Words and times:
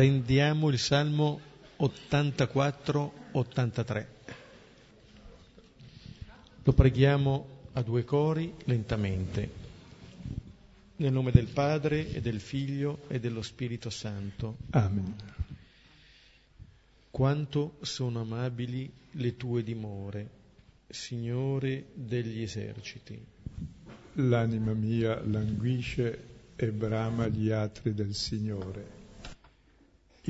Prendiamo 0.00 0.70
il 0.70 0.78
Salmo 0.78 1.38
84-83. 1.78 4.06
Lo 6.62 6.72
preghiamo 6.72 7.46
a 7.74 7.82
due 7.82 8.04
cori 8.04 8.54
lentamente. 8.64 9.50
Nel 10.96 11.12
nome 11.12 11.32
del 11.32 11.48
Padre 11.48 12.10
e 12.12 12.22
del 12.22 12.40
Figlio 12.40 13.00
e 13.08 13.20
dello 13.20 13.42
Spirito 13.42 13.90
Santo. 13.90 14.56
Amen. 14.70 15.14
Quanto 17.10 17.76
sono 17.82 18.22
amabili 18.22 18.90
le 19.10 19.36
tue 19.36 19.62
dimore, 19.62 20.30
Signore 20.88 21.88
degli 21.92 22.40
eserciti. 22.40 23.22
L'anima 24.14 24.72
mia 24.72 25.20
languisce 25.22 26.24
e 26.56 26.72
brama 26.72 27.28
gli 27.28 27.50
atri 27.50 27.92
del 27.92 28.14
Signore 28.14 28.99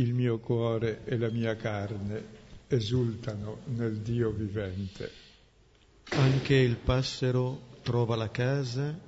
il 0.00 0.14
mio 0.14 0.38
cuore 0.38 1.02
e 1.04 1.18
la 1.18 1.28
mia 1.30 1.54
carne 1.56 2.38
esultano 2.68 3.58
nel 3.66 3.98
Dio 3.98 4.30
vivente. 4.30 5.10
Anche 6.10 6.54
il 6.54 6.76
passero 6.76 7.68
trova 7.82 8.16
la 8.16 8.30
casa, 8.30 8.98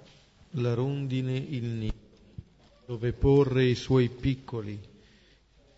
la 0.51 0.75
rondine 0.75 1.37
il 1.37 1.65
nido, 1.65 1.95
dove 2.87 3.13
porre 3.15 3.65
i 3.65 3.75
suoi 3.75 4.11
piccoli, 4.11 4.79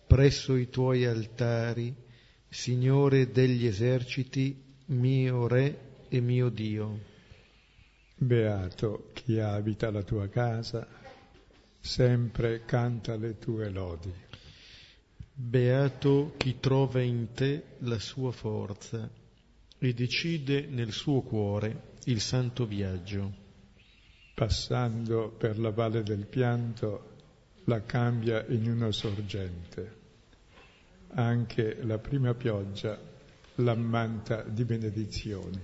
presso 0.05 0.55
i 0.55 0.69
tuoi 0.69 1.05
altari, 1.05 2.03
Signore 2.47 3.31
degli 3.31 3.65
eserciti, 3.65 4.63
mio 4.87 5.47
Re 5.47 6.05
e 6.07 6.21
mio 6.21 6.49
Dio. 6.49 6.99
Beato 8.15 9.09
chi 9.13 9.39
abita 9.39 9.91
la 9.91 10.03
tua 10.03 10.29
casa, 10.29 10.87
sempre 11.81 12.63
canta 12.65 13.17
le 13.17 13.37
tue 13.37 13.69
lodi. 13.69 14.13
Beato 15.37 16.33
chi 16.37 16.61
trova 16.61 17.01
in 17.01 17.33
te 17.33 17.75
la 17.79 17.99
sua 17.99 18.31
forza 18.31 19.11
e 19.77 19.93
decide 19.93 20.65
nel 20.65 20.93
suo 20.93 21.23
cuore 21.23 21.95
il 22.05 22.21
santo 22.21 22.65
viaggio. 22.65 23.33
Passando 24.33 25.29
per 25.37 25.59
la 25.59 25.71
valle 25.71 26.03
del 26.03 26.25
pianto, 26.25 27.15
la 27.65 27.81
cambia 27.81 28.45
in 28.47 28.71
una 28.71 28.93
sorgente. 28.93 30.03
Anche 31.09 31.83
la 31.83 31.97
prima 31.97 32.33
pioggia 32.33 32.97
l'ammanta 33.55 34.41
di 34.41 34.63
benedizioni. 34.63 35.59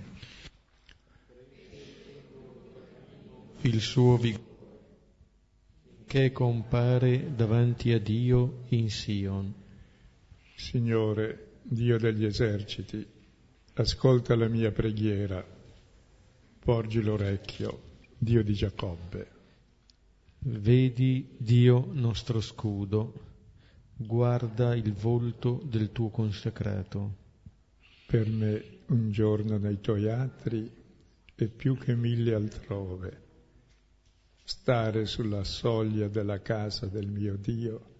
Il 3.62 3.80
suo 3.80 4.18
vigore 4.18 4.50
che 6.06 6.30
compare 6.30 7.34
davanti 7.34 7.90
a 7.90 7.98
Dio 7.98 8.64
in 8.68 8.90
Sion. 8.90 9.61
Signore, 10.54 11.58
Dio 11.62 11.98
degli 11.98 12.24
eserciti, 12.24 13.06
ascolta 13.74 14.34
la 14.36 14.48
mia 14.48 14.70
preghiera, 14.70 15.44
porgi 16.58 17.02
l'orecchio, 17.02 17.82
Dio 18.18 18.42
di 18.42 18.52
Giacobbe. 18.52 19.30
Vedi 20.40 21.34
Dio 21.38 21.88
nostro 21.92 22.40
scudo, 22.40 23.12
guarda 23.96 24.74
il 24.74 24.92
volto 24.92 25.62
del 25.64 25.92
tuo 25.92 26.10
consacrato. 26.10 27.16
Per 28.06 28.28
me 28.28 28.80
un 28.86 29.10
giorno 29.10 29.56
nei 29.56 29.80
tuoi 29.80 30.10
atri 30.10 30.70
è 31.34 31.46
più 31.46 31.78
che 31.78 31.94
mille 31.94 32.34
altrove. 32.34 33.20
Stare 34.44 35.06
sulla 35.06 35.44
soglia 35.44 36.08
della 36.08 36.40
casa 36.40 36.86
del 36.86 37.06
mio 37.08 37.36
Dio 37.36 37.90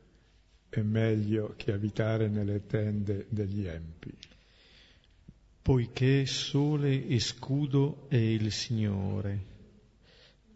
è 0.73 0.81
meglio 0.81 1.53
che 1.59 1.71
abitare 1.71 2.29
nelle 2.29 2.65
tende 2.67 3.27
degli 3.29 3.67
empi. 3.67 4.11
Poiché 5.61 6.25
sole 6.25 7.07
e 7.09 7.21
scudo 7.21 8.07
è 8.09 8.17
il 8.17 8.51
Signore, 8.51 9.45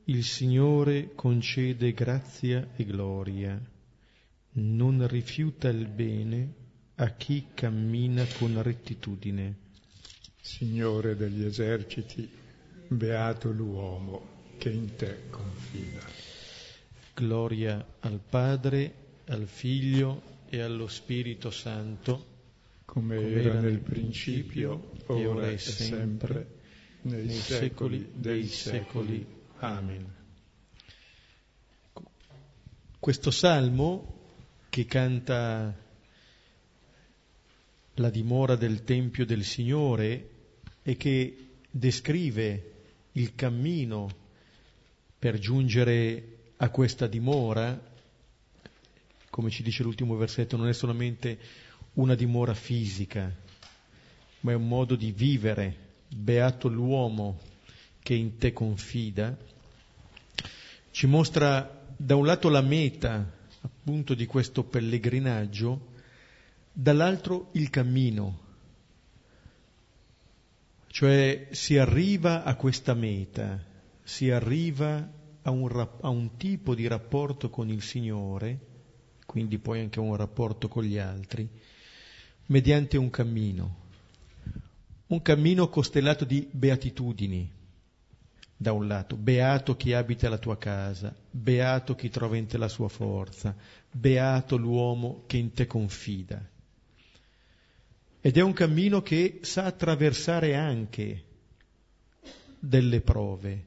il 0.05 0.25
Signore 0.25 1.12
concede 1.15 1.93
grazia 1.93 2.66
e 2.76 2.84
gloria, 2.87 3.60
non 4.53 5.06
rifiuta 5.06 5.69
il 5.69 5.87
bene 5.87 6.55
a 6.94 7.10
chi 7.10 7.49
cammina 7.53 8.25
con 8.38 8.62
rettitudine. 8.62 9.55
Signore 10.41 11.15
degli 11.15 11.44
eserciti, 11.44 12.26
beato 12.88 13.50
l'uomo 13.50 14.55
che 14.56 14.71
in 14.71 14.94
te 14.97 15.28
confida. 15.28 16.06
Gloria 17.12 17.84
al 18.00 18.19
Padre, 18.26 19.06
al 19.26 19.47
Figlio 19.47 20.34
e 20.48 20.60
allo 20.60 20.87
Spirito 20.87 21.50
Santo, 21.50 22.34
come, 22.84 23.16
come 23.16 23.42
era 23.42 23.60
nel 23.60 23.81
principio, 23.81 24.92
ora, 25.06 25.28
ora 25.28 25.50
e 25.50 25.59
sempre, 25.59 26.47
nei, 27.03 27.26
nei 27.26 27.37
secoli 27.37 28.09
dei 28.12 28.47
secoli. 28.47 29.26
Amen. 29.59 30.14
Questo 32.98 33.31
salmo 33.31 34.14
che 34.69 34.84
canta 34.84 35.75
la 37.94 38.10
dimora 38.10 38.56
del 38.56 38.84
Tempio 38.84 39.25
del 39.25 39.44
Signore 39.44 40.31
e 40.82 40.97
che 40.97 41.48
descrive 41.70 42.72
il 43.12 43.34
cammino 43.34 44.08
per 45.19 45.38
giungere 45.38 46.34
a 46.56 46.69
questa 46.70 47.06
dimora, 47.06 47.94
come 49.37 49.51
ci 49.51 49.63
dice 49.63 49.83
l'ultimo 49.83 50.17
versetto, 50.17 50.57
non 50.57 50.67
è 50.67 50.73
solamente 50.73 51.39
una 51.95 52.15
dimora 52.15 52.55
fisica, 52.55 53.31
ma 54.41 54.53
è 54.53 54.55
un 54.55 54.67
modo 54.67 54.97
di 54.97 55.13
vivere. 55.13 55.77
Beato 56.09 56.69
l'uomo 56.69 57.39
che 58.01 58.15
in 58.15 58.39
te 58.39 58.55
confida. 58.55 59.37
Ci 60.91 61.07
mostra 61.07 61.85
da 61.95 62.17
un 62.17 62.25
lato 62.25 62.49
la 62.49 62.63
meta 62.63 63.31
appunto 63.61 64.15
di 64.15 64.25
questo 64.25 64.65
pellegrinaggio, 64.65 65.89
dall'altro 66.73 67.51
il 67.53 67.69
cammino. 67.69 68.39
Cioè 70.87 71.49
si 71.51 71.77
arriva 71.77 72.43
a 72.43 72.55
questa 72.55 72.95
meta, 72.95 73.63
si 74.03 74.31
arriva 74.31 75.13
a 75.43 75.51
un, 75.51 75.89
a 76.01 76.09
un 76.09 76.39
tipo 76.39 76.75
di 76.75 76.87
rapporto 76.87 77.51
con 77.51 77.69
il 77.69 77.83
Signore 77.83 78.66
quindi 79.37 79.59
poi 79.59 79.81
anche 79.81 80.01
un 80.01 80.17
rapporto 80.17 80.67
con 80.67 80.83
gli 80.83 80.97
altri, 80.97 81.47
mediante 82.47 82.97
un 82.97 83.11
cammino, 83.11 83.77
un 85.09 85.21
cammino 85.21 85.69
costellato 85.69 86.25
di 86.25 86.49
beatitudini, 86.51 87.53
da 88.57 88.73
un 88.73 88.87
lato, 88.87 89.15
beato 89.15 89.77
chi 89.77 89.93
abita 89.93 90.31
la 90.31 90.39
tua 90.39 90.57
casa, 90.57 91.15
beato 91.31 91.95
chi 91.95 92.09
trova 92.09 92.39
in 92.39 92.47
te 92.47 92.57
la 92.57 92.69
sua 92.69 92.89
forza, 92.89 93.55
beato 93.91 94.57
l'uomo 94.57 95.25
che 95.27 95.37
in 95.37 95.53
te 95.53 95.67
confida. 95.67 96.43
Ed 98.23 98.39
è 98.39 98.41
un 98.41 98.55
cammino 98.55 99.03
che 99.03 99.41
sa 99.43 99.67
attraversare 99.67 100.55
anche 100.55 101.25
delle 102.59 103.03
prove, 103.03 103.65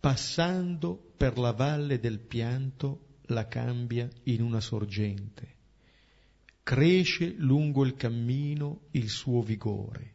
passando 0.00 1.00
per 1.16 1.38
la 1.38 1.52
valle 1.52 2.00
del 2.00 2.18
pianto 2.18 3.06
la 3.28 3.46
cambia 3.46 4.08
in 4.24 4.42
una 4.42 4.60
sorgente. 4.60 5.56
Cresce 6.62 7.34
lungo 7.38 7.84
il 7.84 7.94
cammino 7.94 8.82
il 8.92 9.08
suo 9.08 9.42
vigore. 9.42 10.14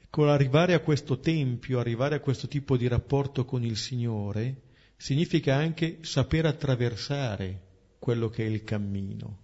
Ecco, 0.00 0.28
arrivare 0.28 0.74
a 0.74 0.80
questo 0.80 1.18
tempio, 1.18 1.78
arrivare 1.78 2.14
a 2.14 2.20
questo 2.20 2.48
tipo 2.48 2.76
di 2.76 2.86
rapporto 2.86 3.44
con 3.44 3.64
il 3.64 3.76
Signore, 3.76 4.62
significa 4.96 5.56
anche 5.56 5.98
saper 6.02 6.46
attraversare 6.46 7.60
quello 7.98 8.28
che 8.28 8.44
è 8.44 8.48
il 8.48 8.62
cammino, 8.64 9.38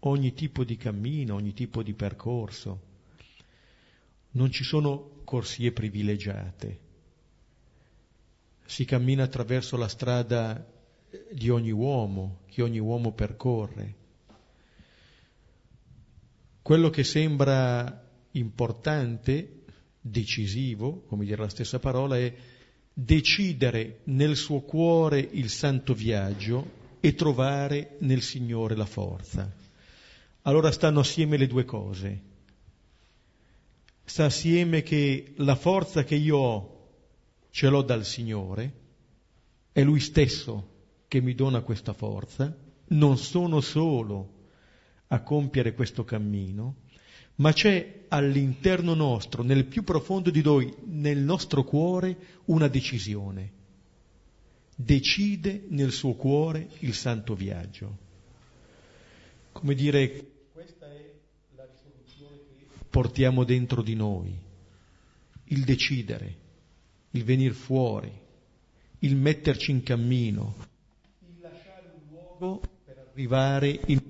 ogni 0.00 0.32
tipo 0.32 0.64
di 0.64 0.76
cammino, 0.76 1.34
ogni 1.34 1.52
tipo 1.52 1.82
di 1.82 1.92
percorso. 1.92 2.88
Non 4.32 4.50
ci 4.50 4.64
sono 4.64 5.22
corsie 5.24 5.72
privilegiate 5.72 6.88
si 8.70 8.84
cammina 8.84 9.24
attraverso 9.24 9.76
la 9.76 9.88
strada 9.88 10.64
di 11.32 11.50
ogni 11.50 11.72
uomo, 11.72 12.42
che 12.46 12.62
ogni 12.62 12.78
uomo 12.78 13.10
percorre. 13.10 13.96
Quello 16.62 16.88
che 16.88 17.02
sembra 17.02 18.08
importante, 18.30 19.64
decisivo, 20.00 21.02
come 21.08 21.24
dire 21.24 21.42
la 21.42 21.48
stessa 21.48 21.80
parola, 21.80 22.16
è 22.16 22.32
decidere 22.92 24.02
nel 24.04 24.36
suo 24.36 24.60
cuore 24.60 25.18
il 25.18 25.50
santo 25.50 25.92
viaggio 25.92 26.98
e 27.00 27.14
trovare 27.16 27.96
nel 27.98 28.22
Signore 28.22 28.76
la 28.76 28.86
forza. 28.86 29.52
Allora 30.42 30.70
stanno 30.70 31.00
assieme 31.00 31.36
le 31.36 31.48
due 31.48 31.64
cose. 31.64 32.20
Sta 34.04 34.26
assieme 34.26 34.82
che 34.82 35.32
la 35.38 35.56
forza 35.56 36.04
che 36.04 36.14
io 36.14 36.36
ho 36.36 36.79
ce 37.50 37.68
l'ho 37.68 37.82
dal 37.82 38.04
Signore, 38.04 38.72
è 39.72 39.82
Lui 39.82 40.00
stesso 40.00 40.68
che 41.08 41.20
mi 41.20 41.34
dona 41.34 41.60
questa 41.60 41.92
forza, 41.92 42.56
non 42.88 43.18
sono 43.18 43.60
solo 43.60 44.38
a 45.08 45.20
compiere 45.22 45.74
questo 45.74 46.04
cammino, 46.04 46.76
ma 47.36 47.52
c'è 47.52 48.04
all'interno 48.08 48.94
nostro, 48.94 49.42
nel 49.42 49.64
più 49.64 49.82
profondo 49.82 50.30
di 50.30 50.42
noi, 50.42 50.72
nel 50.84 51.18
nostro 51.18 51.64
cuore, 51.64 52.16
una 52.46 52.68
decisione. 52.68 53.58
Decide 54.74 55.64
nel 55.68 55.92
suo 55.92 56.14
cuore 56.14 56.68
il 56.80 56.94
santo 56.94 57.34
viaggio. 57.34 58.08
Come 59.52 59.74
dire, 59.74 60.26
questa 60.52 60.86
è 60.86 61.12
la 61.56 61.66
risoluzione 61.66 62.36
che 62.58 62.66
portiamo 62.88 63.44
dentro 63.44 63.82
di 63.82 63.94
noi, 63.94 64.38
il 65.44 65.64
decidere, 65.64 66.36
il 67.12 67.24
venire 67.24 67.54
fuori, 67.54 68.10
il 69.00 69.16
metterci 69.16 69.70
in 69.70 69.82
cammino, 69.82 70.54
il 71.20 71.40
lasciare 71.40 71.92
un 71.94 72.02
luogo 72.10 72.60
per 72.84 73.06
arrivare 73.10 73.80
in 73.86 74.09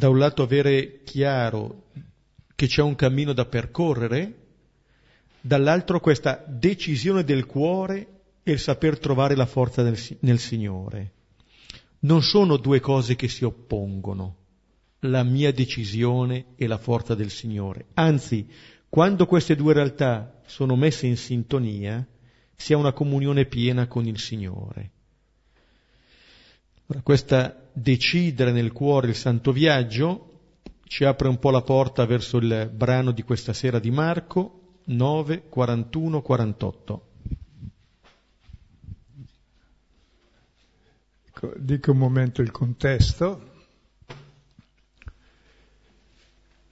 da 0.00 0.08
un 0.08 0.16
lato 0.16 0.42
avere 0.42 1.02
chiaro 1.04 1.88
che 2.54 2.66
c'è 2.66 2.80
un 2.80 2.94
cammino 2.94 3.34
da 3.34 3.44
percorrere, 3.44 4.46
dall'altro 5.42 6.00
questa 6.00 6.42
decisione 6.48 7.22
del 7.22 7.44
cuore 7.44 8.20
e 8.42 8.52
il 8.52 8.58
saper 8.58 8.98
trovare 8.98 9.36
la 9.36 9.44
forza 9.44 9.82
nel, 9.82 9.98
nel 10.20 10.38
Signore. 10.38 11.12
Non 12.00 12.22
sono 12.22 12.56
due 12.56 12.80
cose 12.80 13.14
che 13.14 13.28
si 13.28 13.44
oppongono, 13.44 14.36
la 15.00 15.22
mia 15.22 15.52
decisione 15.52 16.54
e 16.56 16.66
la 16.66 16.78
forza 16.78 17.14
del 17.14 17.28
Signore. 17.28 17.88
Anzi, 17.92 18.48
quando 18.88 19.26
queste 19.26 19.54
due 19.54 19.74
realtà 19.74 20.40
sono 20.46 20.76
messe 20.76 21.08
in 21.08 21.18
sintonia, 21.18 22.06
si 22.56 22.72
ha 22.72 22.78
una 22.78 22.94
comunione 22.94 23.44
piena 23.44 23.86
con 23.86 24.06
il 24.06 24.18
Signore. 24.18 24.92
Ora, 26.86 27.02
questa 27.02 27.69
decidere 27.80 28.52
nel 28.52 28.72
cuore 28.72 29.08
il 29.08 29.14
santo 29.14 29.52
viaggio 29.52 30.26
ci 30.84 31.04
apre 31.04 31.28
un 31.28 31.38
po' 31.38 31.50
la 31.50 31.62
porta 31.62 32.04
verso 32.04 32.36
il 32.38 32.70
brano 32.72 33.12
di 33.12 33.22
questa 33.22 33.52
sera 33.52 33.78
di 33.78 33.90
Marco 33.90 34.78
9, 34.84 35.48
41, 35.48 36.20
48. 36.20 37.04
dico 41.56 41.92
un 41.92 41.98
momento 41.98 42.42
il 42.42 42.50
contesto. 42.50 43.48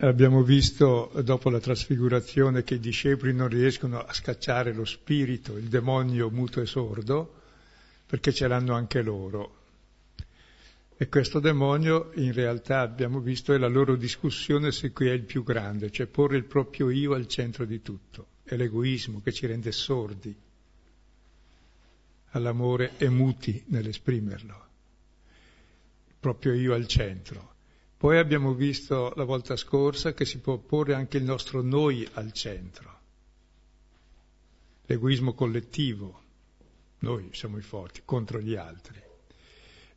Abbiamo 0.01 0.43
visto 0.43 1.11
dopo 1.25 1.51
la 1.51 1.59
trasfigurazione 1.59 2.63
che 2.63 2.75
i 2.75 2.79
discepoli 2.81 3.33
non 3.33 3.49
riescono 3.49 3.99
a 3.99 4.13
scacciare 4.13 4.73
lo 4.73 4.85
spirito, 4.85 5.57
il 5.57 5.69
demonio 5.69 6.31
muto 6.31 6.61
e 6.61 6.67
sordo, 6.67 7.35
perché 8.07 8.33
ce 8.33 8.47
l'hanno 8.47 8.75
anche 8.75 9.03
loro. 9.03 9.58
E 11.01 11.09
questo 11.09 11.39
demonio 11.39 12.11
in 12.15 12.33
realtà 12.33 12.81
abbiamo 12.81 13.21
visto 13.21 13.53
è 13.53 13.57
la 13.57 13.69
loro 13.69 13.95
discussione 13.95 14.73
su 14.73 14.93
chi 14.93 15.07
è 15.07 15.13
il 15.13 15.23
più 15.23 15.45
grande, 15.45 15.93
cioè 15.93 16.07
porre 16.09 16.37
il 16.37 16.45
proprio 16.45 16.91
io 16.91 17.15
al 17.15 17.29
centro 17.29 17.65
di 17.65 17.81
tutto. 17.83 18.27
È 18.43 18.57
l'egoismo 18.57 19.21
che 19.23 19.31
ci 19.31 19.47
rende 19.47 19.71
sordi 19.71 20.35
all'amore 22.31 22.95
e 22.99 23.09
muti 23.11 23.63
nell'esprimerlo. 23.69 24.67
Il 26.09 26.15
proprio 26.19 26.53
io 26.55 26.75
al 26.75 26.89
centro. 26.89 27.55
Poi 27.97 28.19
abbiamo 28.19 28.53
visto 28.53 29.13
la 29.15 29.25
volta 29.25 29.55
scorsa 29.55 30.15
che 30.15 30.25
si 30.25 30.41
può 30.41 30.57
porre 30.59 30.95
anche 30.95 31.19
il 31.19 31.23
nostro 31.23 31.63
noi 31.63 32.09
al 32.15 32.33
centro. 32.33 32.99
L'egoismo 34.87 35.33
collettivo. 35.33 36.23
Noi 36.99 37.29
siamo 37.31 37.57
i 37.57 37.63
forti 37.63 38.03
contro 38.05 38.41
gli 38.41 38.57
altri 38.57 39.07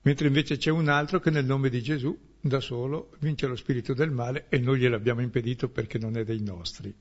mentre 0.03 0.27
invece 0.27 0.57
c'è 0.57 0.71
un 0.71 0.87
altro 0.87 1.19
che 1.19 1.29
nel 1.29 1.45
nome 1.45 1.69
di 1.69 1.81
Gesù 1.81 2.17
da 2.39 2.59
solo 2.59 3.11
vince 3.19 3.47
lo 3.47 3.55
spirito 3.55 3.93
del 3.93 4.11
male 4.11 4.45
e 4.49 4.57
noi 4.57 4.79
gliel'abbiamo 4.79 5.21
impedito 5.21 5.69
perché 5.69 5.99
non 5.99 6.17
è 6.17 6.23
dei 6.23 6.41
nostri. 6.41 6.93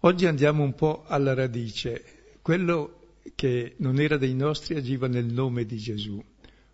Oggi 0.00 0.26
andiamo 0.26 0.62
un 0.62 0.74
po' 0.74 1.04
alla 1.06 1.34
radice. 1.34 2.04
Quello 2.42 3.14
che 3.34 3.74
non 3.78 4.00
era 4.00 4.16
dei 4.16 4.34
nostri 4.34 4.76
agiva 4.76 5.08
nel 5.08 5.24
nome 5.24 5.64
di 5.64 5.78
Gesù. 5.78 6.22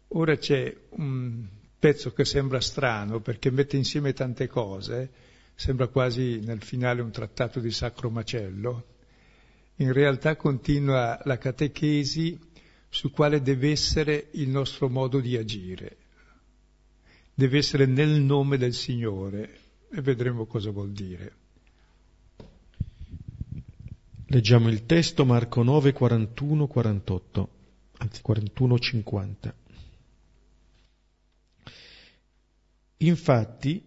Ora 0.09 0.37
c'è 0.37 0.75
un 0.91 1.47
pezzo 1.79 2.13
che 2.13 2.25
sembra 2.25 2.61
strano 2.61 3.21
perché 3.21 3.51
mette 3.51 3.77
insieme 3.77 4.13
tante 4.13 4.47
cose, 4.49 5.11
sembra 5.55 5.89
quasi 5.89 6.41
nel 6.41 6.63
finale 6.63 7.01
un 7.01 7.11
trattato 7.11 7.61
di 7.61 7.71
sacro 7.71 8.11
macello. 8.11 8.87
In 9.77 9.93
realtà 9.93 10.37
continua 10.37 11.19
la 11.25 11.39
catechesi 11.39 12.39
sul 12.93 13.11
quale 13.11 13.41
deve 13.41 13.71
essere 13.71 14.29
il 14.33 14.51
nostro 14.51 14.91
modo 14.91 15.19
di 15.19 15.35
agire. 15.39 15.97
Deve 17.33 17.57
essere 17.57 17.87
nel 17.87 18.21
nome 18.21 18.59
del 18.59 18.75
Signore 18.75 19.61
e 19.91 20.03
vedremo 20.03 20.45
cosa 20.45 20.71
vuol 20.71 20.93
dire. 20.93 21.33
Leggiamo 24.27 24.69
il 24.69 24.85
testo 24.85 25.25
Marco 25.25 25.63
9, 25.63 25.93
41, 25.93 26.67
48, 26.67 27.49
anzi 27.97 28.21
41, 28.21 28.79
50. 28.79 29.55
Infatti, 32.99 33.83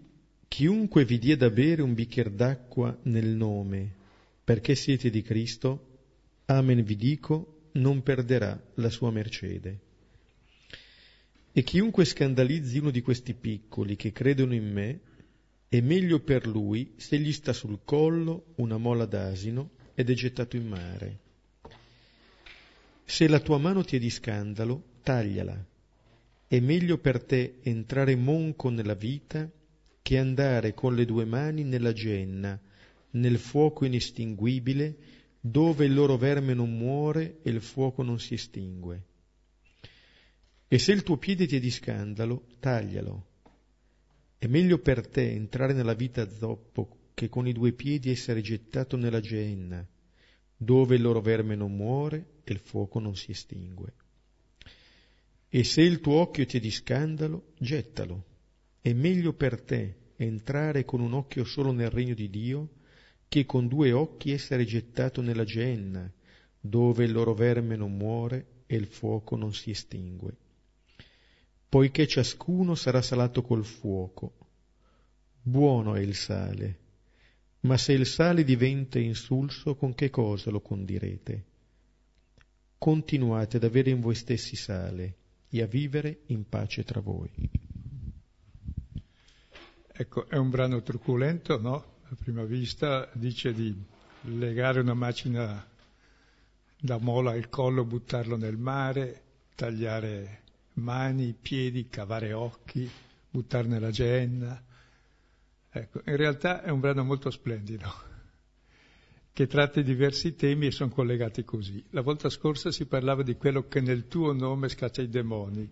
chiunque 0.48 1.06
vi 1.06 1.20
dia 1.20 1.38
da 1.38 1.52
bere 1.52 1.84
un 1.84 1.94
bicchiere 1.94 2.34
d'acqua 2.34 2.98
nel 3.04 3.28
nome, 3.28 3.94
perché 4.44 4.74
siete 4.74 5.12
di 5.12 5.22
Cristo, 5.22 6.00
amen 6.46 6.84
vi 6.84 6.96
dico, 6.96 7.55
non 7.76 8.04
perderà 8.04 8.62
la 8.76 8.90
sua 8.90 9.12
mercede. 9.12 9.80
E 11.52 11.64
chiunque 11.64 12.06
scandalizzi 12.06 12.80
uno 12.80 12.92
di 12.92 13.02
questi 13.02 13.34
piccoli 13.34 13.96
che 13.96 14.12
credono 14.12 14.54
in 14.54 14.72
me, 14.72 15.00
è 15.70 15.80
meglio 15.82 16.20
per 16.20 16.48
lui 16.48 16.94
se 16.98 17.18
gli 17.18 17.32
sta 17.32 17.54
sul 17.54 17.80
collo 17.84 18.54
una 18.56 18.78
mola 18.78 19.06
d'asino 19.06 19.72
ed 19.94 20.10
è 20.10 20.14
gettato 20.14 20.58
in 20.58 20.68
mare. 20.68 21.20
Se 23.06 23.28
la 23.28 23.40
tua 23.40 23.58
mano 23.58 23.84
ti 23.84 23.96
è 23.96 24.00
di 24.00 24.10
scandalo, 24.10 24.84
tagliala. 25.04 25.66
È 26.48 26.60
meglio 26.60 26.98
per 26.98 27.24
te 27.24 27.60
entrare 27.62 28.16
monco 28.16 28.70
nella 28.70 28.94
vita 28.94 29.50
che 30.02 30.18
andare 30.18 30.74
con 30.74 30.94
le 30.96 31.06
due 31.06 31.26
mani 31.26 31.64
nella 31.64 31.94
genna, 31.94 32.60
nel 33.12 33.38
fuoco 33.38 33.86
inestinguibile, 33.86 34.96
dove 35.48 35.86
il 35.86 35.94
loro 35.94 36.18
verme 36.18 36.56
non 36.56 36.76
muore 36.76 37.38
e 37.44 37.52
il 37.52 37.62
fuoco 37.62 38.02
non 38.02 38.20
si 38.20 38.34
estingue. 38.34 39.04
E 40.68 40.80
se 40.80 40.92
il 40.92 41.04
tuo 41.04 41.18
piede 41.18 41.46
ti 41.46 41.58
è 41.58 41.60
di 41.60 41.70
scandalo, 41.70 42.48
taglialo. 42.60 43.28
È 44.40 44.48
meglio 44.48 44.80
per 44.80 45.08
te 45.08 45.30
entrare 45.30 45.74
nella 45.74 45.94
vita 45.94 46.28
zoppo 46.28 47.12
che 47.14 47.30
con 47.30 47.48
i 47.48 47.54
due 47.54 47.74
piedi 47.74 48.10
essere 48.10 48.42
gettato 48.42 48.98
nella 48.98 49.20
genna, 49.20 49.88
dove 50.58 50.96
il 50.96 51.04
loro 51.04 51.22
verme 51.22 51.56
non 51.56 51.76
muore 51.76 52.40
e 52.44 52.52
il 52.52 52.60
fuoco 52.60 52.98
non 52.98 53.16
si 53.16 53.30
estingue. 53.30 53.94
E 55.48 55.64
se 55.64 55.84
il 55.84 56.00
tuo 56.00 56.22
occhio 56.22 56.48
ti 56.48 56.58
è 56.58 56.60
di 56.60 56.72
scandalo, 56.72 57.54
gettalo. 57.60 58.26
È 58.82 58.92
meglio 58.94 59.34
per 59.34 59.62
te 59.62 60.14
entrare 60.16 60.86
con 60.86 61.02
un 61.02 61.14
occhio 61.14 61.44
solo 61.44 61.72
nel 61.72 61.92
regno 61.92 62.16
di 62.16 62.32
Dio, 62.32 62.70
che 63.28 63.46
con 63.46 63.68
due 63.68 63.92
occhi 63.92 64.32
essere 64.32 64.66
gettato 64.66 65.22
nella 65.22 65.44
genna, 65.44 66.12
dove 66.60 67.04
il 67.04 67.12
loro 67.12 67.34
verme 67.34 67.76
non 67.76 67.96
muore 67.96 68.64
e 68.66 68.76
il 68.76 68.88
fuoco 68.88 69.36
non 69.36 69.54
si 69.54 69.72
estingue. 69.72 70.36
Poiché 71.70 72.08
ciascuno 72.08 72.76
sarà 72.76 73.02
salato 73.02 73.42
col 73.42 73.66
fuoco. 73.66 74.34
Buono 75.42 75.96
è 75.96 76.00
il 76.00 76.16
sale, 76.16 76.80
ma 77.62 77.78
se 77.78 77.94
il 77.94 78.06
sale 78.06 78.44
diventa 78.44 79.00
insulso, 79.00 79.76
con 79.76 79.94
che 79.94 80.10
cosa 80.10 80.50
lo 80.50 80.62
condirete? 80.62 81.44
Continuate 82.78 83.58
ad 83.58 83.64
avere 83.64 83.90
in 83.90 84.00
voi 84.00 84.16
stessi 84.16 84.56
sale 84.56 85.16
e 85.50 85.62
a 85.62 85.66
vivere 85.66 86.22
in 86.28 86.48
pace 86.48 86.84
tra 86.84 87.00
voi. 87.00 87.30
Ecco, 89.98 90.28
è 90.28 90.38
un 90.38 90.50
brano 90.50 90.82
truculento, 90.82 91.60
no? 91.60 91.94
A 92.08 92.16
prima 92.16 92.44
vista 92.44 93.10
dice 93.14 93.52
di 93.52 93.76
legare 94.22 94.80
una 94.80 94.94
macina 94.94 95.66
da 96.80 96.98
mola 97.00 97.32
al 97.32 97.50
collo, 97.50 97.84
buttarlo 97.84 98.38
nel 98.38 98.58
mare, 98.58 99.22
tagliare 99.56 100.42
mani, 100.74 101.34
piedi, 101.34 101.88
cavare 101.88 102.32
occhi, 102.32 102.88
buttar 103.28 103.66
nella 103.66 103.90
genna. 103.90 104.62
Ecco, 105.72 106.02
in 106.06 106.16
realtà 106.16 106.62
è 106.62 106.70
un 106.70 106.80
brano 106.80 107.04
molto 107.04 107.32
splendido, 107.32 107.92
che 109.34 109.48
tratta 109.48 109.82
diversi 109.82 110.36
temi 110.36 110.68
e 110.68 110.72
sono 110.72 110.92
collegati 110.92 111.44
così. 111.44 111.84
La 111.90 112.02
volta 112.02 112.30
scorsa 112.30 112.72
si 112.72 112.86
parlava 112.86 113.24
di 113.24 113.36
quello 113.36 113.68
che 113.68 113.82
nel 113.82 114.08
tuo 114.08 114.32
nome 114.32 114.70
scaccia 114.70 115.02
i 115.02 115.10
demoni. 115.10 115.68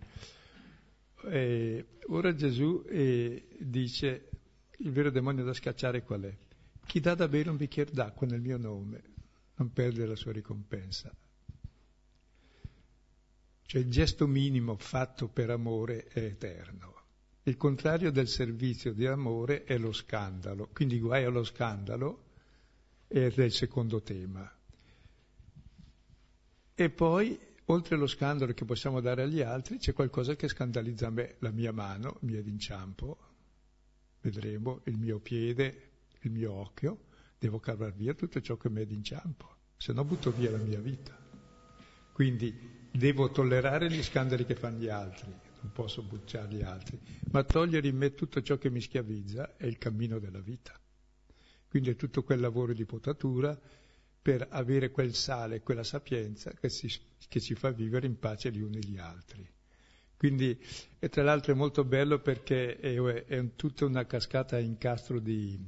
E 1.26 1.86
ora 2.08 2.34
Gesù 2.34 2.84
eh, 2.90 3.46
dice 3.60 4.30
il 4.84 4.92
vero 4.92 5.10
demonio 5.10 5.44
da 5.44 5.54
scacciare 5.54 6.04
qual 6.04 6.24
è? 6.24 6.38
Chi 6.86 7.00
dà 7.00 7.16
da 7.16 7.30
bere 7.30 7.50
un 7.50 7.56
bicchiere 7.56 7.92
d'acqua 7.92 8.28
nel 8.28 8.42
mio 8.42 8.58
nome 8.58 9.02
non 9.56 9.72
perde 9.72 10.06
la 10.06 10.16
sua 10.16 10.34
ricompensa. 10.34 11.14
Cioè 13.66 13.82
il 13.82 13.90
gesto 13.90 14.28
minimo 14.28 14.76
fatto 14.76 15.30
per 15.30 15.50
amore 15.50 16.08
è 16.08 16.20
eterno. 16.20 16.92
Il 17.44 17.56
contrario 17.56 18.12
del 18.12 18.28
servizio 18.28 18.94
di 18.94 19.06
amore 19.06 19.64
è 19.64 19.78
lo 19.78 19.94
scandalo, 19.94 20.70
quindi 20.74 21.00
guai 21.00 21.24
allo 21.24 21.44
scandalo 21.46 22.26
è 23.08 23.20
il 23.20 23.52
secondo 23.52 24.02
tema. 24.02 24.52
E 26.76 26.90
poi, 26.90 27.40
oltre 27.66 27.96
allo 27.96 28.08
scandalo 28.08 28.54
che 28.54 28.66
possiamo 28.66 29.00
dare 29.00 29.24
agli 29.24 29.42
altri, 29.42 29.78
c'è 29.78 29.94
qualcosa 29.94 30.36
che 30.36 30.50
scandalizza 30.50 31.10
me, 31.10 31.36
la 31.40 31.52
mia 31.52 31.72
mano, 31.72 32.18
mia 32.22 32.42
d'inciampo, 32.42 33.33
vedremo, 34.24 34.82
il 34.86 34.98
mio 34.98 35.20
piede, 35.20 35.92
il 36.22 36.32
mio 36.32 36.54
occhio, 36.54 37.06
devo 37.38 37.60
cavar 37.60 37.94
via 37.94 38.14
tutto 38.14 38.40
ciò 38.42 38.56
che 38.56 38.70
mi 38.70 38.82
è 38.82 38.86
d'inciampo, 38.86 39.56
se 39.78 39.92
no 39.92 40.04
butto 40.06 40.32
via 40.32 40.50
la 40.50 40.58
mia 40.58 40.80
vita. 40.80 41.18
Quindi 42.14 42.88
devo 42.90 43.32
tollerare 43.32 43.92
gli 43.92 44.02
scandali 44.02 44.46
che 44.46 44.56
fanno 44.56 44.80
gli 44.80 44.88
altri, 44.88 45.28
non 45.62 45.72
posso 45.74 46.02
bucciare 46.04 46.54
gli 46.54 46.62
altri, 46.62 47.00
ma 47.32 47.44
togliere 47.44 47.88
in 47.88 47.98
me 47.98 48.14
tutto 48.14 48.42
ciò 48.42 48.58
che 48.58 48.70
mi 48.70 48.80
schiavizza 48.80 49.58
è 49.58 49.66
il 49.66 49.78
cammino 49.78 50.20
della 50.20 50.40
vita. 50.40 50.80
Quindi 51.68 51.90
è 51.90 51.96
tutto 51.96 52.24
quel 52.24 52.40
lavoro 52.40 52.72
di 52.74 52.86
potatura 52.86 53.60
per 54.22 54.48
avere 54.52 54.90
quel 54.92 55.14
sale, 55.14 55.62
quella 55.62 55.84
sapienza 55.84 56.52
che, 56.54 56.70
si, 56.70 56.90
che 57.28 57.42
ci 57.42 57.56
fa 57.56 57.72
vivere 57.72 58.08
in 58.08 58.18
pace 58.18 58.52
gli 58.52 58.62
uni 58.62 58.80
gli 58.86 58.98
altri. 58.98 59.46
Quindi, 60.24 60.58
e 61.00 61.10
tra 61.10 61.22
l'altro 61.22 61.52
è 61.52 61.56
molto 61.58 61.84
bello 61.84 62.18
perché 62.22 62.78
è, 62.78 62.96
è 62.96 63.56
tutta 63.58 63.84
una 63.84 64.06
cascata 64.06 64.58
incastro 64.58 65.20
di, 65.20 65.60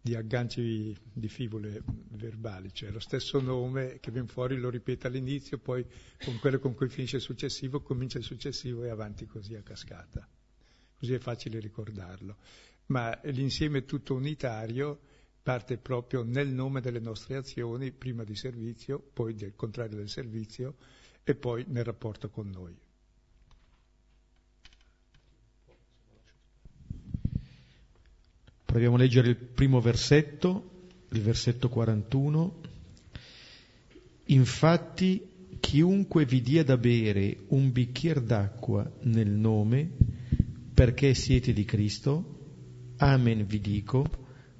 di 0.00 0.16
agganci 0.16 0.92
di 1.12 1.28
fibule 1.28 1.80
verbali, 2.08 2.74
cioè 2.74 2.90
lo 2.90 2.98
stesso 2.98 3.40
nome 3.40 4.00
che 4.00 4.10
viene 4.10 4.26
fuori 4.26 4.56
lo 4.56 4.70
ripete 4.70 5.06
all'inizio, 5.06 5.58
poi 5.58 5.86
con 6.18 6.36
quello 6.40 6.58
con 6.58 6.74
cui 6.74 6.88
finisce 6.88 7.18
il 7.18 7.22
successivo, 7.22 7.80
comincia 7.80 8.18
il 8.18 8.24
successivo 8.24 8.82
e 8.82 8.88
avanti 8.88 9.26
così 9.26 9.54
a 9.54 9.62
cascata. 9.62 10.28
Così 10.98 11.14
è 11.14 11.20
facile 11.20 11.60
ricordarlo. 11.60 12.38
Ma 12.86 13.16
l'insieme 13.26 13.84
tutto 13.84 14.16
unitario 14.16 14.98
parte 15.44 15.78
proprio 15.78 16.24
nel 16.24 16.48
nome 16.48 16.80
delle 16.80 16.98
nostre 16.98 17.36
azioni, 17.36 17.92
prima 17.92 18.24
di 18.24 18.34
servizio, 18.34 18.98
poi 18.98 19.32
del 19.34 19.54
contrario 19.54 19.96
del 19.96 20.08
servizio 20.08 20.74
e 21.22 21.36
poi 21.36 21.64
nel 21.68 21.84
rapporto 21.84 22.30
con 22.30 22.50
noi. 22.50 22.76
Proviamo 28.70 28.94
a 28.94 28.98
leggere 28.98 29.30
il 29.30 29.36
primo 29.36 29.80
versetto, 29.80 30.92
il 31.08 31.22
versetto 31.22 31.68
41. 31.68 32.60
Infatti 34.26 35.28
chiunque 35.58 36.24
vi 36.24 36.40
dia 36.40 36.62
da 36.62 36.76
bere 36.76 37.36
un 37.48 37.72
bicchiere 37.72 38.22
d'acqua 38.22 38.88
nel 39.00 39.28
nome, 39.28 39.90
perché 40.72 41.14
siete 41.14 41.52
di 41.52 41.64
Cristo, 41.64 42.94
amen 42.98 43.44
vi 43.44 43.60
dico, 43.60 44.06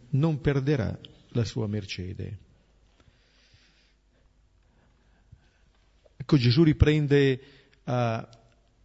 non 0.08 0.40
perderà 0.40 0.98
la 1.28 1.44
sua 1.44 1.68
mercede. 1.68 2.38
Ecco, 6.16 6.36
Gesù 6.36 6.64
riprende, 6.64 7.40
a, 7.84 8.28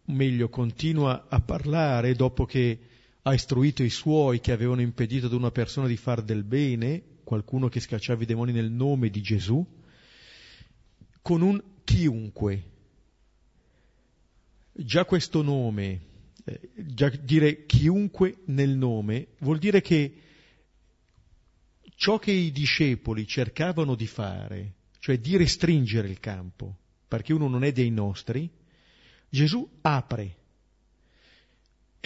meglio, 0.04 0.48
continua 0.48 1.26
a 1.28 1.40
parlare 1.40 2.14
dopo 2.14 2.44
che 2.44 2.78
ha 3.26 3.34
istruito 3.34 3.82
i 3.82 3.90
suoi 3.90 4.38
che 4.38 4.52
avevano 4.52 4.80
impedito 4.80 5.26
ad 5.26 5.32
una 5.32 5.50
persona 5.50 5.88
di 5.88 5.96
far 5.96 6.22
del 6.22 6.44
bene, 6.44 7.02
qualcuno 7.24 7.68
che 7.68 7.80
scacciava 7.80 8.22
i 8.22 8.26
demoni 8.26 8.52
nel 8.52 8.70
nome 8.70 9.10
di 9.10 9.20
Gesù, 9.20 9.66
con 11.22 11.42
un 11.42 11.60
chiunque. 11.82 12.70
Già 14.72 15.04
questo 15.04 15.42
nome, 15.42 16.00
eh, 16.44 16.70
già 16.76 17.08
dire 17.08 17.66
chiunque 17.66 18.42
nel 18.44 18.76
nome, 18.76 19.28
vuol 19.40 19.58
dire 19.58 19.80
che 19.80 20.22
ciò 21.96 22.20
che 22.20 22.30
i 22.30 22.52
discepoli 22.52 23.26
cercavano 23.26 23.96
di 23.96 24.06
fare, 24.06 24.74
cioè 25.00 25.18
di 25.18 25.36
restringere 25.36 26.08
il 26.08 26.20
campo, 26.20 26.76
perché 27.08 27.32
uno 27.32 27.48
non 27.48 27.64
è 27.64 27.72
dei 27.72 27.90
nostri, 27.90 28.48
Gesù 29.28 29.68
apre 29.80 30.36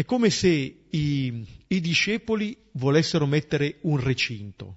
è 0.01 0.05
come 0.07 0.31
se 0.31 0.80
i, 0.91 1.47
i 1.69 1.81
discepoli 1.81 2.57
volessero 2.73 3.27
mettere 3.27 3.79
un 3.83 3.99
recinto. 3.99 4.77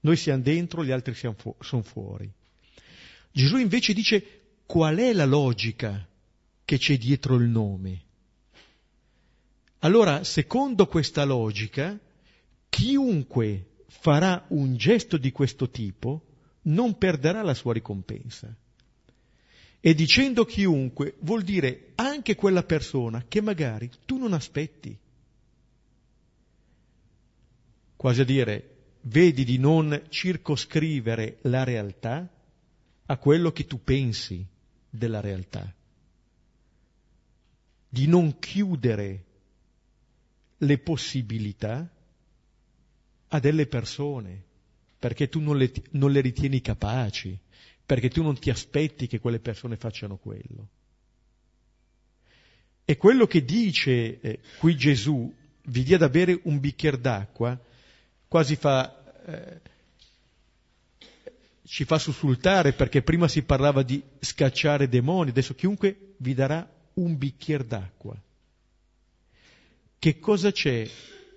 Noi 0.00 0.16
siamo 0.16 0.42
dentro, 0.42 0.84
gli 0.84 0.90
altri 0.90 1.14
fu- 1.14 1.54
sono 1.60 1.82
fuori. 1.82 2.30
Gesù 3.32 3.56
invece 3.56 3.92
dice 3.94 4.40
qual 4.66 4.96
è 4.96 5.12
la 5.12 5.24
logica 5.24 6.06
che 6.64 6.78
c'è 6.78 6.96
dietro 6.96 7.36
il 7.36 7.48
nome. 7.48 8.02
Allora, 9.80 10.24
secondo 10.24 10.86
questa 10.86 11.24
logica, 11.24 11.98
chiunque 12.68 13.66
farà 13.86 14.44
un 14.48 14.76
gesto 14.76 15.16
di 15.16 15.30
questo 15.30 15.68
tipo 15.68 16.24
non 16.62 16.96
perderà 16.96 17.42
la 17.42 17.54
sua 17.54 17.72
ricompensa. 17.72 18.54
E 19.80 19.94
dicendo 19.94 20.44
chiunque 20.44 21.16
vuol 21.20 21.42
dire 21.42 21.92
anche 21.96 22.34
quella 22.34 22.62
persona 22.62 23.24
che 23.28 23.40
magari 23.42 23.90
tu 24.06 24.16
non 24.16 24.32
aspetti. 24.32 24.96
Quasi 28.04 28.20
a 28.20 28.24
dire, 28.24 28.98
vedi 29.04 29.44
di 29.44 29.56
non 29.56 29.98
circoscrivere 30.10 31.38
la 31.44 31.64
realtà 31.64 32.30
a 33.06 33.16
quello 33.16 33.50
che 33.50 33.64
tu 33.64 33.82
pensi 33.82 34.46
della 34.90 35.20
realtà, 35.20 35.74
di 37.88 38.06
non 38.06 38.38
chiudere 38.38 39.24
le 40.58 40.78
possibilità 40.80 41.90
a 43.28 43.40
delle 43.40 43.66
persone, 43.68 44.44
perché 44.98 45.30
tu 45.30 45.40
non 45.40 45.56
le, 45.56 45.72
non 45.92 46.12
le 46.12 46.20
ritieni 46.20 46.60
capaci, 46.60 47.38
perché 47.86 48.10
tu 48.10 48.22
non 48.22 48.38
ti 48.38 48.50
aspetti 48.50 49.06
che 49.06 49.18
quelle 49.18 49.40
persone 49.40 49.78
facciano 49.78 50.18
quello. 50.18 50.68
E 52.84 52.98
quello 52.98 53.26
che 53.26 53.42
dice 53.46 54.20
eh, 54.20 54.40
qui 54.58 54.76
Gesù, 54.76 55.34
vi 55.68 55.82
dia 55.82 55.96
da 55.96 56.10
bere 56.10 56.38
un 56.42 56.60
bicchiere 56.60 57.00
d'acqua, 57.00 57.58
quasi 58.34 58.56
fa, 58.56 59.22
eh, 59.26 59.60
ci 61.64 61.84
fa 61.84 62.00
sussultare 62.00 62.72
perché 62.72 63.00
prima 63.00 63.28
si 63.28 63.44
parlava 63.44 63.84
di 63.84 64.02
scacciare 64.18 64.88
demoni, 64.88 65.30
adesso 65.30 65.54
chiunque 65.54 66.14
vi 66.16 66.34
darà 66.34 66.68
un 66.94 67.16
bicchiere 67.16 67.64
d'acqua. 67.64 68.20
Che 70.00 70.18
cosa 70.18 70.50
c'è 70.50 70.84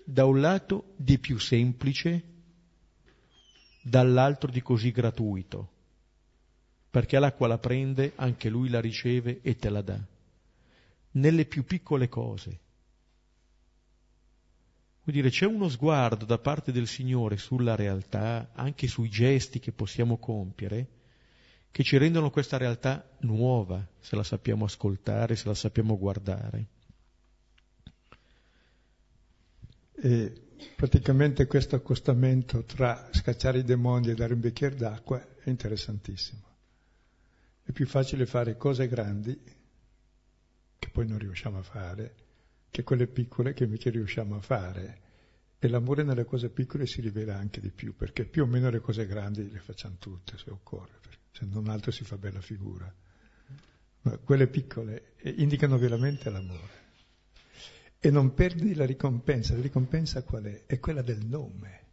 da 0.03 0.25
un 0.25 0.41
lato 0.41 0.93
di 0.95 1.19
più 1.19 1.37
semplice, 1.37 2.23
dall'altro 3.83 4.49
di 4.49 4.63
così 4.63 4.89
gratuito? 4.89 5.69
perché 6.89 7.19
l'acqua 7.19 7.45
la 7.45 7.59
prende, 7.59 8.13
anche 8.15 8.49
lui 8.49 8.69
la 8.69 8.79
riceve 8.79 9.41
e 9.43 9.55
te 9.55 9.69
la 9.69 9.83
dà, 9.83 9.99
nelle 11.11 11.45
più 11.45 11.63
piccole 11.63 12.09
cose. 12.09 12.59
Vuol 15.07 15.21
dire, 15.21 15.29
c'è 15.29 15.45
uno 15.45 15.69
sguardo 15.69 16.25
da 16.25 16.37
parte 16.37 16.73
del 16.73 16.85
Signore 16.85 17.37
sulla 17.37 17.75
realtà, 17.75 18.49
anche 18.53 18.87
sui 18.87 19.07
gesti 19.07 19.57
che 19.57 19.71
possiamo 19.71 20.17
compiere, 20.17 20.85
che 21.71 21.81
ci 21.81 21.95
rendono 21.95 22.29
questa 22.29 22.57
realtà 22.57 23.09
nuova, 23.19 23.87
se 24.01 24.17
la 24.17 24.23
sappiamo 24.23 24.65
ascoltare, 24.65 25.37
se 25.37 25.47
la 25.47 25.53
sappiamo 25.53 25.97
guardare. 25.97 26.67
E 29.93 30.41
praticamente 30.75 31.47
questo 31.47 31.77
accostamento 31.77 32.65
tra 32.65 33.07
scacciare 33.13 33.59
i 33.59 33.63
demoni 33.63 34.09
e 34.09 34.13
dare 34.13 34.33
un 34.33 34.41
bicchiere 34.41 34.75
d'acqua 34.75 35.25
è 35.37 35.47
interessantissimo. 35.47 36.41
È 37.63 37.71
più 37.71 37.87
facile 37.87 38.25
fare 38.25 38.57
cose 38.57 38.89
grandi, 38.89 39.41
che 40.77 40.89
poi 40.89 41.07
non 41.07 41.17
riusciamo 41.17 41.59
a 41.59 41.63
fare, 41.63 42.26
che 42.69 42.83
quelle 42.83 43.07
piccole 43.07 43.53
che 43.53 43.63
invece 43.65 43.89
riusciamo 43.89 44.35
a 44.35 44.41
fare. 44.41 45.01
E 45.59 45.67
l'amore 45.67 46.03
nelle 46.03 46.25
cose 46.25 46.49
piccole 46.49 46.85
si 46.85 47.01
rivela 47.01 47.35
anche 47.37 47.59
di 47.59 47.71
più, 47.71 47.95
perché 47.95 48.25
più 48.25 48.43
o 48.43 48.45
meno 48.45 48.69
le 48.69 48.79
cose 48.79 49.07
grandi 49.07 49.49
le 49.49 49.59
facciamo 49.59 49.95
tutte, 49.97 50.37
se 50.37 50.51
occorre, 50.51 50.99
se 51.31 51.45
non 51.45 51.67
altro 51.67 51.91
si 51.91 52.03
fa 52.03 52.17
bella 52.17 52.41
figura. 52.41 52.93
Ma 54.01 54.17
quelle 54.17 54.47
piccole 54.47 55.15
indicano 55.23 55.77
veramente 55.77 56.29
l'amore. 56.29 56.85
e 57.99 58.11
non 58.11 58.33
perdi 58.33 58.73
la 58.75 58.85
ricompensa. 58.85 59.55
La 59.55 59.61
ricompensa 59.61 60.23
qual 60.23 60.43
è? 60.43 60.65
È 60.65 60.79
quella 60.79 61.01
del 61.01 61.25
nome. 61.25 61.85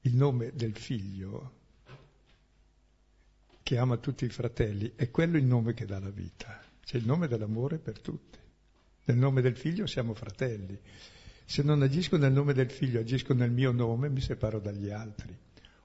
Il 0.00 0.16
nome 0.16 0.52
del 0.54 0.74
figlio 0.76 1.58
che 3.62 3.76
ama 3.78 3.98
tutti 3.98 4.24
i 4.24 4.30
fratelli, 4.30 4.94
è 4.96 5.10
quello 5.10 5.36
il 5.36 5.44
nome 5.44 5.74
che 5.74 5.84
dà 5.84 6.00
la 6.00 6.10
vita. 6.10 6.60
C'è 6.82 6.96
il 6.96 7.06
nome 7.06 7.28
dell'amore 7.28 7.78
per 7.78 8.00
tutti. 8.00 8.39
Nel 9.04 9.16
nome 9.16 9.40
del 9.40 9.56
figlio 9.56 9.86
siamo 9.86 10.14
fratelli. 10.14 10.78
Se 11.44 11.62
non 11.62 11.82
agisco 11.82 12.16
nel 12.16 12.32
nome 12.32 12.52
del 12.52 12.70
figlio, 12.70 13.00
agisco 13.00 13.34
nel 13.34 13.50
mio 13.50 13.72
nome, 13.72 14.08
mi 14.08 14.20
separo 14.20 14.60
dagli 14.60 14.90
altri. 14.90 15.36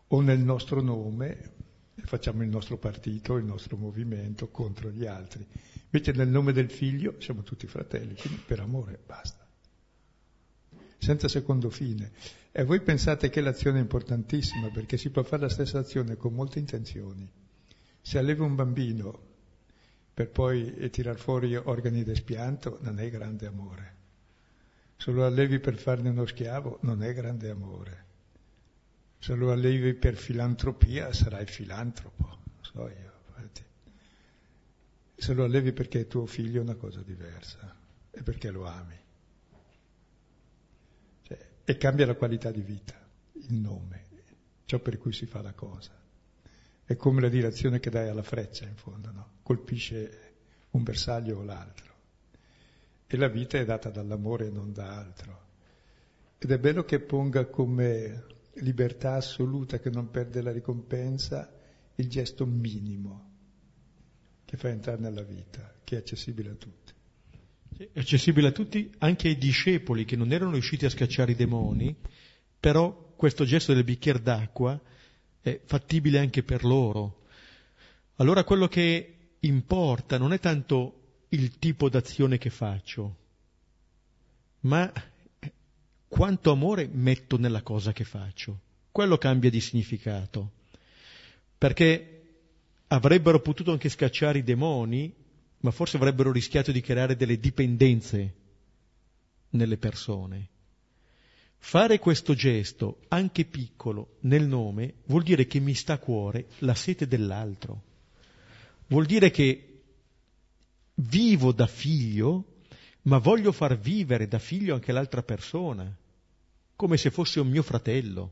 O 0.10 0.22
nel 0.22 0.39
nostro 0.39 0.81
nome, 0.81 1.53
facciamo 1.95 2.43
il 2.43 2.50
nostro 2.50 2.77
partito, 2.77 3.38
il 3.38 3.45
nostro 3.45 3.77
movimento 3.77 4.50
contro 4.50 4.91
gli 4.91 5.05
altri. 5.05 5.45
Invece 5.86 6.12
nel 6.12 6.27
nome 6.27 6.51
del 6.51 6.69
figlio 6.69 7.15
siamo 7.19 7.41
tutti 7.41 7.67
fratelli, 7.67 8.15
quindi 8.15 8.41
per 8.45 8.60
amore 8.60 9.00
basta. 9.03 9.48
Senza 10.98 11.27
secondo 11.27 11.69
fine. 11.69 12.12
E 12.51 12.63
voi 12.63 12.81
pensate 12.81 13.29
che 13.29 13.41
l'azione 13.41 13.79
è 13.79 13.81
importantissima 13.81 14.69
perché 14.69 14.98
si 14.98 15.10
può 15.10 15.24
fare 15.24 15.43
la 15.43 15.50
stessa 15.50 15.79
azione 15.79 16.15
con 16.15 16.34
molte 16.34 16.60
intenzioni. 16.60 17.29
Se 18.01 18.17
allevi 18.17 18.41
un 18.41 18.55
bambino 18.55 19.34
per 20.15 20.29
poi 20.29 20.89
tirar 20.91 21.17
fuori 21.17 21.57
organi 21.57 22.01
d'espianto 22.01 22.77
non 22.81 23.00
è 23.00 23.10
grande 23.10 23.48
amore. 23.48 23.93
Se 24.95 25.12
lo 25.12 25.25
allevi 25.25 25.60
per 25.60 25.75
farne 25.75 26.07
uno 26.07 26.25
schiavo 26.25 26.79
non 26.84 27.03
è 27.03 27.13
grande 27.13 27.50
amore. 27.50 28.03
Se 29.19 29.36
lo 29.36 29.51
allevi 29.51 29.93
per 29.93 30.15
filantropia 30.15 31.12
sarai 31.12 31.45
filantropo, 31.45 32.38
so 32.62 32.88
io. 32.88 33.12
Infatti. 33.27 33.63
Se 35.17 35.34
lo 35.34 35.43
allevi 35.43 35.74
perché 35.74 36.00
è 36.00 36.07
tuo 36.07 36.25
figlio 36.25 36.60
è 36.60 36.63
una 36.63 36.75
cosa 36.75 37.01
diversa 37.01 37.75
e 38.10 38.24
perché 38.24 38.51
lo 38.51 38.65
ami. 38.65 38.98
Cioè, 41.24 41.45
e 41.65 41.77
cambia 41.77 42.05
la 42.05 42.15
qualità 42.15 42.51
di 42.51 42.62
vita, 42.62 42.98
il 43.34 43.53
nome, 43.53 44.05
ciò 44.63 44.79
per 44.79 44.98
cui 44.98 45.12
si 45.12 45.25
fa 45.25 45.41
la 45.41 45.51
cosa. 45.51 46.04
È 46.86 46.96
come 46.96 47.20
la 47.20 47.30
direzione 47.30 47.80
che 47.80 47.89
dai 47.89 48.10
alla 48.10 48.22
freccia, 48.22 48.65
in 48.65 48.75
fondo, 48.75 49.12
no? 49.12 49.30
Colpisce 49.42 50.34
un 50.72 50.84
bersaglio 50.84 51.39
o 51.39 51.44
l'altro. 51.44 51.94
E 53.08 53.18
la 53.18 53.27
vita 53.27 53.58
è 53.58 53.65
data 53.65 53.89
dall'amore 53.89 54.48
e 54.48 54.51
non 54.51 54.72
da 54.72 54.96
altro. 54.96 55.44
Ed 56.38 56.51
è 56.51 56.60
bello 56.60 56.86
che 56.86 57.00
ponga 57.00 57.46
come 57.46 58.25
libertà 58.56 59.15
assoluta 59.15 59.80
che 59.80 59.89
non 59.89 60.12
perde 60.12 60.42
la 60.42 60.51
ricompensa 60.51 61.51
il 61.96 62.08
gesto 62.08 62.46
minimo 62.46 63.34
che 64.46 64.58
fa 64.58 64.70
entrare 64.70 65.01
nella 65.01 65.24
vita, 65.24 65.74
che 65.84 65.96
è 65.96 66.00
accessibile 66.00 66.51
a 66.51 66.54
tutti. 66.54 66.94
È 67.77 68.00
accessibile 68.00 68.50
a 68.50 68.51
tutti, 68.51 68.92
anche 69.00 69.27
ai 69.27 69.38
discepoli 69.38 70.06
che 70.06 70.15
non 70.15 70.32
erano 70.32 70.51
riusciti 70.51 70.86
a 70.86 70.89
scacciare 70.89 71.32
i 71.32 71.36
demoni, 71.36 71.96
però 72.60 73.13
questo 73.15 73.44
gesto 73.44 73.74
del 73.74 73.84
bicchiere 73.84 74.22
d'acqua 74.22 74.80
è 75.46 75.62
fattibile 75.64 76.18
anche 76.18 76.42
per 76.42 76.64
loro. 76.64 77.25
Allora 78.16 78.44
quello 78.44 78.68
che 78.68 79.34
importa 79.42 80.18
non 80.18 80.34
è 80.34 80.40
tanto 80.40 81.25
il 81.30 81.60
tipo 81.60 81.88
d'azione 81.88 82.40
che 82.40 82.50
faccio, 82.50 83.16
ma 84.62 84.92
quanto 86.08 86.50
amore 86.50 86.90
metto 86.92 87.38
nella 87.38 87.62
cosa 87.62 87.92
che 87.92 88.06
faccio. 88.06 88.60
Quello 88.92 89.20
cambia 89.20 89.52
di 89.52 89.62
significato, 89.62 90.52
perché 91.60 92.24
avrebbero 92.88 93.40
potuto 93.40 93.72
anche 93.72 93.90
scacciare 93.90 94.40
i 94.40 94.44
demoni, 94.44 95.14
ma 95.60 95.70
forse 95.70 95.98
avrebbero 95.98 96.32
rischiato 96.32 96.72
di 96.72 96.82
creare 96.82 97.16
delle 97.16 97.38
dipendenze 97.38 98.34
nelle 99.50 99.78
persone. 99.78 100.50
Fare 101.67 101.98
questo 101.98 102.35
gesto, 102.35 103.00
anche 103.07 103.44
piccolo, 103.44 104.18
nel 104.22 104.46
nome, 104.46 104.98
vuol 105.07 105.24
dire 105.24 105.48
che 105.48 105.59
mi 105.59 105.74
sta 105.74 105.94
a 105.94 105.98
cuore 105.98 106.46
la 106.59 106.75
sete 106.75 107.07
dell'altro. 107.07 107.81
Vuol 108.85 109.07
dire 109.07 109.31
che 109.31 109.81
vivo 110.94 111.51
da 111.53 111.66
figlio, 111.66 112.59
ma 113.03 113.18
voglio 113.18 113.51
far 113.51 113.79
vivere 113.79 114.27
da 114.27 114.37
figlio 114.37 114.75
anche 114.75 114.92
l'altra 114.92 115.24
persona, 115.24 115.92
come 116.75 116.98
se 116.98 117.09
fosse 117.09 117.40
un 117.40 117.50
mio 117.50 117.63
fratello. 117.63 118.31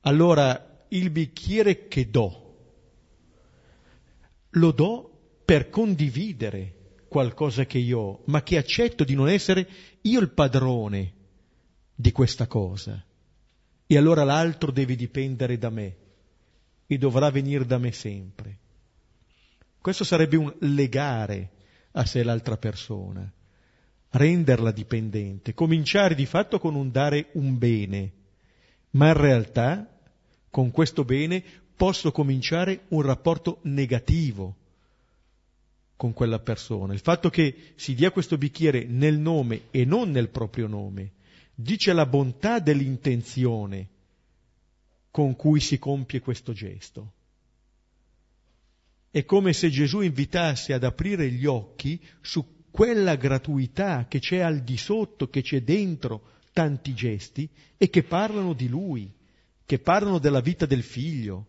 Allora 0.00 0.84
il 0.88 1.10
bicchiere 1.10 1.86
che 1.86 2.10
do, 2.10 2.56
lo 4.50 4.72
do 4.72 5.20
per 5.44 5.70
condividere 5.70 6.96
qualcosa 7.06 7.66
che 7.66 7.78
io 7.78 7.98
ho, 8.00 8.22
ma 8.26 8.42
che 8.42 8.56
accetto 8.56 9.04
di 9.04 9.14
non 9.14 9.28
essere 9.28 9.68
io 10.00 10.18
il 10.18 10.32
padrone 10.32 11.18
di 12.00 12.12
questa 12.12 12.46
cosa. 12.46 13.04
E 13.86 13.96
allora 13.96 14.24
l'altro 14.24 14.70
deve 14.70 14.96
dipendere 14.96 15.58
da 15.58 15.68
me 15.68 15.96
e 16.86 16.98
dovrà 16.98 17.30
venire 17.30 17.66
da 17.66 17.78
me 17.78 17.92
sempre. 17.92 18.58
Questo 19.80 20.04
sarebbe 20.04 20.36
un 20.36 20.52
legare 20.60 21.50
a 21.92 22.06
sé 22.06 22.22
l'altra 22.22 22.56
persona, 22.56 23.30
renderla 24.10 24.70
dipendente, 24.70 25.54
cominciare 25.54 26.14
di 26.14 26.26
fatto 26.26 26.58
con 26.58 26.74
un 26.74 26.90
dare 26.90 27.28
un 27.32 27.58
bene, 27.58 28.12
ma 28.90 29.08
in 29.08 29.16
realtà 29.16 29.98
con 30.48 30.70
questo 30.70 31.04
bene 31.04 31.42
posso 31.76 32.12
cominciare 32.12 32.84
un 32.88 33.02
rapporto 33.02 33.58
negativo 33.62 34.56
con 35.96 36.12
quella 36.12 36.38
persona. 36.38 36.92
Il 36.92 37.00
fatto 37.00 37.30
che 37.30 37.72
si 37.74 37.94
dia 37.94 38.10
questo 38.10 38.38
bicchiere 38.38 38.84
nel 38.84 39.18
nome 39.18 39.62
e 39.70 39.84
non 39.84 40.10
nel 40.10 40.28
proprio 40.28 40.66
nome 40.66 41.12
dice 41.62 41.92
la 41.92 42.06
bontà 42.06 42.58
dell'intenzione 42.58 43.88
con 45.10 45.34
cui 45.36 45.60
si 45.60 45.78
compie 45.78 46.20
questo 46.20 46.52
gesto. 46.52 47.12
È 49.10 49.24
come 49.24 49.52
se 49.52 49.70
Gesù 49.70 50.00
invitasse 50.00 50.72
ad 50.72 50.84
aprire 50.84 51.30
gli 51.30 51.46
occhi 51.46 52.00
su 52.20 52.58
quella 52.70 53.16
gratuità 53.16 54.06
che 54.06 54.20
c'è 54.20 54.38
al 54.38 54.60
di 54.60 54.76
sotto, 54.76 55.28
che 55.28 55.42
c'è 55.42 55.62
dentro 55.62 56.28
tanti 56.52 56.94
gesti 56.94 57.48
e 57.76 57.90
che 57.90 58.04
parlano 58.04 58.52
di 58.52 58.68
Lui, 58.68 59.12
che 59.64 59.78
parlano 59.80 60.18
della 60.18 60.40
vita 60.40 60.66
del 60.66 60.84
figlio, 60.84 61.46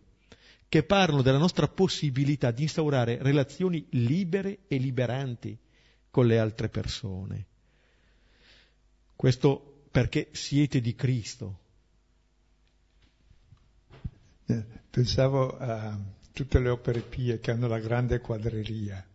che 0.68 0.82
parlano 0.82 1.22
della 1.22 1.38
nostra 1.38 1.68
possibilità 1.68 2.50
di 2.50 2.62
instaurare 2.62 3.18
relazioni 3.20 3.86
libere 3.90 4.60
e 4.66 4.78
liberanti 4.78 5.56
con 6.10 6.26
le 6.26 6.38
altre 6.38 6.68
persone. 6.68 7.46
Questo 9.14 9.71
perché 9.92 10.30
siete 10.32 10.80
di 10.80 10.94
Cristo. 10.94 11.58
Eh, 14.46 14.64
pensavo 14.90 15.56
a 15.58 15.96
tutte 16.32 16.58
le 16.58 16.70
opere 16.70 17.00
pie 17.00 17.38
che 17.40 17.50
hanno 17.50 17.68
la 17.68 17.78
grande 17.78 18.18
quadreria 18.20 19.06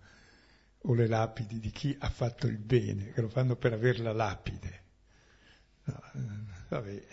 o 0.81 0.93
le 0.93 1.07
lapidi 1.07 1.59
di 1.59 1.71
chi 1.71 1.95
ha 1.99 2.09
fatto 2.09 2.45
il 2.45 2.59
bene, 2.59 3.11
che 3.11 3.21
lo 3.21 3.27
fanno 3.27 3.55
per 3.55 3.73
avere 3.73 3.97
la 4.03 4.13
lapide. 4.13 4.83
No, 5.85 6.01
eh, 6.13 6.53
vabbè. 6.69 7.07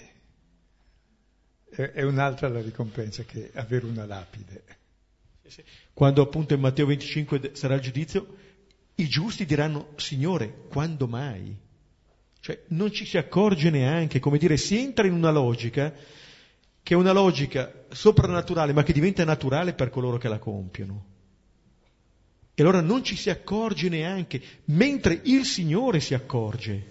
È, 1.71 1.83
è 1.83 2.03
un'altra 2.03 2.49
la 2.49 2.61
ricompensa 2.61 3.25
che 3.25 3.51
avere 3.55 3.87
una 3.87 4.05
lapide. 4.05 4.63
Quando 5.95 6.21
appunto 6.21 6.53
in 6.53 6.61
Matteo 6.61 6.87
25 6.87 7.53
sarà 7.55 7.75
il 7.75 7.81
giudizio, 7.81 8.37
i 8.97 9.09
giusti 9.09 9.47
diranno, 9.47 9.95
Signore, 9.97 10.67
quando 10.69 11.09
mai? 11.09 11.64
Cioè 12.45 12.61
non 12.69 12.93
ci 12.93 13.07
si 13.07 13.17
accorge 13.17 13.71
neanche, 13.71 14.21
come 14.21 14.37
dire, 14.37 14.59
si 14.59 14.77
entra 14.77 15.07
in 15.07 15.15
una 15.15 15.31
logica 15.31 15.91
che 16.83 16.93
è 16.93 16.95
una 16.95 17.13
logica 17.13 17.87
soprannaturale, 17.89 18.75
ma 18.75 18.83
che 18.83 18.93
diventa 18.93 19.25
naturale 19.25 19.73
per 19.73 19.89
coloro 19.89 20.19
che 20.19 20.29
la 20.29 20.39
compiono. 20.39 21.07
E 22.53 22.63
allora 22.63 22.83
non 22.83 23.03
ci 23.03 23.17
si 23.17 23.31
accorge 23.31 23.89
neanche, 23.89 24.43
mentre 24.67 25.23
il 25.25 25.47
Signore 25.47 26.01
si 26.01 26.13
accorge, 26.13 26.85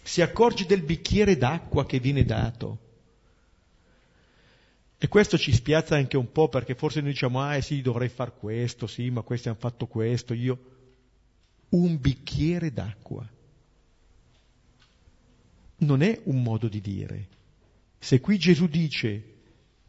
si 0.00 0.22
accorge 0.22 0.64
del 0.64 0.80
bicchiere 0.80 1.36
d'acqua 1.36 1.84
che 1.84 2.00
viene 2.00 2.24
dato. 2.24 2.78
E 4.96 5.06
questo 5.08 5.36
ci 5.36 5.52
spiazza 5.52 5.96
anche 5.96 6.16
un 6.16 6.32
po' 6.32 6.48
perché 6.48 6.74
forse 6.74 7.02
noi 7.02 7.10
diciamo, 7.10 7.42
ah 7.42 7.60
sì, 7.60 7.82
dovrei 7.82 8.08
fare 8.08 8.32
questo, 8.38 8.86
sì, 8.86 9.10
ma 9.10 9.20
questi 9.20 9.48
hanno 9.48 9.58
fatto 9.60 9.84
questo, 9.84 10.32
io. 10.32 10.58
Un 11.68 12.00
bicchiere 12.00 12.72
d'acqua. 12.72 13.28
Non 15.84 16.02
è 16.02 16.20
un 16.24 16.42
modo 16.42 16.68
di 16.68 16.80
dire. 16.80 17.28
Se 17.98 18.20
qui 18.20 18.38
Gesù 18.38 18.66
dice 18.66 19.34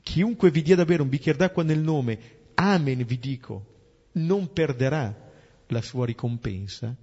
Chiunque 0.06 0.52
vi 0.52 0.62
dia 0.62 0.76
da 0.76 0.86
bere 0.86 1.02
un 1.02 1.10
bicchiere 1.10 1.36
d'acqua 1.36 1.64
nel 1.64 1.80
nome, 1.80 2.52
amen 2.54 3.04
vi 3.06 3.18
dico, 3.18 4.10
non 4.14 4.54
perderà 4.54 5.32
la 5.66 5.82
sua 5.82 6.06
ricompensa, 6.06 6.96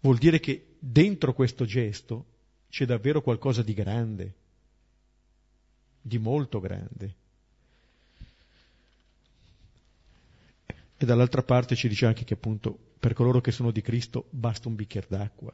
vuol 0.00 0.16
dire 0.16 0.40
che 0.40 0.76
dentro 0.78 1.34
questo 1.34 1.66
gesto 1.66 2.24
c'è 2.70 2.86
davvero 2.86 3.20
qualcosa 3.20 3.62
di 3.62 3.74
grande, 3.74 4.34
di 6.00 6.16
molto 6.16 6.58
grande. 6.58 7.14
E 10.96 11.04
dall'altra 11.04 11.42
parte 11.42 11.76
ci 11.76 11.86
dice 11.86 12.06
anche 12.06 12.24
che 12.24 12.32
appunto 12.32 12.76
per 12.98 13.12
coloro 13.12 13.42
che 13.42 13.52
sono 13.52 13.70
di 13.70 13.82
Cristo 13.82 14.26
basta 14.30 14.68
un 14.68 14.74
bicchiere 14.74 15.06
d'acqua, 15.10 15.52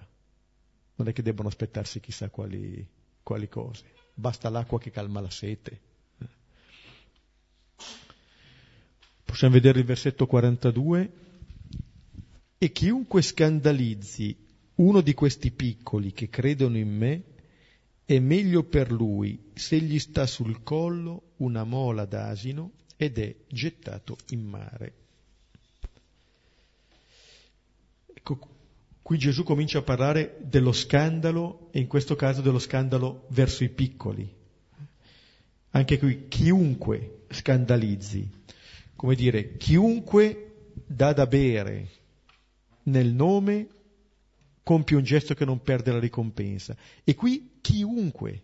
non 1.01 1.09
è 1.09 1.13
che 1.15 1.23
debbano 1.23 1.49
aspettarsi 1.49 1.99
chissà 1.99 2.29
quali, 2.29 2.87
quali 3.23 3.49
cose, 3.49 3.85
basta 4.13 4.51
l'acqua 4.51 4.79
che 4.79 4.91
calma 4.91 5.21
la 5.21 5.31
sete. 5.31 5.81
Possiamo 9.25 9.55
vedere 9.55 9.79
il 9.79 9.87
versetto 9.87 10.27
42. 10.27 11.13
E 12.59 12.73
chiunque 12.73 13.23
scandalizzi 13.23 14.37
uno 14.75 15.01
di 15.01 15.15
questi 15.15 15.51
piccoli 15.51 16.13
che 16.13 16.29
credono 16.29 16.77
in 16.77 16.95
me, 16.95 17.23
è 18.05 18.19
meglio 18.19 18.65
per 18.65 18.93
lui 18.93 19.53
se 19.55 19.79
gli 19.79 19.99
sta 19.99 20.27
sul 20.27 20.63
collo 20.63 21.33
una 21.37 21.65
mola 21.65 22.05
d'asino 22.05 22.73
ed 22.97 23.19
è 23.19 23.35
gettato 23.49 24.19
in 24.31 24.45
mare. 24.45 24.95
Ecco, 28.13 28.60
qui 29.11 29.19
Gesù 29.19 29.43
comincia 29.43 29.79
a 29.79 29.83
parlare 29.83 30.37
dello 30.41 30.71
scandalo 30.71 31.67
e 31.73 31.81
in 31.81 31.89
questo 31.89 32.15
caso 32.15 32.43
dello 32.43 32.61
scandalo 32.61 33.27
verso 33.31 33.65
i 33.65 33.69
piccoli. 33.69 34.33
Anche 35.71 35.99
qui 35.99 36.29
chiunque 36.29 37.23
scandalizzi, 37.29 38.31
come 38.95 39.17
dire, 39.17 39.57
chiunque 39.57 40.69
dà 40.87 41.13
da 41.13 41.27
bere 41.27 41.89
nel 42.85 43.13
nome 43.13 43.67
compie 44.63 44.95
un 44.95 45.03
gesto 45.03 45.35
che 45.35 45.45
non 45.45 45.61
perde 45.61 45.91
la 45.91 45.99
ricompensa. 45.99 46.77
E 47.03 47.17
qui 47.17 47.59
chiunque. 47.61 48.43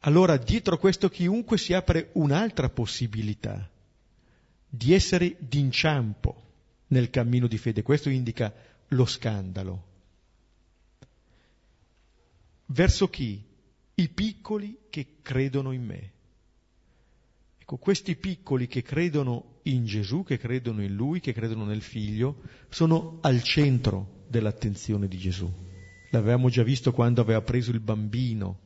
Allora 0.00 0.36
dietro 0.36 0.76
questo 0.76 1.08
chiunque 1.08 1.56
si 1.56 1.72
apre 1.72 2.08
un'altra 2.14 2.68
possibilità 2.68 3.70
di 4.68 4.92
essere 4.92 5.36
d'inciampo 5.38 6.48
nel 6.90 7.10
cammino 7.10 7.46
di 7.46 7.58
fede. 7.58 7.82
Questo 7.82 8.08
indica 8.08 8.52
lo 8.88 9.04
scandalo. 9.04 9.88
Verso 12.66 13.08
chi? 13.08 13.44
I 13.94 14.08
piccoli 14.08 14.78
che 14.88 15.16
credono 15.22 15.72
in 15.72 15.84
me. 15.84 16.12
Ecco, 17.58 17.76
questi 17.76 18.16
piccoli 18.16 18.66
che 18.66 18.82
credono 18.82 19.58
in 19.64 19.84
Gesù, 19.84 20.22
che 20.22 20.38
credono 20.38 20.82
in 20.82 20.94
Lui, 20.94 21.20
che 21.20 21.32
credono 21.32 21.64
nel 21.64 21.82
Figlio, 21.82 22.42
sono 22.68 23.18
al 23.20 23.42
centro 23.42 24.24
dell'attenzione 24.28 25.06
di 25.06 25.18
Gesù. 25.18 25.50
L'avevamo 26.10 26.48
già 26.48 26.62
visto 26.62 26.92
quando 26.92 27.20
aveva 27.20 27.42
preso 27.42 27.70
il 27.70 27.80
bambino 27.80 28.58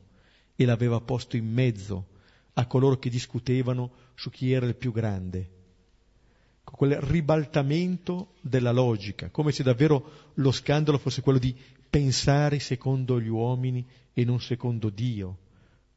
e 0.55 0.65
l'aveva 0.65 1.01
posto 1.01 1.35
in 1.35 1.51
mezzo 1.51 2.07
a 2.53 2.65
coloro 2.65 2.97
che 2.97 3.09
discutevano 3.09 3.91
su 4.15 4.29
chi 4.29 4.51
era 4.51 4.65
il 4.65 4.75
più 4.75 4.91
grande. 4.91 5.49
Quel 6.65 6.99
ribaltamento 6.99 8.33
della 8.41 8.71
logica, 8.71 9.29
come 9.29 9.51
se 9.51 9.63
davvero 9.63 10.31
lo 10.33 10.51
scandalo 10.51 10.97
fosse 10.97 11.21
quello 11.21 11.39
di 11.39 11.55
pensare 11.89 12.59
secondo 12.59 13.21
gli 13.21 13.29
uomini 13.29 13.85
e 14.13 14.25
non 14.25 14.41
secondo 14.41 14.89
Dio, 14.89 15.37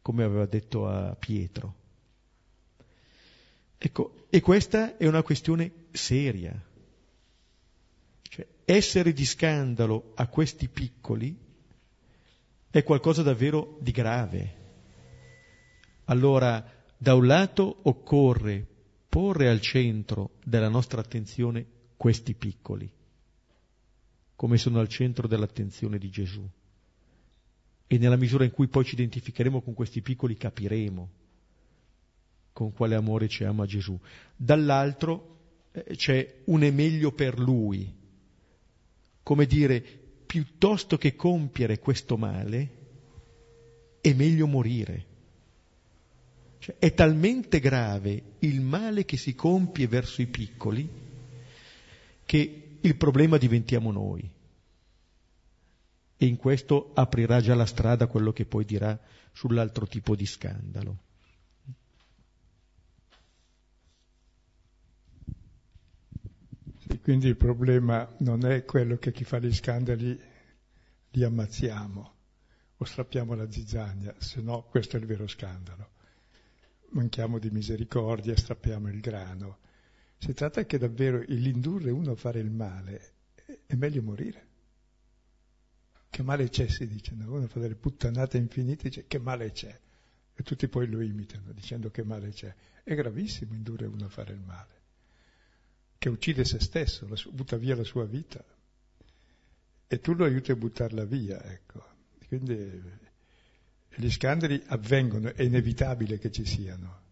come 0.03 0.23
aveva 0.23 0.47
detto 0.47 0.87
a 0.87 1.17
Pietro. 1.17 1.75
Ecco, 3.77 4.27
e 4.31 4.41
questa 4.41 4.97
è 4.97 5.07
una 5.07 5.23
questione 5.23 5.73
seria. 5.91 6.55
Cioè, 8.23 8.47
essere 8.65 9.13
di 9.13 9.25
scandalo 9.25 10.13
a 10.15 10.29
questi 10.29 10.69
piccoli 10.69 11.37
è 12.71 12.83
qualcosa 12.83 13.23
davvero 13.23 13.79
di 13.81 13.91
grave. 13.91 14.57
Allora, 16.05 16.65
da 16.97 17.15
un 17.15 17.27
lato 17.27 17.79
occorre 17.83 18.67
porre 19.09 19.49
al 19.49 19.61
centro 19.61 20.33
della 20.45 20.69
nostra 20.69 21.01
attenzione 21.01 21.67
questi 21.97 22.35
piccoli, 22.35 22.91
come 24.37 24.57
sono 24.57 24.79
al 24.79 24.89
centro 24.89 25.27
dell'attenzione 25.27 25.99
di 25.99 26.11
Gesù. 26.11 26.47
E 27.87 27.99
nella 27.99 28.17
misura 28.17 28.45
in 28.45 28.51
cui 28.51 28.69
poi 28.69 28.85
ci 28.85 28.95
identificheremo 28.95 29.63
con 29.63 29.75
questi 29.75 30.03
piccoli 30.03 30.37
capiremo 30.37 31.11
con 32.59 32.73
quale 32.73 32.97
amore 32.97 33.29
ci 33.29 33.45
ama 33.45 33.67
Gesù. 33.67 33.97
Dall'altro 34.35 35.37
eh, 35.71 35.95
c'è 35.95 36.41
un 36.47 36.63
è 36.63 36.73
meglio 36.73 37.13
per 37.13 37.39
lui, 37.39 37.95
come 39.23 39.47
dire, 39.47 39.81
piuttosto 39.81 40.99
che 40.99 41.15
compiere 41.15 41.79
questo 41.79 42.17
male, 42.17 42.71
è 44.01 44.13
meglio 44.13 44.49
morire. 44.49 45.07
Cioè, 46.59 46.77
è 46.79 46.93
talmente 46.93 47.61
grave 47.61 48.23
il 48.41 48.61
male 48.61 49.05
che 49.05 49.17
si 49.17 49.35
compie 49.35 49.87
verso 49.87 50.23
i 50.23 50.27
piccoli 50.27 50.89
che 52.25 52.79
il 52.81 52.97
problema 52.97 53.39
diventiamo 53.39 53.91
noi. 53.91 54.31
E 56.21 56.27
in 56.27 56.37
questo 56.37 56.91
aprirà 56.95 57.41
già 57.41 57.55
la 57.55 57.67
strada 57.67 58.07
quello 58.07 58.33
che 58.33 58.45
poi 58.45 58.65
dirà 58.65 58.99
sull'altro 59.33 59.87
tipo 59.87 60.17
di 60.17 60.27
scandalo. 60.27 60.99
E 66.91 67.01
quindi 67.01 67.29
il 67.29 67.37
problema 67.37 68.11
non 68.19 68.45
è 68.45 68.65
quello 68.65 68.97
che 68.97 69.13
chi 69.13 69.25
fa 69.25 69.39
gli 69.39 69.53
scandali 69.55 70.19
li 71.11 71.23
ammazziamo 71.23 72.15
o 72.77 72.85
strappiamo 72.85 73.35
la 73.35 73.51
zizzania, 73.51 74.15
se 74.19 74.41
no 74.41 74.63
questo 74.65 74.97
è 74.97 75.01
il 75.01 75.07
vero 75.07 75.27
scandalo. 75.27 75.91
Manchiamo 76.91 77.39
di 77.39 77.51
misericordia, 77.51 78.37
strappiamo 78.37 78.89
il 78.89 79.01
grano. 79.01 79.59
Si 80.17 80.33
tratta 80.33 80.65
che 80.65 80.79
davvero 80.79 81.23
l'indurre 81.27 81.91
uno 81.91 82.13
a 82.13 82.17
fare 82.17 82.41
il 82.41 82.51
male 82.51 83.13
è 83.67 83.75
meglio 83.75 84.03
morire. 84.03 84.47
Che 86.11 86.23
male 86.23 86.49
c'è, 86.49 86.69
si 86.69 86.87
dice, 86.87 87.15
no? 87.15 87.35
uno 87.35 87.47
fa 87.47 87.61
delle 87.61 87.77
puttanate 87.77 88.39
infinite 88.39 88.89
dice 88.89 89.07
che 89.07 89.19
male 89.19 89.53
c'è. 89.53 89.81
E 90.35 90.43
tutti 90.43 90.69
poi 90.69 90.89
lo 90.89 91.01
imitano 91.01 91.53
dicendo 91.53 91.91
che 91.91 92.03
male 92.03 92.31
c'è. 92.31 92.55
È 92.83 92.95
gravissimo 92.95 93.55
indurre 93.55 93.87
uno 93.87 94.07
a 94.07 94.09
fare 94.09 94.33
il 94.33 94.41
male 94.41 94.77
che 95.99 96.09
uccide 96.09 96.45
se 96.45 96.61
stesso, 96.61 97.15
sua, 97.17 97.33
butta 97.33 97.57
via 97.57 97.75
la 97.75 97.83
sua 97.83 98.07
vita 98.07 98.43
e 99.89 100.01
tu 100.01 100.15
lo 100.15 100.25
aiuti 100.25 100.53
a 100.53 100.57
buttarla 100.57 101.05
via, 101.05 101.43
ecco. 101.43 101.85
Quindi 102.29 102.83
gli 103.95 104.11
scandali 104.11 104.63
avvengono, 104.67 105.35
è 105.35 105.43
inevitabile 105.43 106.19
che 106.19 106.31
ci 106.31 106.45
siano 106.45 107.07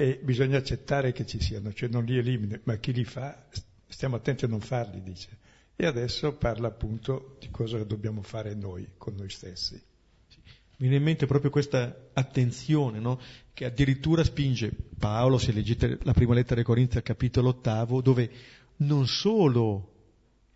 e 0.00 0.18
bisogna 0.22 0.56
accettare 0.56 1.12
che 1.12 1.26
ci 1.26 1.40
siano, 1.42 1.74
cioè 1.74 1.90
non 1.90 2.04
li 2.04 2.16
elimina, 2.16 2.58
ma 2.64 2.76
chi 2.76 2.92
li 2.92 3.04
fa, 3.04 3.46
stiamo 3.86 4.16
attenti 4.16 4.46
a 4.46 4.48
non 4.48 4.60
farli, 4.60 5.02
dice. 5.02 5.28
E 5.76 5.84
adesso 5.84 6.34
parla 6.36 6.68
appunto 6.68 7.36
di 7.38 7.50
cosa 7.50 7.82
dobbiamo 7.84 8.22
fare 8.22 8.54
noi 8.54 8.92
con 8.96 9.14
noi 9.14 9.28
stessi. 9.28 9.74
Mi 9.74 10.88
viene 10.88 10.96
in 10.96 11.02
mente 11.02 11.26
proprio 11.26 11.50
questa 11.50 12.08
attenzione, 12.14 12.98
no? 12.98 13.20
che 13.52 13.66
addirittura 13.66 14.24
spinge 14.24 14.72
Paolo, 14.98 15.36
se 15.36 15.52
leggete 15.52 15.98
la 16.02 16.14
prima 16.14 16.32
lettera 16.32 16.60
ai 16.60 16.66
Corinzi 16.66 16.96
al 16.96 17.02
capitolo 17.02 17.50
ottavo, 17.50 18.00
dove 18.00 18.30
non 18.76 19.06
solo 19.06 19.92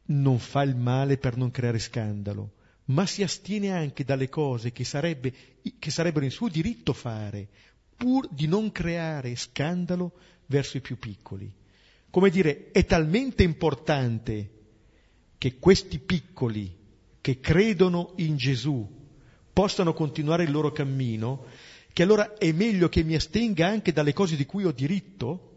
non 0.06 0.38
fa 0.38 0.62
il 0.62 0.74
male 0.74 1.18
per 1.18 1.36
non 1.36 1.50
creare 1.50 1.78
scandalo, 1.78 2.52
ma 2.86 3.06
si 3.06 3.22
astiene 3.22 3.70
anche 3.70 4.04
dalle 4.04 4.28
cose 4.28 4.72
che, 4.72 4.84
sarebbe, 4.84 5.32
che 5.78 5.90
sarebbero 5.90 6.24
in 6.24 6.30
suo 6.30 6.48
diritto 6.48 6.92
fare, 6.92 7.48
pur 7.96 8.28
di 8.30 8.46
non 8.46 8.72
creare 8.72 9.36
scandalo 9.36 10.12
verso 10.46 10.76
i 10.76 10.80
più 10.80 10.98
piccoli. 10.98 11.50
Come 12.10 12.30
dire, 12.30 12.70
è 12.70 12.84
talmente 12.84 13.42
importante 13.42 14.50
che 15.38 15.58
questi 15.58 15.98
piccoli 15.98 16.82
che 17.20 17.40
credono 17.40 18.12
in 18.16 18.36
Gesù 18.36 18.86
possano 19.52 19.94
continuare 19.94 20.44
il 20.44 20.50
loro 20.50 20.72
cammino, 20.72 21.46
che 21.92 22.02
allora 22.02 22.36
è 22.36 22.52
meglio 22.52 22.88
che 22.88 23.02
mi 23.02 23.14
astenga 23.14 23.66
anche 23.66 23.92
dalle 23.92 24.12
cose 24.12 24.36
di 24.36 24.44
cui 24.44 24.64
ho 24.64 24.72
diritto, 24.72 25.52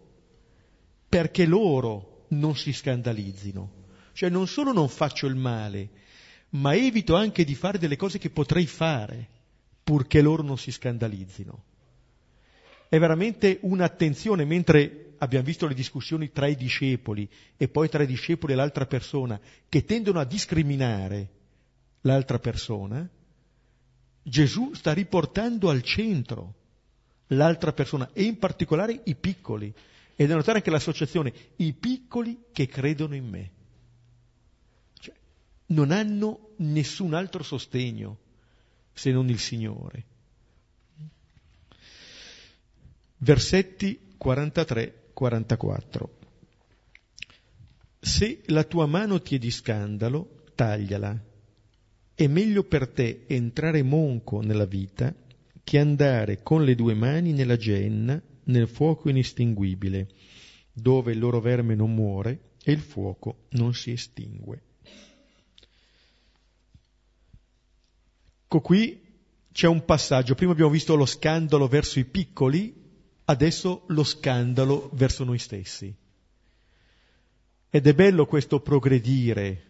perché 1.10 1.46
loro 1.46 2.26
non 2.30 2.56
si 2.56 2.72
scandalizzino. 2.72 3.72
Cioè 4.14 4.30
non 4.30 4.48
solo 4.48 4.72
non 4.72 4.88
faccio 4.88 5.28
il 5.28 5.36
male, 5.36 5.90
ma 6.50 6.76
evito 6.76 7.16
anche 7.16 7.44
di 7.44 7.56
fare 7.56 7.78
delle 7.78 7.96
cose 7.96 8.20
che 8.20 8.30
potrei 8.30 8.66
fare, 8.66 9.28
purché 9.84 10.22
loro 10.22 10.44
non 10.44 10.58
si 10.58 10.72
scandalizzino. 10.72 11.64
È 12.90 12.98
veramente 12.98 13.60
un'attenzione, 13.62 14.46
mentre 14.46 15.14
abbiamo 15.18 15.46
visto 15.46 15.68
le 15.68 15.74
discussioni 15.74 16.32
tra 16.32 16.48
i 16.48 16.56
discepoli 16.56 17.30
e 17.58 17.68
poi 17.68 17.90
tra 17.90 18.04
i 18.04 18.08
discepoli 18.08 18.54
e 18.54 18.56
l'altra 18.56 18.86
persona, 18.86 19.40
che 19.68 19.84
tendono 19.84 20.20
a 20.20 20.26
discriminare 20.26 21.30
l'altra 22.02 22.40
persona, 22.40 23.08
Gesù 24.24 24.74
sta 24.74 24.94
riportando 24.94 25.70
al 25.70 25.82
centro 25.82 26.54
l'altra 27.28 27.74
persona 27.74 28.10
e 28.14 28.24
in 28.24 28.38
particolare 28.38 29.02
i 29.06 29.16
piccoli. 29.16 29.74
E 30.16 30.26
da 30.26 30.36
notare 30.36 30.58
anche 30.58 30.72
l'associazione, 30.72 31.34
i 31.58 31.74
piccoli 31.74 32.46
che 32.52 32.68
credono 32.68 33.16
in 33.16 33.28
me. 33.28 33.52
Non 35.68 35.92
hanno 35.92 36.54
nessun 36.58 37.14
altro 37.14 37.44
sostegno 37.44 38.18
se 38.94 39.12
non 39.12 39.30
il 39.30 39.40
Signore. 39.40 40.06
Versetti 43.18 44.00
43-44. 44.20 46.10
Se 48.00 48.42
la 48.46 48.64
tua 48.64 48.86
mano 48.86 49.22
ti 49.22 49.36
è 49.36 49.38
di 49.38 49.52
scandalo, 49.52 50.44
tagliala. 50.56 51.20
È 52.14 52.28
meglio 52.28 52.64
per 52.64 52.88
te 52.88 53.26
entrare 53.28 53.84
monco 53.84 54.42
nella 54.42 54.66
vita 54.66 55.14
che 55.64 55.80
andare 55.80 56.42
con 56.42 56.64
le 56.64 56.76
due 56.76 56.94
mani 56.94 57.34
nella 57.34 57.58
genna, 57.58 58.22
nel 58.46 58.68
fuoco 58.68 59.10
inestinguibile, 59.10 60.08
dove 60.72 61.12
il 61.12 61.20
loro 61.20 61.42
verme 61.42 61.76
non 61.76 61.94
muore 61.94 62.52
e 62.64 62.72
il 62.72 62.80
fuoco 62.80 63.48
non 63.50 63.74
si 63.74 63.92
estingue. 63.92 64.62
Ecco 68.50 68.62
qui 68.62 68.98
c'è 69.52 69.68
un 69.68 69.84
passaggio, 69.84 70.34
prima 70.34 70.54
abbiamo 70.54 70.72
visto 70.72 70.96
lo 70.96 71.06
scandalo 71.06 71.68
verso 71.68 72.00
i 72.00 72.06
piccoli, 72.06 72.74
adesso 73.26 73.84
lo 73.88 74.06
scandalo 74.06 74.90
verso 74.94 75.26
noi 75.26 75.38
stessi. 75.38 75.94
Ed 77.70 77.86
è 77.86 77.94
bello 77.94 78.26
questo 78.26 78.62
progredire 78.62 79.66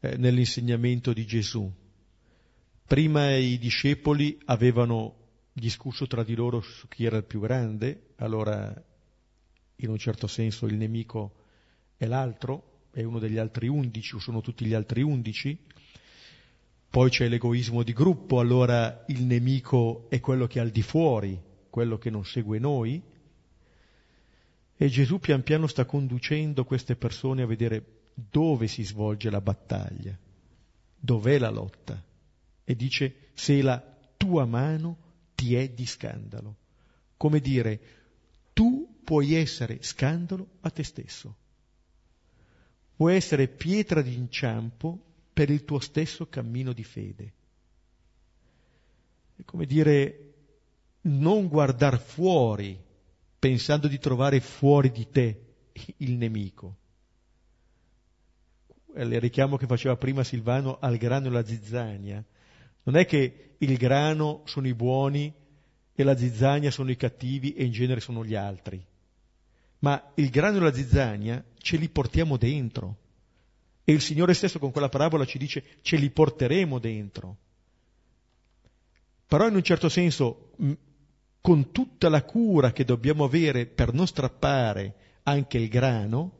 eh, 0.00 0.18
nell'insegnamento 0.18 1.14
di 1.14 1.24
Gesù. 1.24 1.72
Prima 2.84 3.34
i 3.34 3.56
discepoli 3.56 4.38
avevano 4.44 5.14
discusso 5.50 6.06
tra 6.06 6.22
di 6.22 6.34
loro 6.34 6.60
su 6.60 6.86
chi 6.86 7.06
era 7.06 7.16
il 7.16 7.24
più 7.24 7.40
grande, 7.40 8.08
allora 8.16 8.70
in 9.76 9.88
un 9.88 9.96
certo 9.96 10.26
senso 10.26 10.66
il 10.66 10.74
nemico 10.74 11.32
è 11.96 12.04
l'altro, 12.04 12.88
è 12.90 13.02
uno 13.02 13.20
degli 13.20 13.38
altri 13.38 13.68
undici 13.68 14.16
o 14.16 14.18
sono 14.18 14.42
tutti 14.42 14.66
gli 14.66 14.74
altri 14.74 15.00
undici, 15.00 15.58
poi 16.90 17.10
c'è 17.10 17.28
l'egoismo 17.28 17.82
di 17.82 17.92
gruppo, 17.92 18.40
allora 18.40 19.04
il 19.08 19.24
nemico 19.24 20.06
è 20.08 20.20
quello 20.20 20.46
che 20.46 20.58
è 20.58 20.62
al 20.62 20.70
di 20.70 20.82
fuori, 20.82 21.38
quello 21.68 21.98
che 21.98 22.08
non 22.08 22.24
segue 22.24 22.58
noi, 22.58 23.02
e 24.80 24.88
Gesù 24.88 25.18
pian 25.18 25.42
piano 25.42 25.66
sta 25.66 25.84
conducendo 25.84 26.64
queste 26.64 26.96
persone 26.96 27.42
a 27.42 27.46
vedere 27.46 28.10
dove 28.14 28.68
si 28.68 28.84
svolge 28.84 29.28
la 29.28 29.40
battaglia, 29.40 30.16
dov'è 30.96 31.38
la 31.38 31.50
lotta. 31.50 32.02
E 32.64 32.76
dice, 32.76 33.30
se 33.34 33.60
la 33.60 33.82
tua 34.16 34.44
mano 34.44 34.96
ti 35.34 35.54
è 35.54 35.68
di 35.68 35.84
scandalo. 35.84 36.56
Come 37.16 37.40
dire, 37.40 37.80
tu 38.52 39.00
puoi 39.04 39.34
essere 39.34 39.82
scandalo 39.82 40.46
a 40.60 40.70
te 40.70 40.84
stesso. 40.84 41.36
Puoi 42.94 43.14
essere 43.14 43.48
pietra 43.48 44.00
d'inciampo 44.00 45.06
per 45.38 45.50
il 45.50 45.64
tuo 45.64 45.78
stesso 45.78 46.26
cammino 46.26 46.72
di 46.72 46.82
fede. 46.82 47.32
È 49.36 49.44
come 49.44 49.66
dire, 49.66 50.32
non 51.02 51.46
guardare 51.46 51.98
fuori 51.98 52.76
pensando 53.38 53.86
di 53.86 54.00
trovare 54.00 54.40
fuori 54.40 54.90
di 54.90 55.08
te 55.08 55.44
il 55.98 56.16
nemico. 56.16 56.76
Il 58.96 59.20
richiamo 59.20 59.56
che 59.56 59.68
faceva 59.68 59.96
prima 59.96 60.24
Silvano 60.24 60.80
al 60.80 60.96
grano 60.96 61.26
e 61.26 61.28
alla 61.28 61.46
zizzania. 61.46 62.24
Non 62.82 62.96
è 62.96 63.06
che 63.06 63.54
il 63.58 63.76
grano 63.76 64.42
sono 64.44 64.66
i 64.66 64.74
buoni 64.74 65.32
e 65.94 66.02
la 66.02 66.16
zizzania 66.16 66.72
sono 66.72 66.90
i 66.90 66.96
cattivi 66.96 67.54
e 67.54 67.62
in 67.62 67.70
genere 67.70 68.00
sono 68.00 68.24
gli 68.24 68.34
altri. 68.34 68.84
Ma 69.78 70.10
il 70.16 70.30
grano 70.30 70.56
e 70.56 70.60
la 70.62 70.72
zizzania 70.72 71.44
ce 71.58 71.76
li 71.76 71.88
portiamo 71.88 72.36
dentro. 72.36 73.06
E 73.88 73.92
il 73.92 74.02
Signore 74.02 74.34
stesso 74.34 74.58
con 74.58 74.70
quella 74.70 74.90
parabola 74.90 75.24
ci 75.24 75.38
dice 75.38 75.64
ce 75.80 75.96
li 75.96 76.10
porteremo 76.10 76.78
dentro. 76.78 77.36
Però 79.26 79.48
in 79.48 79.54
un 79.54 79.62
certo 79.62 79.88
senso 79.88 80.50
con 81.40 81.72
tutta 81.72 82.10
la 82.10 82.22
cura 82.22 82.72
che 82.72 82.84
dobbiamo 82.84 83.24
avere 83.24 83.64
per 83.64 83.94
non 83.94 84.06
strappare 84.06 85.20
anche 85.22 85.56
il 85.56 85.68
grano, 85.70 86.32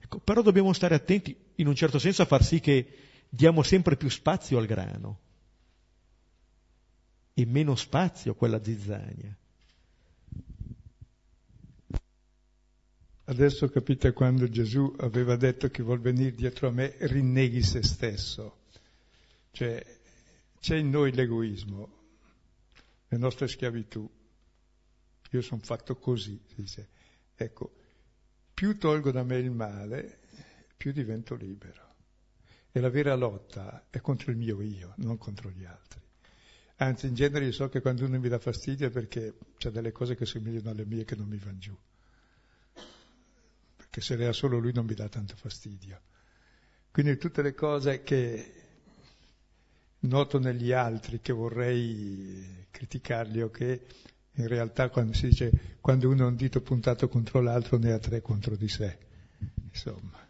ecco, 0.00 0.20
però 0.20 0.40
dobbiamo 0.40 0.72
stare 0.72 0.94
attenti 0.94 1.36
in 1.56 1.66
un 1.66 1.74
certo 1.74 1.98
senso 1.98 2.22
a 2.22 2.24
far 2.24 2.42
sì 2.42 2.60
che 2.60 2.86
diamo 3.28 3.62
sempre 3.62 3.98
più 3.98 4.08
spazio 4.08 4.56
al 4.56 4.64
grano 4.64 5.18
e 7.34 7.44
meno 7.44 7.74
spazio 7.74 8.32
a 8.32 8.36
quella 8.36 8.64
zizzania. 8.64 9.36
Adesso 13.26 13.70
capite 13.70 14.12
quando 14.12 14.48
Gesù 14.50 14.94
aveva 14.98 15.36
detto 15.36 15.70
che 15.70 15.82
vuol 15.82 16.00
venire 16.00 16.34
dietro 16.34 16.68
a 16.68 16.70
me, 16.70 16.94
rinneghi 16.98 17.62
se 17.62 17.82
stesso. 17.82 18.64
Cioè, 19.50 19.82
c'è 20.60 20.76
in 20.76 20.90
noi 20.90 21.10
l'egoismo, 21.12 22.02
le 23.08 23.16
nostre 23.16 23.48
schiavitù. 23.48 24.06
Io 25.30 25.40
sono 25.40 25.62
fatto 25.62 25.96
così, 25.96 26.38
si 26.48 26.54
dice. 26.56 26.88
Ecco, 27.34 27.74
più 28.52 28.76
tolgo 28.76 29.10
da 29.10 29.22
me 29.22 29.38
il 29.38 29.50
male, 29.50 30.18
più 30.76 30.92
divento 30.92 31.34
libero. 31.34 31.82
E 32.72 32.80
la 32.80 32.90
vera 32.90 33.14
lotta 33.14 33.86
è 33.88 34.00
contro 34.00 34.32
il 34.32 34.36
mio 34.36 34.60
io, 34.60 34.92
non 34.98 35.16
contro 35.16 35.50
gli 35.50 35.64
altri. 35.64 36.00
Anzi, 36.76 37.06
in 37.06 37.14
genere 37.14 37.46
io 37.46 37.52
so 37.52 37.70
che 37.70 37.80
quando 37.80 38.04
uno 38.04 38.18
mi 38.18 38.28
dà 38.28 38.38
fastidio 38.38 38.88
è 38.88 38.90
perché 38.90 39.38
c'è 39.56 39.70
delle 39.70 39.92
cose 39.92 40.14
che 40.14 40.26
somigliano 40.26 40.70
alle 40.70 40.84
mie 40.84 41.04
che 41.04 41.16
non 41.16 41.26
mi 41.26 41.38
vanno 41.38 41.58
giù. 41.58 41.76
Perché 43.94 44.00
se 44.00 44.16
le 44.16 44.26
ha 44.26 44.32
solo 44.32 44.58
lui 44.58 44.72
non 44.72 44.86
mi 44.86 44.94
dà 44.94 45.08
tanto 45.08 45.36
fastidio. 45.36 46.00
Quindi 46.90 47.16
tutte 47.16 47.42
le 47.42 47.54
cose 47.54 48.02
che 48.02 48.52
noto 50.00 50.40
negli 50.40 50.72
altri 50.72 51.20
che 51.20 51.32
vorrei 51.32 52.66
criticarli 52.72 53.40
o 53.40 53.50
che 53.50 53.86
in 54.32 54.48
realtà 54.48 54.88
quando 54.88 55.12
si 55.12 55.28
dice 55.28 55.76
quando 55.80 56.08
uno 56.08 56.24
ha 56.24 56.26
un 56.26 56.34
dito 56.34 56.60
puntato 56.60 57.06
contro 57.06 57.40
l'altro 57.40 57.78
ne 57.78 57.92
ha 57.92 58.00
tre 58.00 58.20
contro 58.20 58.56
di 58.56 58.66
sé, 58.66 58.98
insomma. 59.62 60.26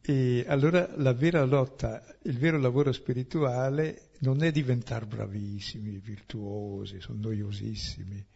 E 0.00 0.44
allora 0.48 0.90
la 0.96 1.12
vera 1.12 1.44
lotta, 1.44 2.02
il 2.22 2.38
vero 2.38 2.58
lavoro 2.58 2.90
spirituale 2.90 4.12
non 4.20 4.42
è 4.42 4.50
diventare 4.50 5.04
bravissimi, 5.04 5.98
virtuosi, 5.98 7.02
sono 7.02 7.20
noiosissimi, 7.20 8.26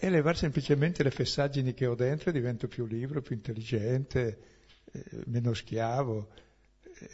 è 0.00 0.08
levare 0.10 0.36
semplicemente 0.36 1.02
le 1.02 1.10
fessaggini 1.10 1.74
che 1.74 1.84
ho 1.86 1.96
dentro 1.96 2.30
e 2.30 2.32
divento 2.32 2.68
più 2.68 2.86
libero, 2.86 3.20
più 3.20 3.34
intelligente, 3.34 4.38
eh, 4.92 5.04
meno 5.24 5.52
schiavo. 5.52 6.30
Eh, 6.84 7.08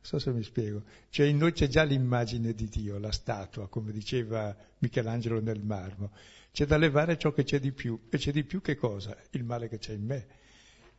so 0.00 0.18
se 0.18 0.32
mi 0.32 0.42
spiego. 0.42 0.84
Cioè 1.10 1.26
in 1.26 1.36
noi 1.36 1.52
c'è 1.52 1.66
già 1.68 1.82
l'immagine 1.82 2.54
di 2.54 2.66
Dio, 2.70 2.98
la 2.98 3.12
statua, 3.12 3.68
come 3.68 3.92
diceva 3.92 4.56
Michelangelo 4.78 5.38
nel 5.42 5.62
marmo. 5.62 6.12
C'è 6.50 6.64
da 6.64 6.78
levare 6.78 7.18
ciò 7.18 7.30
che 7.30 7.44
c'è 7.44 7.60
di 7.60 7.72
più. 7.72 8.06
E 8.08 8.16
c'è 8.16 8.32
di 8.32 8.44
più 8.44 8.62
che 8.62 8.74
cosa? 8.74 9.14
Il 9.32 9.44
male 9.44 9.68
che 9.68 9.76
c'è 9.76 9.92
in 9.92 10.06
me. 10.06 10.26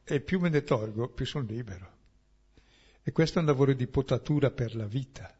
E 0.03 0.21
più 0.21 0.39
me 0.39 0.49
ne 0.49 0.61
tolgo, 0.61 1.09
più 1.09 1.25
sono 1.25 1.47
libero. 1.47 1.91
E 3.01 3.11
questo 3.11 3.39
è 3.39 3.41
un 3.41 3.47
lavoro 3.47 3.73
di 3.73 3.87
potatura 3.87 4.51
per 4.51 4.75
la 4.75 4.85
vita. 4.85 5.35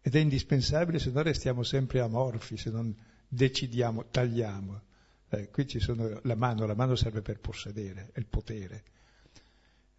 Ed 0.00 0.14
è 0.14 0.20
indispensabile, 0.20 1.00
se 1.00 1.10
no 1.10 1.20
restiamo 1.20 1.64
sempre 1.64 1.98
amorfi, 1.98 2.56
se 2.56 2.70
non 2.70 2.94
decidiamo, 3.32 4.06
tagliamo. 4.10 4.80
Eh, 5.28 5.48
qui 5.50 5.66
ci 5.66 5.80
sono 5.80 6.20
la 6.22 6.34
mano, 6.34 6.66
la 6.66 6.74
mano 6.74 6.94
serve 6.94 7.22
per 7.22 7.40
possedere, 7.40 8.10
è 8.12 8.18
il 8.18 8.26
potere 8.26 8.84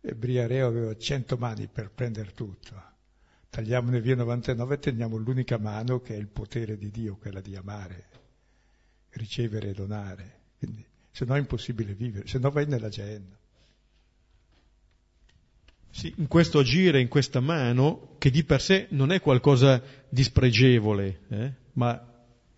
e 0.05 0.15
Briareo 0.15 0.67
aveva 0.67 0.97
cento 0.97 1.37
mani 1.37 1.67
per 1.71 1.89
prendere 1.89 2.33
tutto. 2.33 2.91
Tagliamone 3.49 4.01
via 4.01 4.15
99 4.15 4.75
e 4.75 4.79
teniamo 4.79 5.15
l'unica 5.15 5.57
mano 5.57 6.01
che 6.01 6.13
è 6.13 6.17
il 6.17 6.27
potere 6.27 6.77
di 6.77 6.91
Dio, 6.91 7.15
quella 7.15 7.39
di 7.39 7.55
amare, 7.55 8.07
ricevere 9.11 9.69
e 9.69 9.73
donare. 9.73 10.39
Quindi, 10.57 10.85
se 11.09 11.23
no 11.23 11.35
è 11.35 11.39
impossibile 11.39 11.93
vivere, 11.93 12.27
se 12.27 12.37
no 12.37 12.51
vai 12.51 12.65
nella 12.65 12.89
genna. 12.89 13.37
Sì, 15.89 16.13
in 16.17 16.27
questo 16.27 16.59
agire, 16.59 16.99
in 16.99 17.07
questa 17.07 17.39
mano, 17.39 18.15
che 18.17 18.29
di 18.29 18.43
per 18.43 18.61
sé 18.61 18.87
non 18.89 19.09
è 19.13 19.21
qualcosa 19.21 19.81
di 20.09 20.23
spregevole, 20.23 21.21
eh, 21.29 21.53
ma 21.73 22.12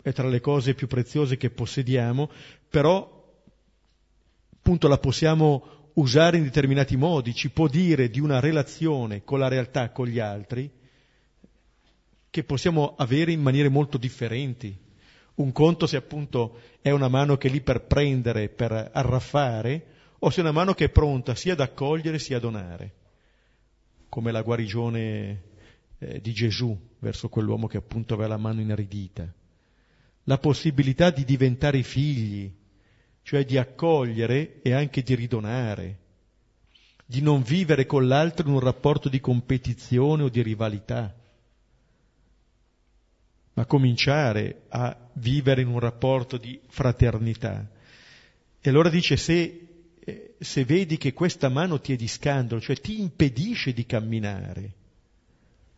è 0.06 0.14
tra 0.14 0.28
le 0.28 0.40
cose 0.40 0.76
più 0.76 0.86
preziose 0.86 1.36
che 1.36 1.50
possediamo, 1.50 2.30
però 2.70 3.26
appunto 4.56 4.88
la 4.88 5.00
possiamo 5.00 5.90
usare 5.94 6.38
in 6.38 6.44
determinati 6.44 6.96
modi, 6.96 7.34
ci 7.34 7.50
può 7.50 7.68
dire 7.68 8.12
di 8.12 8.20
una 8.20 8.40
relazione 8.40 9.24
con 9.24 9.40
la 9.40 9.48
realtà, 9.48 9.90
con 9.90 10.06
gli 10.06 10.20
altri, 10.20 10.70
che 12.30 12.44
possiamo 12.44 12.94
avere 12.96 13.32
in 13.32 13.42
maniere 13.42 13.70
molto 13.70 13.98
differenti. 13.98 14.78
Un 15.36 15.52
conto 15.52 15.88
se 15.88 15.98
appunto 15.98 16.60
è 16.82 16.92
una 16.92 17.08
mano 17.08 17.38
che 17.38 17.48
è 17.48 17.52
lì 17.52 17.62
per 17.62 17.86
prendere, 17.86 18.50
per 18.50 18.92
arraffare, 18.94 19.86
o 20.20 20.30
se 20.30 20.38
è 20.38 20.42
una 20.42 20.52
mano 20.52 20.76
che 20.76 20.86
è 20.86 20.90
pronta 20.90 21.34
sia 21.34 21.54
ad 21.54 21.62
accogliere 21.62 22.20
sia 22.20 22.38
a 22.38 22.42
donare, 22.42 22.94
come 24.08 24.32
la 24.32 24.44
guarigione 24.44 25.42
eh, 25.98 26.22
di 26.22 26.32
Gesù 26.32 26.80
verso 27.00 27.28
quell'uomo 27.28 27.66
che 27.66 27.78
appunto 27.78 28.14
aveva 28.14 28.30
la 28.30 28.38
mano 28.38 28.62
inaridita. 28.62 29.34
La 30.26 30.38
possibilità 30.38 31.10
di 31.10 31.24
diventare 31.24 31.82
figli, 31.82 32.52
cioè 33.24 33.44
di 33.46 33.58
accogliere 33.58 34.62
e 34.62 34.74
anche 34.74 35.02
di 35.02 35.16
ridonare, 35.16 36.00
di 37.06 37.22
non 37.22 37.42
vivere 37.42 37.86
con 37.86 38.08
l'altro 38.08 38.48
in 38.48 38.54
un 38.54 38.60
rapporto 38.60 39.10
di 39.10 39.20
competizione 39.20 40.24
o 40.24 40.30
di 40.30 40.42
rivalità, 40.42 41.16
ma 43.54 43.66
cominciare 43.66 44.64
a 44.70 44.96
vivere 45.14 45.62
in 45.62 45.68
un 45.68 45.80
rapporto 45.80 46.38
di 46.38 46.60
fraternità. 46.68 47.68
E 48.60 48.70
allora 48.70 48.90
dice 48.90 49.18
se 49.18 49.66
eh, 50.08 50.36
se 50.40 50.64
vedi 50.66 50.98
che 50.98 51.14
questa 51.14 51.50
mano 51.50 51.82
ti 51.82 51.92
è 51.94 51.96
di 51.96 52.08
scandalo, 52.08 52.62
cioè 52.62 52.76
ti 52.76 53.02
impedisce 53.02 53.74
di 53.74 53.88
camminare, 53.88 54.74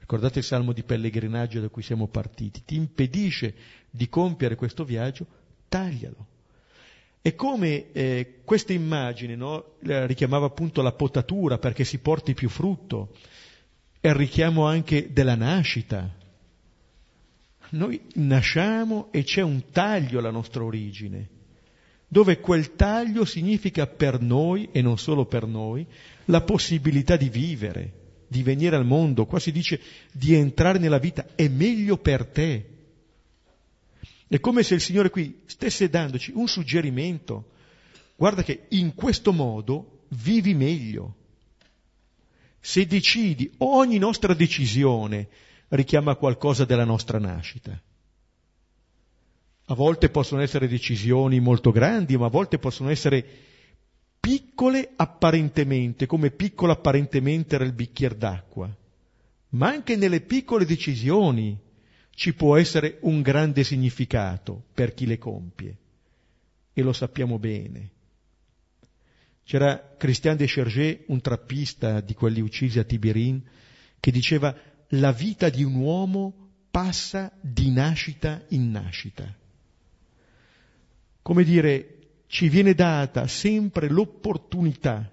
ricordate 0.08 0.40
il 0.40 0.46
salmo 0.46 0.72
di 0.72 0.84
pellegrinaggio 0.84 1.60
da 1.60 1.68
cui 1.68 1.84
siamo 1.84 2.08
partiti, 2.08 2.64
ti 2.64 2.76
impedisce 2.76 3.54
di 3.90 4.08
compiere 4.08 4.56
questo 4.56 4.86
viaggio, 4.86 5.26
taglialo. 5.68 6.28
E 7.22 7.36
come 7.36 7.92
eh, 7.92 8.40
questa 8.46 8.72
immagine 8.72 9.36
no, 9.36 9.74
richiamava 9.82 10.46
appunto 10.46 10.82
la 10.82 10.94
potatura 10.94 11.58
perché 11.58 11.84
si 11.84 11.98
porti 11.98 12.34
più 12.34 12.48
frutto, 12.48 13.16
è 14.00 14.08
il 14.08 14.16
richiamo 14.16 14.66
anche 14.66 15.12
della 15.12 15.36
nascita. 15.36 16.10
Noi 17.72 18.00
nasciamo 18.14 19.10
e 19.12 19.24
c'è 19.24 19.42
un 19.42 19.72
taglio 19.72 20.20
alla 20.20 20.32
nostra 20.32 20.64
origine, 20.64 21.28
dove 22.08 22.40
quel 22.40 22.76
taglio 22.76 23.26
significa 23.26 23.88
per 23.88 24.22
noi, 24.22 24.70
e 24.72 24.82
non 24.82 24.98
solo 24.98 25.26
per 25.26 25.46
noi, 25.46 25.86
la 26.26 26.40
possibilità 26.40 27.18
di 27.18 27.28
vivere, 27.28 28.07
di 28.28 28.44
venire 28.44 28.76
al 28.76 28.86
mondo. 28.86 29.26
Qua 29.26 29.40
si 29.40 29.52
dice 29.52 29.80
di 30.12 30.36
entrare 30.36 30.80
nella 30.80 31.00
vita, 31.00 31.26
è 31.36 31.48
meglio 31.48 31.98
per 31.98 32.26
te. 32.26 32.70
È 34.28 34.40
come 34.40 34.64
se 34.64 34.76
il 34.76 34.82
Signore 34.82 35.10
qui 35.10 35.42
stesse 35.46 35.90
dandoci 35.90 36.32
un 36.36 36.48
suggerimento. 36.48 37.52
Guarda 38.16 38.44
che 38.44 38.66
in 38.70 38.94
questo 38.94 39.32
modo 39.32 40.04
vivi 40.10 40.54
meglio. 40.54 41.16
Se 42.60 42.86
decidi, 42.86 43.50
ogni 43.60 43.98
nostra 43.98 44.34
decisione 44.34 45.28
richiama 45.70 46.16
qualcosa 46.16 46.66
della 46.66 46.84
nostra 46.84 47.20
nascita. 47.20 47.80
A 49.70 49.74
volte 49.74 50.10
possono 50.10 50.42
essere 50.42 50.68
decisioni 50.68 51.40
molto 51.40 51.72
grandi, 51.72 52.18
ma 52.18 52.26
a 52.28 52.30
volte 52.30 52.58
possono 52.58 52.90
essere 52.90 53.26
piccole 54.20 54.92
apparentemente, 54.96 56.06
come 56.06 56.32
piccolo 56.32 56.72
apparentemente 56.72 57.56
era 57.56 57.64
il 57.64 57.74
bicchiere 57.74 58.18
d'acqua. 58.18 58.76
Ma 59.50 59.68
anche 59.68 59.96
nelle 59.96 60.22
piccole 60.22 60.66
decisioni 60.66 61.58
ci 62.12 62.34
può 62.34 62.58
essere 62.58 62.98
un 63.02 63.22
grande 63.22 63.64
significato 63.64 64.64
per 64.74 64.94
chi 64.94 65.06
le 65.06 65.18
compie. 65.18 65.78
E 66.74 66.82
lo 66.82 66.94
sappiamo 66.94 67.40
bene. 67.40 67.92
C'era 69.44 69.96
Christian 69.98 70.36
de 70.36 70.46
Chergé, 70.46 71.06
un 71.08 71.22
trappista 71.22 72.02
di 72.02 72.14
quelli 72.14 72.42
uccisi 72.42 72.80
a 72.80 72.84
Tibirin, 72.84 73.42
che 74.00 74.12
diceva 74.12 74.54
la 74.90 75.12
vita 75.12 75.50
di 75.50 75.64
un 75.64 75.76
uomo 75.76 76.50
passa 76.70 77.32
di 77.40 77.72
nascita 77.72 78.44
in 78.50 78.72
nascita. 78.72 79.34
Come 81.22 81.44
dire, 81.44 81.97
ci 82.28 82.50
viene 82.50 82.74
data 82.74 83.26
sempre 83.28 83.90
l'opportunità 83.90 85.12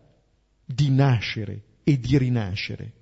di 0.64 0.90
nascere 0.90 1.62
e 1.85 1.98
di 1.98 2.18
rinascere. 2.18 2.92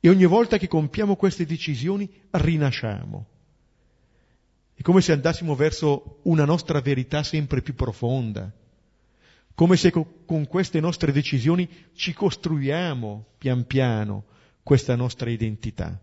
E 0.00 0.08
ogni 0.08 0.24
volta 0.24 0.58
che 0.58 0.66
compiamo 0.66 1.16
queste 1.16 1.46
decisioni 1.46 2.10
rinasciamo. 2.30 3.26
È 4.74 4.82
come 4.82 5.00
se 5.00 5.12
andassimo 5.12 5.54
verso 5.54 6.20
una 6.22 6.44
nostra 6.44 6.80
verità 6.80 7.22
sempre 7.22 7.60
più 7.60 7.74
profonda, 7.74 8.50
come 9.54 9.76
se 9.76 9.90
con 9.90 10.46
queste 10.46 10.80
nostre 10.80 11.12
decisioni 11.12 11.68
ci 11.92 12.14
costruiamo 12.14 13.26
pian 13.36 13.66
piano 13.66 14.24
questa 14.62 14.96
nostra 14.96 15.28
identità. 15.28 16.00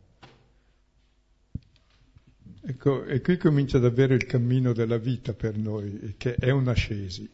Ecco, 2.69 3.05
e 3.05 3.21
qui 3.21 3.37
comincia 3.37 3.79
davvero 3.79 4.13
il 4.13 4.25
cammino 4.25 4.73
della 4.73 4.97
vita 4.97 5.33
per 5.33 5.57
noi, 5.57 6.15
che 6.17 6.35
è 6.35 6.49
un'ascesi. 6.49 7.25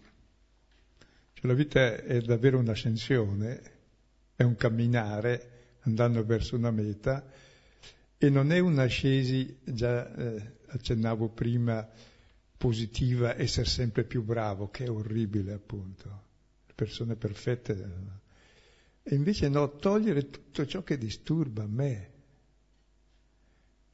Cioè 1.34 1.48
la 1.48 1.56
vita 1.56 1.96
è 2.04 2.22
davvero 2.22 2.60
un'ascensione, 2.60 3.62
è 4.36 4.44
un 4.44 4.56
camminare 4.56 5.78
andando 5.86 6.24
verso 6.24 6.56
una 6.56 6.70
meta 6.70 7.28
e 8.16 8.30
non 8.30 8.52
è 8.52 8.60
un'ascesi, 8.60 9.58
già 9.64 10.14
eh, 10.14 10.58
accennavo 10.68 11.30
prima, 11.30 11.90
positiva, 12.56 13.36
essere 13.36 13.66
sempre 13.68 14.04
più 14.04 14.22
bravo, 14.22 14.70
che 14.70 14.84
è 14.84 14.90
orribile 14.92 15.54
appunto, 15.54 16.10
le 16.68 16.74
persone 16.76 17.16
perfette. 17.16 17.90
E 19.02 19.16
invece 19.16 19.50
no, 19.50 19.78
togliere 19.78 20.30
tutto 20.30 20.64
ciò 20.68 20.84
che 20.84 21.00
disturba 21.00 21.66
me 21.66 22.13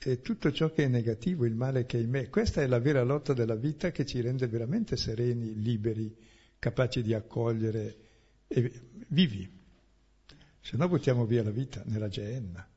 e 0.01 0.21
tutto 0.21 0.51
ciò 0.51 0.71
che 0.71 0.85
è 0.85 0.88
negativo, 0.88 1.45
il 1.45 1.55
male 1.55 1.85
che 1.85 1.97
è 1.97 2.01
in 2.01 2.09
me. 2.09 2.29
Questa 2.29 2.62
è 2.62 2.67
la 2.67 2.79
vera 2.79 3.03
lotta 3.03 3.33
della 3.33 3.55
vita 3.55 3.91
che 3.91 4.05
ci 4.05 4.21
rende 4.21 4.47
veramente 4.47 4.95
sereni, 4.95 5.62
liberi, 5.62 6.15
capaci 6.57 7.01
di 7.01 7.13
accogliere 7.13 7.95
e 8.47 8.71
vivi 9.07 9.57
se 10.62 10.77
no 10.77 10.88
buttiamo 10.88 11.25
via 11.25 11.41
la 11.41 11.49
vita 11.49 11.81
nella 11.85 12.09
geenna. 12.09 12.67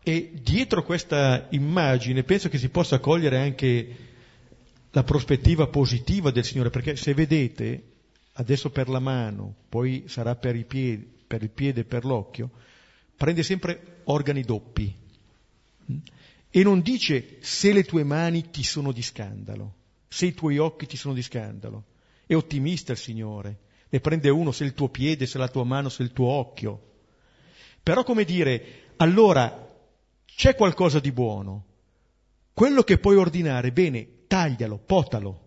E 0.00 0.32
dietro 0.40 0.84
questa 0.84 1.48
immagine 1.50 2.22
penso 2.22 2.48
che 2.48 2.58
si 2.58 2.68
possa 2.68 2.98
cogliere 3.00 3.38
anche 3.38 3.96
la 4.90 5.02
prospettiva 5.02 5.66
positiva 5.66 6.30
del 6.30 6.44
Signore, 6.44 6.70
perché 6.70 6.94
se 6.94 7.14
vedete, 7.14 7.82
adesso 8.34 8.70
per 8.70 8.88
la 8.88 9.00
mano, 9.00 9.54
poi 9.68 10.04
sarà 10.06 10.36
per, 10.36 10.64
piedi, 10.66 11.10
per 11.26 11.42
il 11.42 11.50
piede 11.50 11.80
e 11.80 11.84
per 11.84 12.04
l'occhio, 12.04 12.50
prende 13.16 13.42
sempre 13.42 14.02
organi 14.04 14.42
doppi. 14.42 14.94
E 16.50 16.62
non 16.62 16.80
dice 16.80 17.38
se 17.40 17.72
le 17.72 17.84
tue 17.84 18.04
mani 18.04 18.50
ti 18.50 18.62
sono 18.62 18.92
di 18.92 19.02
scandalo, 19.02 19.74
se 20.08 20.26
i 20.26 20.34
tuoi 20.34 20.58
occhi 20.58 20.86
ti 20.86 20.96
sono 20.96 21.14
di 21.14 21.22
scandalo. 21.22 21.84
È 22.26 22.34
ottimista 22.34 22.92
il 22.92 22.98
Signore 22.98 23.58
ne 23.94 24.00
prende 24.00 24.28
uno 24.28 24.50
se 24.50 24.64
il 24.64 24.74
tuo 24.74 24.88
piede, 24.88 25.24
se 25.24 25.38
la 25.38 25.46
tua 25.46 25.62
mano, 25.62 25.88
se 25.88 26.02
il 26.02 26.12
tuo 26.12 26.26
occhio. 26.26 26.94
Però 27.80 28.02
come 28.02 28.24
dire, 28.24 28.90
allora 28.96 29.72
c'è 30.26 30.56
qualcosa 30.56 30.98
di 30.98 31.12
buono. 31.12 31.64
Quello 32.52 32.82
che 32.82 32.98
puoi 32.98 33.14
ordinare, 33.14 33.70
bene, 33.70 34.24
taglialo, 34.26 34.78
potalo. 34.78 35.42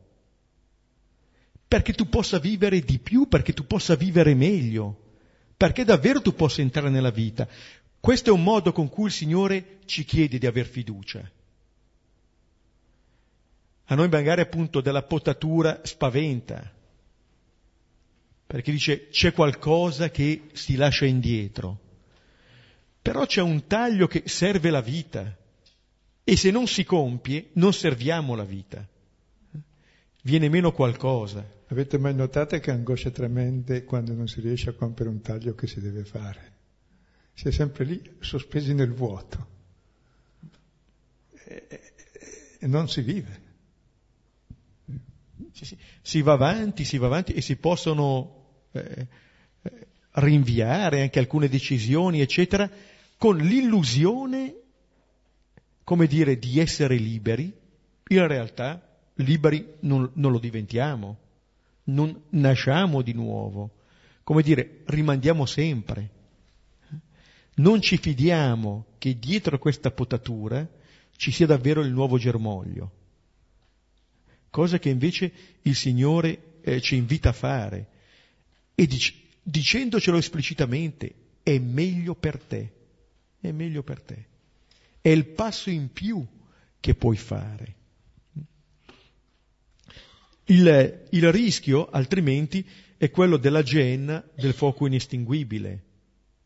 Perché 1.67 1.91
tu 1.91 2.07
possa 2.07 2.39
vivere 2.39 2.79
di 2.79 2.99
più, 2.99 3.27
perché 3.27 3.51
tu 3.51 3.67
possa 3.67 3.95
vivere 3.95 4.33
meglio, 4.33 5.15
perché 5.57 5.83
davvero 5.83 6.21
tu 6.21 6.33
possa 6.33 6.61
entrare 6.61 6.89
nella 6.89 7.11
vita. 7.11 7.45
Questo 7.99 8.29
è 8.29 8.33
un 8.33 8.43
modo 8.43 8.71
con 8.71 8.89
cui 8.89 9.05
il 9.07 9.11
Signore 9.11 9.79
ci 9.85 10.03
chiede 10.03 10.37
di 10.37 10.45
aver 10.45 10.65
fiducia. 10.65 11.29
A 13.89 13.95
noi 13.95 14.09
magari 14.09 14.41
appunto 14.41 14.81
della 14.81 15.03
potatura 15.03 15.81
spaventa, 15.83 16.73
perché 18.45 18.71
dice 18.71 19.07
c'è 19.09 19.31
qualcosa 19.31 20.09
che 20.09 20.49
si 20.53 20.75
lascia 20.75 21.05
indietro, 21.05 21.79
però 23.01 23.25
c'è 23.25 23.41
un 23.41 23.65
taglio 23.67 24.07
che 24.07 24.23
serve 24.25 24.69
la 24.69 24.81
vita 24.81 25.35
e 26.23 26.35
se 26.35 26.51
non 26.51 26.67
si 26.67 26.83
compie 26.83 27.49
non 27.53 27.71
serviamo 27.71 28.35
la 28.35 28.43
vita, 28.43 28.85
viene 30.23 30.49
meno 30.49 30.73
qualcosa. 30.73 31.55
Avete 31.67 31.97
mai 31.97 32.13
notato 32.13 32.59
che 32.59 32.71
angoscia 32.71 33.09
tremende 33.09 33.85
quando 33.85 34.13
non 34.13 34.27
si 34.27 34.41
riesce 34.41 34.69
a 34.69 34.73
compiere 34.73 35.09
un 35.09 35.21
taglio 35.21 35.55
che 35.55 35.67
si 35.67 35.79
deve 35.79 36.03
fare? 36.03 36.55
Si 37.37 37.47
è 37.47 37.51
sempre 37.51 37.83
lì 37.83 38.01
sospesi 38.19 38.73
nel 38.73 38.91
vuoto 38.91 39.47
e 42.59 42.67
non 42.67 42.89
si 42.89 43.01
vive. 43.01 43.41
Sì, 45.51 45.65
sì. 45.65 45.77
Si 46.01 46.21
va 46.23 46.33
avanti, 46.33 46.83
si 46.83 46.97
va 46.97 47.05
avanti 47.05 47.33
e 47.33 47.41
si 47.41 47.57
possono 47.57 48.45
eh, 48.71 49.07
eh, 49.61 49.87
rinviare 50.13 51.01
anche 51.01 51.19
alcune 51.19 51.47
decisioni, 51.47 52.21
eccetera, 52.21 52.67
con 53.17 53.37
l'illusione, 53.37 54.55
come 55.83 56.07
dire, 56.07 56.39
di 56.39 56.59
essere 56.59 56.95
liberi. 56.95 57.55
In 58.09 58.27
realtà 58.27 58.81
liberi 59.15 59.75
non, 59.81 60.09
non 60.13 60.31
lo 60.31 60.39
diventiamo, 60.39 61.17
non 61.85 62.23
nasciamo 62.29 63.03
di 63.03 63.13
nuovo. 63.13 63.71
Come 64.23 64.41
dire, 64.41 64.81
rimandiamo 64.85 65.45
sempre. 65.45 66.15
Non 67.59 67.81
ci 67.81 67.97
fidiamo 67.97 68.85
che 68.97 69.17
dietro 69.17 69.57
questa 69.57 69.91
potatura 69.91 70.67
ci 71.15 71.31
sia 71.31 71.47
davvero 71.47 71.81
il 71.81 71.91
nuovo 71.91 72.17
germoglio, 72.19 72.91
cosa 74.51 74.77
che 74.77 74.89
invece 74.89 75.31
il 75.63 75.75
Signore 75.75 76.59
eh, 76.61 76.81
ci 76.81 76.95
invita 76.95 77.29
a 77.29 77.33
fare 77.33 77.87
e 78.75 78.85
dic- 78.85 79.13
dicendocelo 79.41 80.17
esplicitamente, 80.17 81.13
è 81.41 81.57
meglio 81.57 82.13
per 82.13 82.37
te, 82.37 82.71
è 83.39 83.51
meglio 83.51 83.81
per 83.81 84.01
te. 84.01 84.25
È 85.01 85.09
il 85.09 85.25
passo 85.25 85.71
in 85.71 85.91
più 85.91 86.23
che 86.79 86.93
puoi 86.93 87.17
fare. 87.17 87.75
Il, 90.45 91.07
il 91.09 91.31
rischio, 91.31 91.89
altrimenti, 91.89 92.63
è 92.97 93.09
quello 93.09 93.37
della 93.37 93.63
genna 93.63 94.23
del 94.35 94.53
fuoco 94.53 94.85
inestinguibile, 94.85 95.86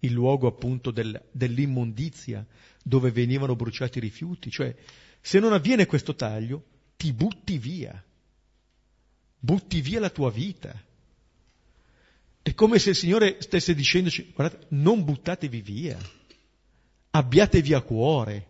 il 0.02 0.12
luogo 0.12 0.47
appunto 0.47 0.91
del, 0.91 1.20
dell'immondizia 1.32 2.45
dove 2.84 3.12
venivano 3.12 3.56
bruciati 3.56 3.97
i 3.97 4.02
rifiuti. 4.02 4.49
Cioè, 4.49 4.76
se 5.20 5.39
non 5.39 5.54
avviene 5.54 5.86
questo 5.86 6.16
taglio, 6.16 6.64
ti 6.97 7.14
butti 7.14 7.58
via, 7.58 8.04
butti 9.39 9.82
via 9.82 9.99
la 9.99 10.10
tua 10.10 10.30
vita 10.30 10.89
È 12.43 12.54
come 12.56 12.80
se 12.80 12.91
il 12.91 12.95
Signore 12.95 13.38
stesse 13.39 13.76
dicendoci, 13.76 14.32
guardate, 14.34 14.66
non 14.70 15.04
buttatevi 15.04 15.62
via, 15.62 15.97
abbiatevi 17.12 17.74
a 17.74 17.82
cuore. 17.82 18.47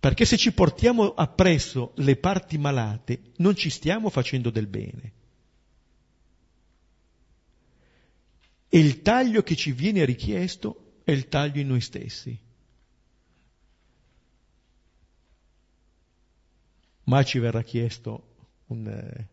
Perché 0.00 0.24
se 0.24 0.38
ci 0.38 0.52
portiamo 0.52 1.12
appresso 1.14 1.92
le 1.96 2.16
parti 2.16 2.56
malate, 2.56 3.32
non 3.36 3.54
ci 3.54 3.68
stiamo 3.68 4.08
facendo 4.08 4.50
del 4.50 4.66
bene. 4.66 5.12
E 8.68 8.78
il 8.78 9.02
taglio 9.02 9.42
che 9.42 9.56
ci 9.56 9.72
viene 9.72 10.04
richiesto 10.04 11.00
è 11.04 11.12
il 11.12 11.28
taglio 11.28 11.60
in 11.60 11.68
noi 11.68 11.80
stessi. 11.80 12.38
Mai 17.04 17.24
ci 17.24 17.38
verrà 17.38 17.62
chiesto 17.62 18.34
un, 18.66 18.88
eh, 18.88 19.28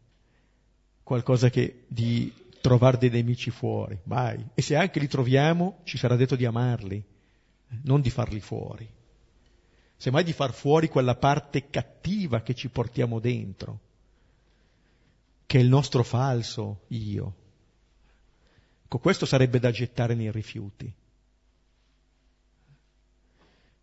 qualcosa 1.01 1.49
che 1.49 1.85
di 1.87 2.31
trovare 2.61 2.97
dei 2.97 3.09
nemici 3.09 3.49
fuori, 3.49 3.99
mai. 4.03 4.41
E 4.53 4.61
se 4.61 4.75
anche 4.75 4.99
li 4.99 5.07
troviamo, 5.07 5.79
ci 5.83 5.97
sarà 5.97 6.15
detto 6.15 6.35
di 6.35 6.45
amarli, 6.45 7.03
non 7.83 8.01
di 8.01 8.09
farli 8.09 8.39
fuori. 8.39 8.87
Semmai 9.97 10.23
di 10.23 10.33
far 10.33 10.53
fuori 10.53 10.87
quella 10.87 11.15
parte 11.15 11.69
cattiva 11.69 12.41
che 12.41 12.53
ci 12.53 12.69
portiamo 12.69 13.19
dentro, 13.19 13.79
che 15.45 15.57
è 15.57 15.61
il 15.61 15.67
nostro 15.67 16.03
falso 16.03 16.83
io. 16.87 17.35
Ecco, 18.93 19.01
questo 19.01 19.25
sarebbe 19.25 19.57
da 19.57 19.71
gettare 19.71 20.13
nei 20.13 20.31
rifiuti. 20.31 20.93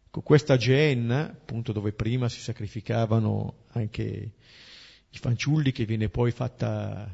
Ecco, 0.07 0.21
questa 0.21 0.57
Geenna, 0.57 1.25
appunto 1.25 1.73
dove 1.73 1.93
prima 1.93 2.29
si 2.29 2.39
sacrificavano 2.39 3.65
anche 3.71 4.31
i 5.11 5.19
fanciulli, 5.19 5.73
che 5.73 5.85
viene 5.85 6.11
poi 6.11 6.31
fatta, 6.31 7.11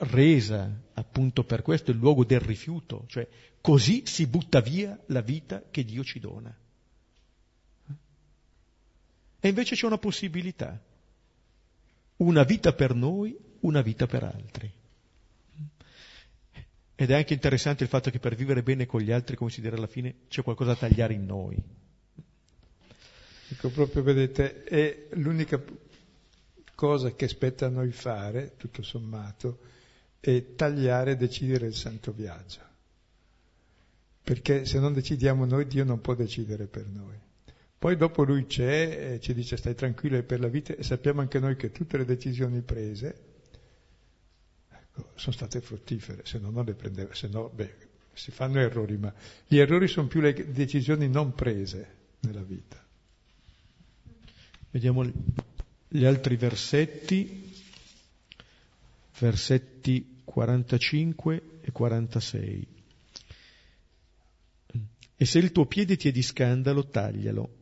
resa 0.00 0.68
appunto 0.94 1.44
per 1.44 1.62
questo 1.62 1.92
il 1.92 1.98
luogo 1.98 2.24
del 2.24 2.40
rifiuto, 2.40 3.04
cioè 3.06 3.28
così 3.60 4.02
si 4.06 4.26
butta 4.26 4.60
via 4.60 4.98
la 5.06 5.20
vita 5.20 5.62
che 5.70 5.84
Dio 5.84 6.02
ci 6.02 6.18
dona. 6.18 6.52
E 9.38 9.48
invece 9.48 9.76
c'è 9.76 9.86
una 9.86 9.98
possibilità, 9.98 10.82
una 12.16 12.42
vita 12.42 12.72
per 12.72 12.96
noi, 12.96 13.38
una 13.60 13.80
vita 13.80 14.06
per 14.06 14.24
altri. 14.24 14.80
Ed 17.02 17.10
è 17.10 17.14
anche 17.14 17.34
interessante 17.34 17.82
il 17.82 17.88
fatto 17.88 18.10
che 18.10 18.20
per 18.20 18.36
vivere 18.36 18.62
bene 18.62 18.86
con 18.86 19.00
gli 19.00 19.10
altri, 19.10 19.34
come 19.34 19.50
si 19.50 19.60
dirà 19.60 19.74
alla 19.74 19.88
fine, 19.88 20.18
c'è 20.28 20.44
qualcosa 20.44 20.74
da 20.74 20.86
tagliare 20.86 21.14
in 21.14 21.26
noi. 21.26 21.60
Ecco, 23.48 23.70
proprio 23.70 24.04
vedete, 24.04 24.62
è 24.62 25.08
l'unica 25.14 25.60
cosa 26.76 27.12
che 27.12 27.26
spetta 27.26 27.66
a 27.66 27.70
noi 27.70 27.90
fare, 27.90 28.52
tutto 28.56 28.82
sommato, 28.84 29.58
è 30.20 30.54
tagliare 30.54 31.10
e 31.10 31.16
decidere 31.16 31.66
il 31.66 31.74
santo 31.74 32.12
viaggio. 32.12 32.60
Perché 34.22 34.64
se 34.64 34.78
non 34.78 34.92
decidiamo 34.92 35.44
noi, 35.44 35.66
Dio 35.66 35.82
non 35.82 36.00
può 36.00 36.14
decidere 36.14 36.66
per 36.66 36.86
noi. 36.86 37.18
Poi 37.80 37.96
dopo 37.96 38.22
lui 38.22 38.46
c'è 38.46 39.14
e 39.14 39.20
ci 39.20 39.34
dice 39.34 39.56
stai 39.56 39.74
tranquillo 39.74 40.22
per 40.22 40.38
la 40.38 40.46
vita 40.46 40.72
e 40.76 40.84
sappiamo 40.84 41.20
anche 41.20 41.40
noi 41.40 41.56
che 41.56 41.72
tutte 41.72 41.96
le 41.98 42.04
decisioni 42.04 42.60
prese 42.60 43.30
sono 45.14 45.34
state 45.34 45.60
fruttifere, 45.60 46.22
se 46.24 46.38
no 46.38 46.50
non 46.50 46.64
le 46.64 46.74
prendeva, 46.74 47.14
se 47.14 47.28
no 47.28 47.48
beh, 47.48 47.74
si 48.12 48.30
fanno 48.30 48.58
errori, 48.60 48.96
ma 48.96 49.12
gli 49.46 49.58
errori 49.58 49.88
sono 49.88 50.06
più 50.06 50.20
le 50.20 50.52
decisioni 50.52 51.08
non 51.08 51.34
prese 51.34 51.96
nella 52.20 52.42
vita. 52.42 52.84
Vediamo 54.70 55.04
gli 55.88 56.04
altri 56.04 56.36
versetti, 56.36 57.52
versetti 59.18 60.22
45 60.24 61.42
e 61.60 61.72
46. 61.72 62.66
E 65.16 65.24
se 65.24 65.38
il 65.38 65.52
tuo 65.52 65.66
piede 65.66 65.96
ti 65.96 66.08
è 66.08 66.12
di 66.12 66.22
scandalo, 66.22 66.86
taglialo 66.86 67.60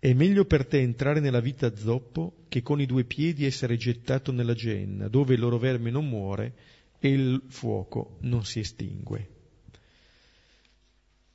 è 0.00 0.12
meglio 0.12 0.44
per 0.44 0.64
te 0.64 0.78
entrare 0.78 1.18
nella 1.18 1.40
vita 1.40 1.74
zoppo 1.74 2.44
che 2.48 2.62
con 2.62 2.80
i 2.80 2.86
due 2.86 3.04
piedi 3.04 3.44
essere 3.44 3.76
gettato 3.76 4.30
nella 4.30 4.54
genna, 4.54 5.08
dove 5.08 5.34
il 5.34 5.40
loro 5.40 5.58
verme 5.58 5.90
non 5.90 6.08
muore 6.08 6.54
e 7.00 7.08
il 7.08 7.42
fuoco 7.48 8.18
non 8.20 8.44
si 8.44 8.60
estingue. 8.60 9.28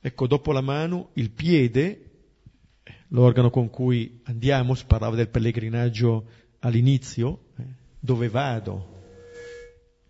Ecco, 0.00 0.26
dopo 0.26 0.52
la 0.52 0.60
mano, 0.60 1.10
il 1.14 1.30
piede, 1.30 2.10
l'organo 3.08 3.50
con 3.50 3.68
cui 3.70 4.20
andiamo, 4.24 4.74
si 4.74 4.84
parlava 4.86 5.16
del 5.16 5.28
pellegrinaggio 5.28 6.26
all'inizio, 6.60 7.46
eh, 7.56 7.62
dove 8.00 8.28
vado? 8.28 9.02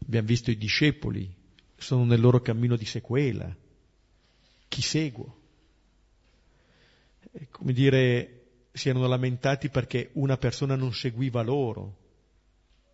Abbiamo 0.05 0.27
visto 0.27 0.51
i 0.51 0.57
discepoli, 0.57 1.33
sono 1.77 2.05
nel 2.05 2.21
loro 2.21 2.41
cammino 2.41 2.77
di 2.77 2.85
sequela. 2.85 3.55
Chi 4.69 4.83
seguo? 4.83 5.41
È 7.31 7.47
come 7.51 7.73
dire, 7.73 8.34
si 8.77 8.89
erano 8.89 9.07
lamentati 9.07 9.69
perché 9.69 10.11
una 10.15 10.37
persona 10.37 10.75
non 10.75 10.93
seguiva 10.93 11.43
loro. 11.43 12.03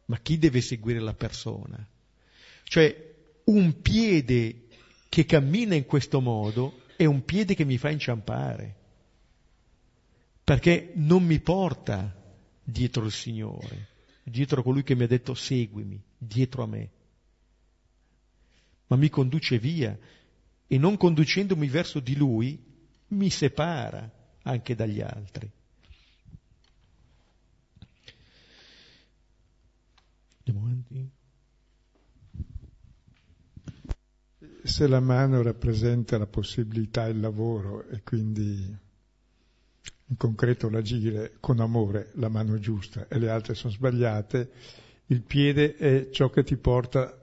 Ma 0.05 0.19
chi 0.19 0.37
deve 0.37 0.61
seguire 0.61 1.01
la 1.01 1.15
persona? 1.15 1.89
Cioè, 2.65 3.15
un 3.45 3.81
piede 3.81 4.67
che 5.09 5.25
cammina 5.25 5.75
in 5.75 5.87
questo 5.87 6.21
modo 6.21 6.83
è 6.97 7.07
un 7.07 7.25
piede 7.25 7.55
che 7.55 7.65
mi 7.65 7.79
fa 7.79 7.89
inciampare, 7.89 8.77
perché 10.45 10.93
non 10.97 11.25
mi 11.25 11.41
porta 11.41 12.15
dietro 12.63 13.07
il 13.07 13.13
Signore, 13.13 13.89
dietro 14.23 14.63
colui 14.63 14.83
che 14.83 14.95
mi 14.95 15.05
ha 15.05 15.09
detto 15.09 15.33
seguimi, 15.33 15.99
dietro 16.19 16.63
a 16.63 16.67
me, 16.67 16.91
ma 18.89 18.97
mi 18.97 19.09
conduce 19.09 19.59
via 19.59 19.97
e 20.67 20.79
non 20.79 20.99
conducendomi 20.99 21.69
verso 21.69 22.01
di 22.01 22.17
Lui 22.17 22.63
mi 23.09 23.31
separa 23.31 24.09
anche 24.43 24.75
dagli 24.75 25.01
altri. 25.01 25.51
Andiamo 30.51 30.67
avanti. 30.67 31.11
Se 34.63 34.87
la 34.87 35.01
mano 35.01 35.43
rappresenta 35.43 36.19
la 36.19 36.27
possibilità 36.27 37.07
il 37.07 37.21
lavoro 37.21 37.87
e 37.87 38.03
quindi 38.03 38.79
in 40.07 40.17
concreto 40.17 40.69
l'agire 40.69 41.37
con 41.41 41.61
amore, 41.61 42.11
la 42.15 42.29
mano 42.29 42.59
giusta 42.59 43.07
e 43.09 43.19
le 43.19 43.31
altre 43.31 43.55
sono 43.55 43.73
sbagliate, 43.73 44.51
il 45.07 45.23
piede 45.23 45.77
è 45.77 46.11
ciò 46.11 46.31
che 46.31 46.43
ti 46.43 46.57
porta 46.57 47.17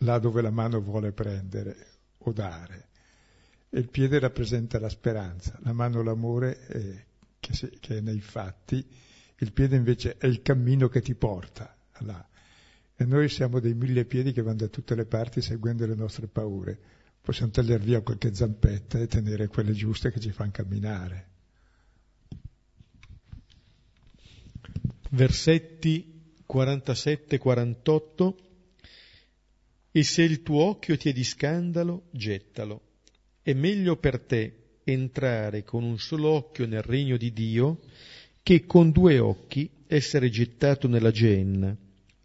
là 0.00 0.18
dove 0.18 0.42
la 0.42 0.50
mano 0.50 0.80
vuole 0.80 1.12
prendere 1.12 1.86
o 2.18 2.32
dare. 2.32 2.88
E 3.68 3.80
il 3.80 3.88
piede 3.88 4.18
rappresenta 4.20 4.78
la 4.78 4.88
speranza, 4.88 5.58
la 5.62 5.72
mano 5.72 6.02
l'amore 6.02 6.66
è, 6.66 7.04
che, 7.40 7.52
se, 7.52 7.76
che 7.80 7.98
è 7.98 8.00
nei 8.00 8.20
fatti, 8.20 8.84
il 9.38 9.52
piede 9.52 9.76
invece 9.76 10.16
è 10.16 10.26
il 10.26 10.40
cammino 10.40 10.88
che 10.88 11.02
ti 11.02 11.14
porta 11.14 11.76
là. 12.00 12.28
E 12.98 13.04
noi 13.04 13.28
siamo 13.28 13.60
dei 13.60 13.74
mille 13.74 14.06
piedi 14.06 14.32
che 14.32 14.40
vanno 14.40 14.56
da 14.56 14.68
tutte 14.68 14.94
le 14.94 15.04
parti 15.04 15.42
seguendo 15.42 15.84
le 15.84 15.94
nostre 15.94 16.28
paure. 16.28 16.78
Possiamo 17.20 17.50
tagliare 17.50 17.84
via 17.84 18.00
qualche 18.00 18.34
zampetta 18.34 18.98
e 18.98 19.06
tenere 19.06 19.48
quelle 19.48 19.72
giuste 19.72 20.10
che 20.10 20.18
ci 20.18 20.30
fanno 20.30 20.52
camminare. 20.52 21.28
Versetti 25.10 26.32
47-48 26.48 28.34
E 29.92 30.02
se 30.02 30.22
il 30.22 30.42
tuo 30.42 30.62
occhio 30.62 30.96
ti 30.96 31.10
è 31.10 31.12
di 31.12 31.24
scandalo, 31.24 32.04
gettalo. 32.12 32.80
È 33.42 33.52
meglio 33.52 33.96
per 33.96 34.20
te 34.20 34.78
entrare 34.84 35.64
con 35.64 35.82
un 35.82 35.98
solo 35.98 36.28
occhio 36.28 36.66
nel 36.66 36.82
regno 36.82 37.18
di 37.18 37.32
Dio 37.32 37.80
che 38.42 38.64
con 38.64 38.90
due 38.90 39.18
occhi 39.18 39.68
essere 39.86 40.30
gettato 40.30 40.88
nella 40.88 41.10
genna 41.10 41.76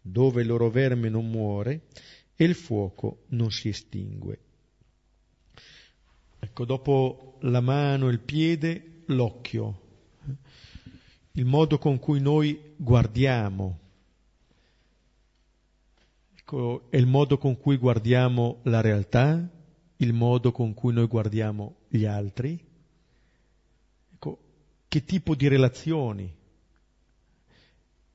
dove 0.02 0.42
il 0.42 0.48
loro 0.48 0.68
verme 0.68 1.08
non 1.08 1.30
muore 1.30 1.82
e 2.34 2.44
il 2.44 2.54
fuoco 2.54 3.22
non 3.28 3.50
si 3.50 3.68
estingue. 3.68 4.38
Ecco, 6.40 6.64
dopo 6.64 7.36
la 7.42 7.60
mano 7.60 8.08
e 8.08 8.12
il 8.12 8.18
piede, 8.18 9.02
l'occhio, 9.06 9.80
il 11.32 11.44
modo 11.44 11.78
con 11.78 12.00
cui 12.00 12.20
noi 12.20 12.74
guardiamo, 12.76 13.78
ecco, 16.36 16.90
è 16.90 16.96
il 16.96 17.06
modo 17.06 17.38
con 17.38 17.56
cui 17.58 17.76
guardiamo 17.76 18.58
la 18.64 18.80
realtà, 18.80 19.48
il 19.96 20.12
modo 20.12 20.50
con 20.50 20.74
cui 20.74 20.92
noi 20.92 21.06
guardiamo 21.06 21.76
gli 21.88 22.04
altri, 22.04 22.58
ecco, 24.14 24.38
che 24.88 25.04
tipo 25.04 25.36
di 25.36 25.46
relazioni. 25.46 26.40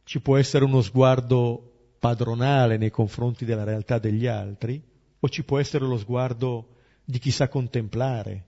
Ci 0.04 0.20
può 0.22 0.38
essere 0.38 0.66
uno 0.66 0.82
sguardo 0.82 1.67
padronale 2.00 2.78
nei 2.78 2.92
confronti 2.92 3.46
della 3.46 3.64
realtà 3.64 4.00
degli 4.00 4.28
altri, 4.28 4.82
o 5.20 5.30
ci 5.30 5.44
può 5.44 5.60
essere 5.60 5.86
lo 5.86 5.98
sguardo 5.98 6.76
di 7.04 7.20
chi 7.20 7.32
sa 7.32 7.48
contemplare, 7.48 8.46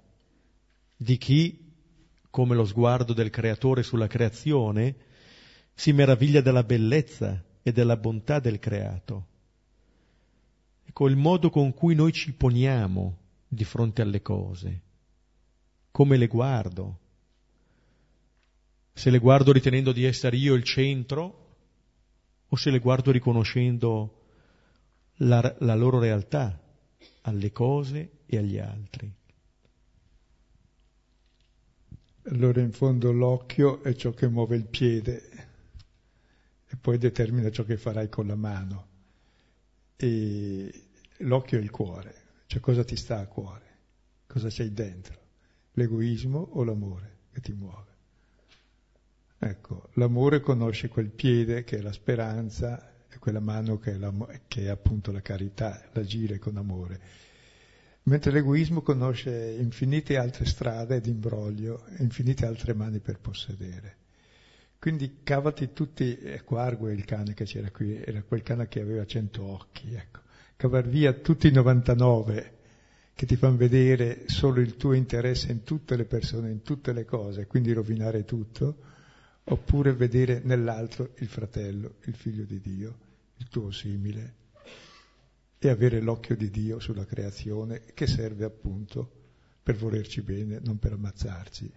di 0.95 1.17
chi, 1.17 1.67
come 2.29 2.55
lo 2.55 2.65
sguardo 2.65 3.13
del 3.13 3.29
creatore 3.29 3.83
sulla 3.83 4.07
creazione, 4.07 4.95
si 5.73 5.93
meraviglia 5.93 6.41
della 6.41 6.63
bellezza 6.63 7.43
e 7.61 7.71
della 7.71 7.97
bontà 7.97 8.39
del 8.39 8.59
creato. 8.59 9.27
ecco 10.85 11.07
il 11.07 11.15
modo 11.15 11.49
con 11.49 11.73
cui 11.73 11.95
noi 11.95 12.11
ci 12.11 12.33
poniamo 12.33 13.17
di 13.47 13.63
fronte 13.63 14.01
alle 14.01 14.21
cose, 14.21 14.81
come 15.91 16.17
le 16.17 16.27
guardo. 16.27 16.99
Se 18.93 19.09
le 19.09 19.19
guardo 19.19 19.51
ritenendo 19.51 19.91
di 19.91 20.03
essere 20.03 20.35
io 20.35 20.53
il 20.53 20.63
centro 20.63 21.48
o 22.49 22.55
se 22.55 22.69
le 22.71 22.79
guardo 22.79 23.11
riconoscendo 23.11 24.25
la, 25.17 25.55
la 25.59 25.75
loro 25.75 25.99
realtà 25.99 26.59
alle 27.21 27.51
cose 27.51 28.19
e 28.25 28.37
agli 28.37 28.57
altri. 28.57 29.11
Allora 32.23 32.61
in 32.61 32.71
fondo 32.71 33.11
l'occhio 33.11 33.81
è 33.81 33.93
ciò 33.95 34.11
che 34.11 34.27
muove 34.27 34.55
il 34.55 34.65
piede 34.65 35.47
e 36.67 36.75
poi 36.75 36.97
determina 36.97 37.49
ciò 37.49 37.63
che 37.63 37.77
farai 37.77 38.09
con 38.09 38.27
la 38.27 38.35
mano. 38.35 38.87
E 39.95 40.83
l'occhio 41.17 41.57
è 41.57 41.61
il 41.61 41.71
cuore, 41.71 42.15
cioè 42.45 42.59
cosa 42.59 42.83
ti 42.83 42.95
sta 42.95 43.19
a 43.19 43.25
cuore, 43.25 43.77
cosa 44.27 44.47
c'hai 44.49 44.71
dentro, 44.71 45.17
l'egoismo 45.73 46.39
o 46.39 46.63
l'amore 46.63 47.17
che 47.31 47.41
ti 47.41 47.51
muove. 47.51 47.88
Ecco, 49.39 49.89
l'amore 49.93 50.41
conosce 50.41 50.89
quel 50.89 51.09
piede 51.09 51.63
che 51.63 51.77
è 51.77 51.81
la 51.81 51.93
speranza 51.93 52.91
e 53.09 53.17
quella 53.19 53.39
mano 53.39 53.79
che 53.79 53.93
è, 53.95 54.41
che 54.47 54.63
è 54.63 54.67
appunto 54.67 55.11
la 55.11 55.21
carità, 55.21 55.81
l'agire 55.93 56.37
con 56.37 56.57
amore 56.57 57.27
mentre 58.09 58.31
l'egoismo 58.31 58.81
conosce 58.81 59.55
infinite 59.59 60.17
altre 60.17 60.45
strade 60.45 60.99
di 60.99 61.11
imbroglio, 61.11 61.85
infinite 61.99 62.45
altre 62.45 62.73
mani 62.73 62.99
per 62.99 63.19
possedere. 63.19 63.97
Quindi 64.79 65.19
cavati 65.23 65.73
tutti, 65.73 66.17
ecco 66.19 66.57
Argo 66.57 66.87
è 66.87 66.93
il 66.93 67.05
cane 67.05 67.33
che 67.33 67.43
c'era 67.43 67.69
qui, 67.69 68.01
era 68.01 68.23
quel 68.23 68.41
cane 68.41 68.67
che 68.67 68.81
aveva 68.81 69.05
cento 69.05 69.43
occhi, 69.43 69.93
ecco. 69.93 70.21
Cavar 70.55 70.87
via 70.87 71.13
tutti 71.13 71.47
i 71.47 71.51
99 71.51 72.57
che 73.13 73.25
ti 73.25 73.35
fanno 73.35 73.57
vedere 73.57 74.23
solo 74.27 74.61
il 74.61 74.75
tuo 74.75 74.93
interesse 74.93 75.51
in 75.51 75.63
tutte 75.63 75.95
le 75.95 76.05
persone, 76.05 76.49
in 76.49 76.63
tutte 76.63 76.93
le 76.93 77.05
cose, 77.05 77.45
quindi 77.45 77.73
rovinare 77.73 78.23
tutto, 78.23 78.77
oppure 79.49 79.93
vedere 79.93 80.41
nell'altro 80.43 81.13
il 81.17 81.27
fratello, 81.27 81.95
il 82.05 82.15
figlio 82.15 82.43
di 82.43 82.59
Dio, 82.59 82.97
il 83.37 83.47
tuo 83.49 83.71
simile, 83.71 84.35
e 85.57 85.69
avere 85.69 85.99
l'occhio 85.99 86.35
di 86.35 86.49
Dio 86.49 86.79
sulla 86.79 87.05
creazione 87.05 87.83
che 87.93 88.07
serve 88.07 88.45
appunto 88.45 89.11
per 89.61 89.75
volerci 89.75 90.21
bene, 90.21 90.59
non 90.63 90.77
per 90.79 90.93
ammazzarci. 90.93 91.71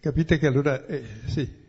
Capite 0.00 0.38
che 0.38 0.46
allora, 0.46 0.84
eh, 0.86 1.04
sì. 1.26 1.64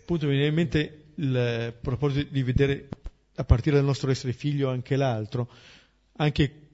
Appunto 0.00 0.26
mi 0.26 0.32
viene 0.32 0.48
in 0.48 0.54
mente 0.54 1.04
il 1.14 1.74
proposito 1.80 2.28
di 2.30 2.42
vedere 2.42 2.88
a 3.36 3.44
partire 3.44 3.76
dal 3.76 3.84
nostro 3.84 4.10
essere 4.10 4.32
figlio 4.32 4.68
anche 4.68 4.96
l'altro, 4.96 5.50
anche 6.16 6.69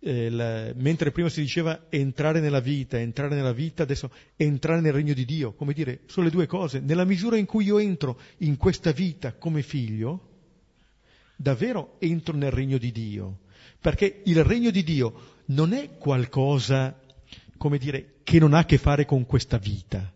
eh, 0.00 0.30
la, 0.30 0.72
mentre 0.76 1.10
prima 1.12 1.28
si 1.28 1.42
diceva 1.42 1.86
entrare 1.88 2.40
nella 2.40 2.60
vita, 2.60 2.98
entrare 2.98 3.34
nella 3.34 3.52
vita, 3.52 3.82
adesso 3.82 4.10
entrare 4.36 4.80
nel 4.80 4.92
regno 4.92 5.12
di 5.12 5.24
Dio, 5.24 5.52
come 5.52 5.72
dire, 5.72 6.00
sono 6.06 6.26
le 6.26 6.32
due 6.32 6.46
cose. 6.46 6.80
Nella 6.80 7.04
misura 7.04 7.36
in 7.36 7.46
cui 7.46 7.64
io 7.64 7.78
entro 7.78 8.18
in 8.38 8.56
questa 8.56 8.92
vita 8.92 9.34
come 9.34 9.62
figlio, 9.62 10.28
davvero 11.36 11.96
entro 11.98 12.34
nel 12.34 12.50
regno 12.50 12.78
di 12.78 12.90
Dio, 12.92 13.40
perché 13.78 14.22
il 14.24 14.42
regno 14.42 14.70
di 14.70 14.82
Dio 14.82 15.38
non 15.46 15.72
è 15.72 15.96
qualcosa, 15.98 16.98
come 17.56 17.78
dire, 17.78 18.14
che 18.24 18.38
non 18.38 18.54
ha 18.54 18.58
a 18.58 18.64
che 18.64 18.78
fare 18.78 19.04
con 19.04 19.26
questa 19.26 19.58
vita, 19.58 20.12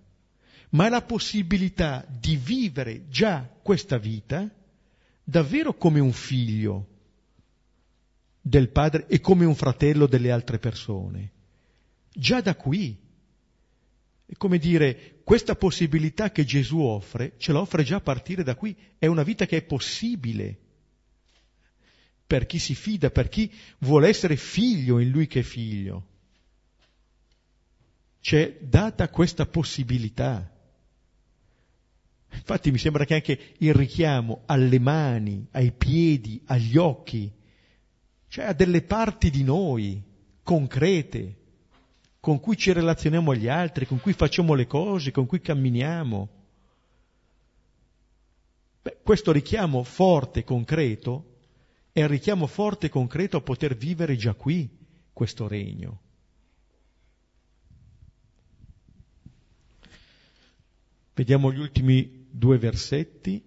ma 0.70 0.86
è 0.86 0.88
la 0.88 1.02
possibilità 1.02 2.06
di 2.08 2.36
vivere 2.36 3.08
già 3.08 3.48
questa 3.62 3.98
vita 3.98 4.48
davvero 5.22 5.74
come 5.74 6.00
un 6.00 6.12
figlio 6.12 6.86
del 8.46 8.68
padre 8.68 9.06
e 9.06 9.20
come 9.20 9.46
un 9.46 9.54
fratello 9.54 10.06
delle 10.06 10.30
altre 10.30 10.58
persone. 10.58 11.32
Già 12.12 12.42
da 12.42 12.54
qui. 12.54 12.94
È 14.26 14.34
come 14.36 14.58
dire, 14.58 15.20
questa 15.24 15.56
possibilità 15.56 16.30
che 16.30 16.44
Gesù 16.44 16.80
offre, 16.80 17.34
ce 17.38 17.52
la 17.52 17.60
offre 17.60 17.84
già 17.84 17.96
a 17.96 18.00
partire 18.02 18.42
da 18.42 18.54
qui. 18.54 18.76
È 18.98 19.06
una 19.06 19.22
vita 19.22 19.46
che 19.46 19.56
è 19.56 19.62
possibile 19.62 20.58
per 22.26 22.44
chi 22.44 22.58
si 22.58 22.74
fida, 22.74 23.10
per 23.10 23.30
chi 23.30 23.50
vuole 23.78 24.08
essere 24.08 24.36
figlio 24.36 24.98
in 24.98 25.08
lui 25.08 25.26
che 25.26 25.40
è 25.40 25.42
figlio. 25.42 26.08
C'è 28.20 28.58
data 28.60 29.08
questa 29.08 29.46
possibilità. 29.46 30.52
Infatti 32.30 32.70
mi 32.70 32.78
sembra 32.78 33.06
che 33.06 33.14
anche 33.14 33.54
il 33.58 33.72
richiamo 33.72 34.42
alle 34.44 34.78
mani, 34.78 35.46
ai 35.52 35.72
piedi, 35.72 36.42
agli 36.46 36.76
occhi, 36.76 37.32
cioè 38.34 38.46
a 38.46 38.52
delle 38.52 38.82
parti 38.82 39.30
di 39.30 39.44
noi 39.44 40.02
concrete, 40.42 41.36
con 42.18 42.40
cui 42.40 42.56
ci 42.56 42.72
relazioniamo 42.72 43.30
agli 43.30 43.46
altri, 43.46 43.86
con 43.86 44.00
cui 44.00 44.12
facciamo 44.12 44.54
le 44.54 44.66
cose, 44.66 45.12
con 45.12 45.24
cui 45.24 45.40
camminiamo. 45.40 46.28
Beh, 48.82 48.98
questo 49.04 49.30
richiamo 49.30 49.84
forte, 49.84 50.42
concreto, 50.42 51.36
è 51.92 52.00
il 52.00 52.08
richiamo 52.08 52.48
forte 52.48 52.86
e 52.86 52.88
concreto 52.88 53.36
a 53.36 53.40
poter 53.40 53.76
vivere 53.76 54.16
già 54.16 54.34
qui 54.34 54.68
questo 55.12 55.46
regno. 55.46 56.00
Vediamo 61.14 61.52
gli 61.52 61.60
ultimi 61.60 62.26
due 62.28 62.58
versetti. 62.58 63.40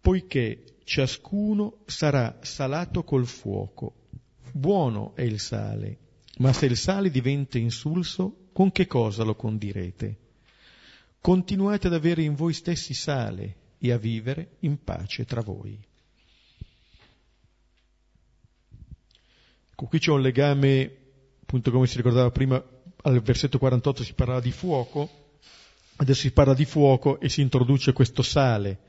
Poiché 0.00 0.64
ciascuno 0.90 1.84
sarà 1.86 2.40
salato 2.42 3.04
col 3.04 3.24
fuoco. 3.24 4.08
Buono 4.50 5.14
è 5.14 5.22
il 5.22 5.38
sale, 5.38 5.98
ma 6.38 6.52
se 6.52 6.66
il 6.66 6.76
sale 6.76 7.12
diventa 7.12 7.58
insulso, 7.58 8.48
con 8.52 8.72
che 8.72 8.88
cosa 8.88 9.22
lo 9.22 9.36
condirete? 9.36 10.18
Continuate 11.20 11.86
ad 11.86 11.94
avere 11.94 12.22
in 12.22 12.34
voi 12.34 12.52
stessi 12.52 12.92
sale 12.92 13.76
e 13.78 13.92
a 13.92 13.98
vivere 13.98 14.56
in 14.60 14.82
pace 14.82 15.24
tra 15.24 15.42
voi. 15.42 15.78
Ecco, 19.70 19.86
qui 19.86 20.00
c'è 20.00 20.10
un 20.10 20.22
legame, 20.22 20.96
appunto 21.42 21.70
come 21.70 21.86
si 21.86 21.98
ricordava 21.98 22.32
prima, 22.32 22.60
al 23.02 23.22
versetto 23.22 23.58
48 23.58 24.02
si 24.02 24.14
parlava 24.14 24.40
di 24.40 24.50
fuoco, 24.50 25.08
adesso 25.94 26.22
si 26.22 26.32
parla 26.32 26.54
di 26.54 26.64
fuoco 26.64 27.20
e 27.20 27.28
si 27.28 27.42
introduce 27.42 27.92
questo 27.92 28.22
sale. 28.22 28.88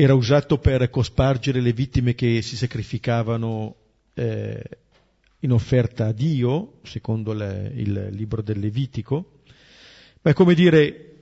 Era 0.00 0.14
usato 0.14 0.58
per 0.58 0.90
cospargere 0.90 1.60
le 1.60 1.72
vittime 1.72 2.14
che 2.14 2.40
si 2.40 2.56
sacrificavano 2.56 3.74
eh, 4.14 4.62
in 5.40 5.50
offerta 5.50 6.06
a 6.06 6.12
Dio, 6.12 6.78
secondo 6.84 7.32
le, 7.32 7.72
il 7.74 8.10
libro 8.12 8.40
del 8.40 8.60
Levitico, 8.60 9.40
ma 10.22 10.30
è 10.30 10.34
come 10.34 10.54
dire, 10.54 11.16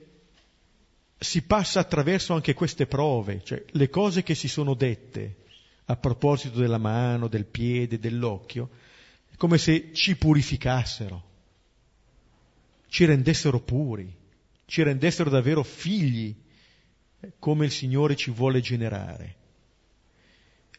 si 1.17 1.41
passa 1.41 1.79
attraverso 1.79 2.35
anche 2.35 2.53
queste 2.53 2.85
prove, 2.85 3.41
cioè 3.43 3.65
le 3.67 3.89
cose 3.89 4.21
che 4.21 4.35
si 4.35 4.47
sono 4.47 4.75
dette, 4.75 5.37
a 5.85 5.95
proposito 5.95 6.59
della 6.59 6.77
mano, 6.77 7.27
del 7.27 7.45
piede, 7.45 7.97
dell'occhio, 7.97 8.69
è 9.31 9.35
come 9.37 9.57
se 9.57 9.89
ci 9.91 10.15
purificassero, 10.17 11.23
ci 12.89 13.05
rendessero 13.05 13.59
puri, 13.59 14.15
ci 14.65 14.83
rendessero 14.83 15.31
davvero 15.31 15.63
figli 15.63 16.45
come 17.39 17.65
il 17.65 17.71
Signore 17.71 18.15
ci 18.15 18.31
vuole 18.31 18.61
generare. 18.61 19.35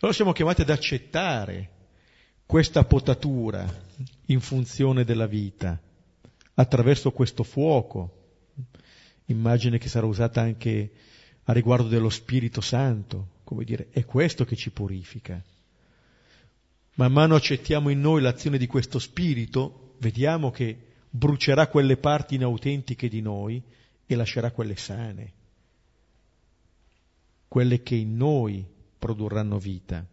Allora 0.00 0.16
siamo 0.16 0.32
chiamati 0.32 0.62
ad 0.62 0.70
accettare 0.70 1.70
questa 2.46 2.84
potatura 2.84 3.66
in 4.26 4.40
funzione 4.40 5.04
della 5.04 5.26
vita, 5.26 5.78
attraverso 6.54 7.10
questo 7.10 7.42
fuoco, 7.42 8.14
immagine 9.26 9.78
che 9.78 9.88
sarà 9.88 10.06
usata 10.06 10.40
anche 10.40 10.90
a 11.44 11.52
riguardo 11.52 11.88
dello 11.88 12.10
Spirito 12.10 12.60
Santo, 12.60 13.36
come 13.44 13.64
dire, 13.64 13.88
è 13.90 14.04
questo 14.04 14.44
che 14.44 14.56
ci 14.56 14.70
purifica. 14.70 15.42
Man 16.94 17.12
mano 17.12 17.34
accettiamo 17.34 17.90
in 17.90 18.00
noi 18.00 18.20
l'azione 18.20 18.58
di 18.58 18.66
questo 18.66 18.98
Spirito, 18.98 19.94
vediamo 19.98 20.50
che 20.50 20.76
brucerà 21.10 21.68
quelle 21.68 21.96
parti 21.96 22.34
inautentiche 22.34 23.08
di 23.08 23.20
noi 23.20 23.62
e 24.06 24.14
lascerà 24.14 24.50
quelle 24.50 24.76
sane, 24.76 25.32
quelle 27.48 27.82
che 27.82 27.94
in 27.94 28.16
noi 28.16 28.64
produrranno 28.98 29.58
vita. 29.58 30.06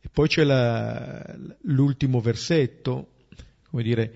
E 0.00 0.08
poi 0.08 0.28
c'è 0.28 0.44
la, 0.44 1.36
l'ultimo 1.62 2.20
versetto, 2.20 3.12
come 3.70 3.82
dire, 3.82 4.14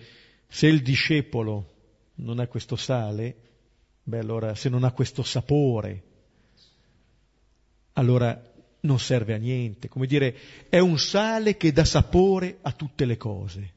se 0.48 0.66
il 0.66 0.82
discepolo 0.82 1.74
non 2.16 2.40
ha 2.40 2.46
questo 2.46 2.76
sale, 2.76 3.48
Beh, 4.08 4.20
allora 4.20 4.54
se 4.54 4.70
non 4.70 4.84
ha 4.84 4.92
questo 4.92 5.22
sapore, 5.22 6.02
allora 7.92 8.42
non 8.80 8.98
serve 8.98 9.34
a 9.34 9.36
niente. 9.36 9.88
Come 9.88 10.06
dire, 10.06 10.34
è 10.70 10.78
un 10.78 10.98
sale 10.98 11.58
che 11.58 11.72
dà 11.72 11.84
sapore 11.84 12.56
a 12.62 12.72
tutte 12.72 13.04
le 13.04 13.18
cose. 13.18 13.72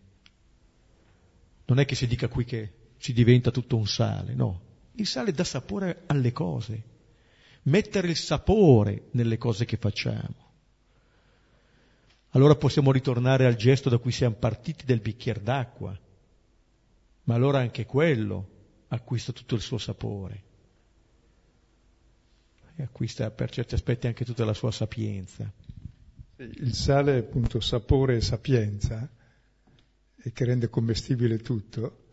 Non 1.65 1.79
è 1.79 1.85
che 1.85 1.95
si 1.95 2.07
dica 2.07 2.29
qui 2.29 2.45
che 2.45 2.71
si 2.97 3.11
diventa 3.11 3.51
tutto 3.51 3.75
un 3.75 3.85
sale, 3.87 4.33
no. 4.33 4.61
Il 4.93 5.07
sale 5.07 5.31
dà 5.31 5.43
sapore 5.43 6.03
alle 6.07 6.31
cose. 6.31 6.89
mettere 7.63 8.09
il 8.09 8.15
sapore 8.15 9.09
nelle 9.11 9.37
cose 9.37 9.65
che 9.65 9.77
facciamo. 9.77 10.49
Allora 12.29 12.55
possiamo 12.55 12.91
ritornare 12.91 13.45
al 13.45 13.55
gesto 13.55 13.89
da 13.89 13.97
cui 13.97 14.11
siamo 14.11 14.35
partiti 14.35 14.85
del 14.85 15.01
bicchiere 15.01 15.43
d'acqua, 15.43 15.97
ma 17.23 17.35
allora 17.35 17.59
anche 17.59 17.85
quello 17.85 18.47
acquista 18.87 19.31
tutto 19.31 19.55
il 19.55 19.61
suo 19.61 19.77
sapore 19.77 20.43
e 22.75 22.83
acquista 22.83 23.29
per 23.31 23.51
certi 23.51 23.75
aspetti 23.75 24.07
anche 24.07 24.25
tutta 24.25 24.45
la 24.45 24.53
sua 24.53 24.71
sapienza. 24.71 25.51
Il 26.37 26.73
sale 26.73 27.15
è 27.15 27.19
appunto 27.19 27.59
sapore 27.59 28.15
e 28.15 28.21
sapienza 28.21 29.07
e 30.15 30.31
che 30.31 30.45
rende 30.45 30.69
commestibile 30.69 31.37
tutto 31.37 32.07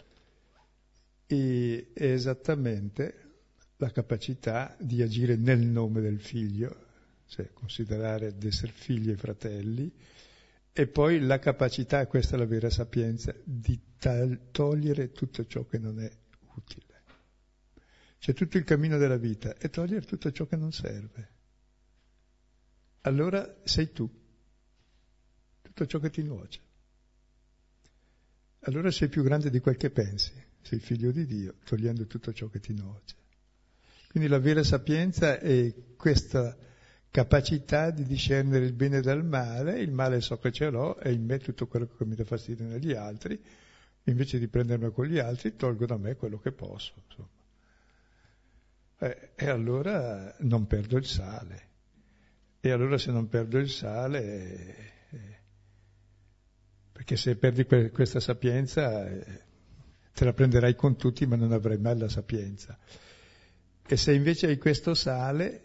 e 1.31 1.91
è 1.93 2.11
esattamente 2.11 3.26
la 3.76 3.91
capacità 3.91 4.74
di 4.81 5.03
agire 5.03 5.37
nel 5.37 5.61
nome 5.61 6.01
del 6.01 6.20
figlio, 6.20 6.87
cioè 7.26 7.53
considerare 7.53 8.37
di 8.37 8.47
essere 8.47 8.72
figli 8.72 9.11
e 9.11 9.16
fratelli, 9.16 9.93
e 10.72 10.87
poi 10.87 11.20
la 11.20 11.39
capacità, 11.39 12.07
questa 12.07 12.37
è 12.37 12.39
la 12.39 12.47
vera 12.47 12.70
sapienza, 12.70 13.35
di 13.45 13.79
togliere 14.51 15.12
tutto 15.12 15.47
ciò 15.47 15.66
che 15.66 15.79
non 15.79 16.01
è 16.01 16.11
utile. 16.55 17.03
C'è 18.18 18.33
tutto 18.33 18.57
il 18.57 18.64
cammino 18.64 18.97
della 18.97 19.16
vita 19.16 19.55
e 19.57 19.68
togliere 19.68 20.07
tutto 20.07 20.33
ciò 20.33 20.47
che 20.47 20.57
non 20.57 20.72
serve. 20.72 21.37
Allora 23.03 23.61
sei 23.64 23.93
tu, 23.93 24.11
tutto 25.61 25.87
ciò 25.87 25.99
che 25.99 26.11
ti 26.11 26.22
nuoce. 26.22 26.61
Allora 28.61 28.91
sei 28.91 29.09
più 29.09 29.22
grande 29.22 29.51
di 29.51 29.61
quel 29.61 29.76
che 29.76 29.91
pensi, 29.91 30.33
sei 30.62 30.78
figlio 30.78 31.11
di 31.11 31.26
Dio, 31.26 31.54
togliendo 31.64 32.06
tutto 32.06 32.32
ciò 32.32 32.48
che 32.48 32.61
ti 32.61 32.74
nuoce. 32.74 33.16
Quindi 34.09 34.28
la 34.28 34.38
vera 34.38 34.62
sapienza 34.62 35.38
è 35.38 35.72
questa 35.96 36.56
capacità 37.11 37.90
di 37.90 38.04
discernere 38.04 38.64
il 38.64 38.72
bene 38.72 39.00
dal 39.00 39.24
male, 39.24 39.80
il 39.80 39.92
male 39.92 40.20
so 40.20 40.38
che 40.38 40.52
ce 40.52 40.70
l'ho, 40.70 40.96
è 40.96 41.09
in 41.09 41.24
me 41.24 41.38
tutto 41.38 41.66
quello 41.66 41.86
che 41.86 42.04
mi 42.04 42.14
dà 42.14 42.24
fastidio 42.24 42.66
negli 42.66 42.92
altri, 42.92 43.40
invece 44.04 44.38
di 44.38 44.48
prendermi 44.48 44.90
con 44.92 45.06
gli 45.06 45.18
altri 45.18 45.56
tolgo 45.56 45.86
da 45.86 45.96
me 45.96 46.16
quello 46.16 46.38
che 46.38 46.52
posso. 46.52 46.94
Eh, 48.98 49.30
e 49.34 49.48
allora 49.48 50.34
non 50.40 50.66
perdo 50.66 50.96
il 50.96 51.06
sale. 51.06 51.66
E 52.61 52.70
allora 52.70 52.98
se 52.98 53.12
non 53.12 53.28
perdo 53.28 53.59
il 53.59 53.70
sale, 53.70 54.76
eh, 55.11 55.38
perché 56.92 57.16
se 57.16 57.36
perdi 57.36 57.64
que- 57.64 57.90
questa 57.90 58.18
sapienza, 58.18 59.06
eh, 59.06 59.46
te 60.19 60.25
la 60.25 60.33
prenderai 60.33 60.75
con 60.75 60.97
tutti 60.97 61.27
ma 61.27 61.37
non 61.37 61.53
avrai 61.53 61.79
mai 61.79 61.97
la 61.97 62.09
sapienza. 62.09 62.77
E 63.87 63.97
se 63.97 64.12
invece 64.12 64.49
hai 64.49 64.59
questo 64.59 64.95
sale, 64.95 65.62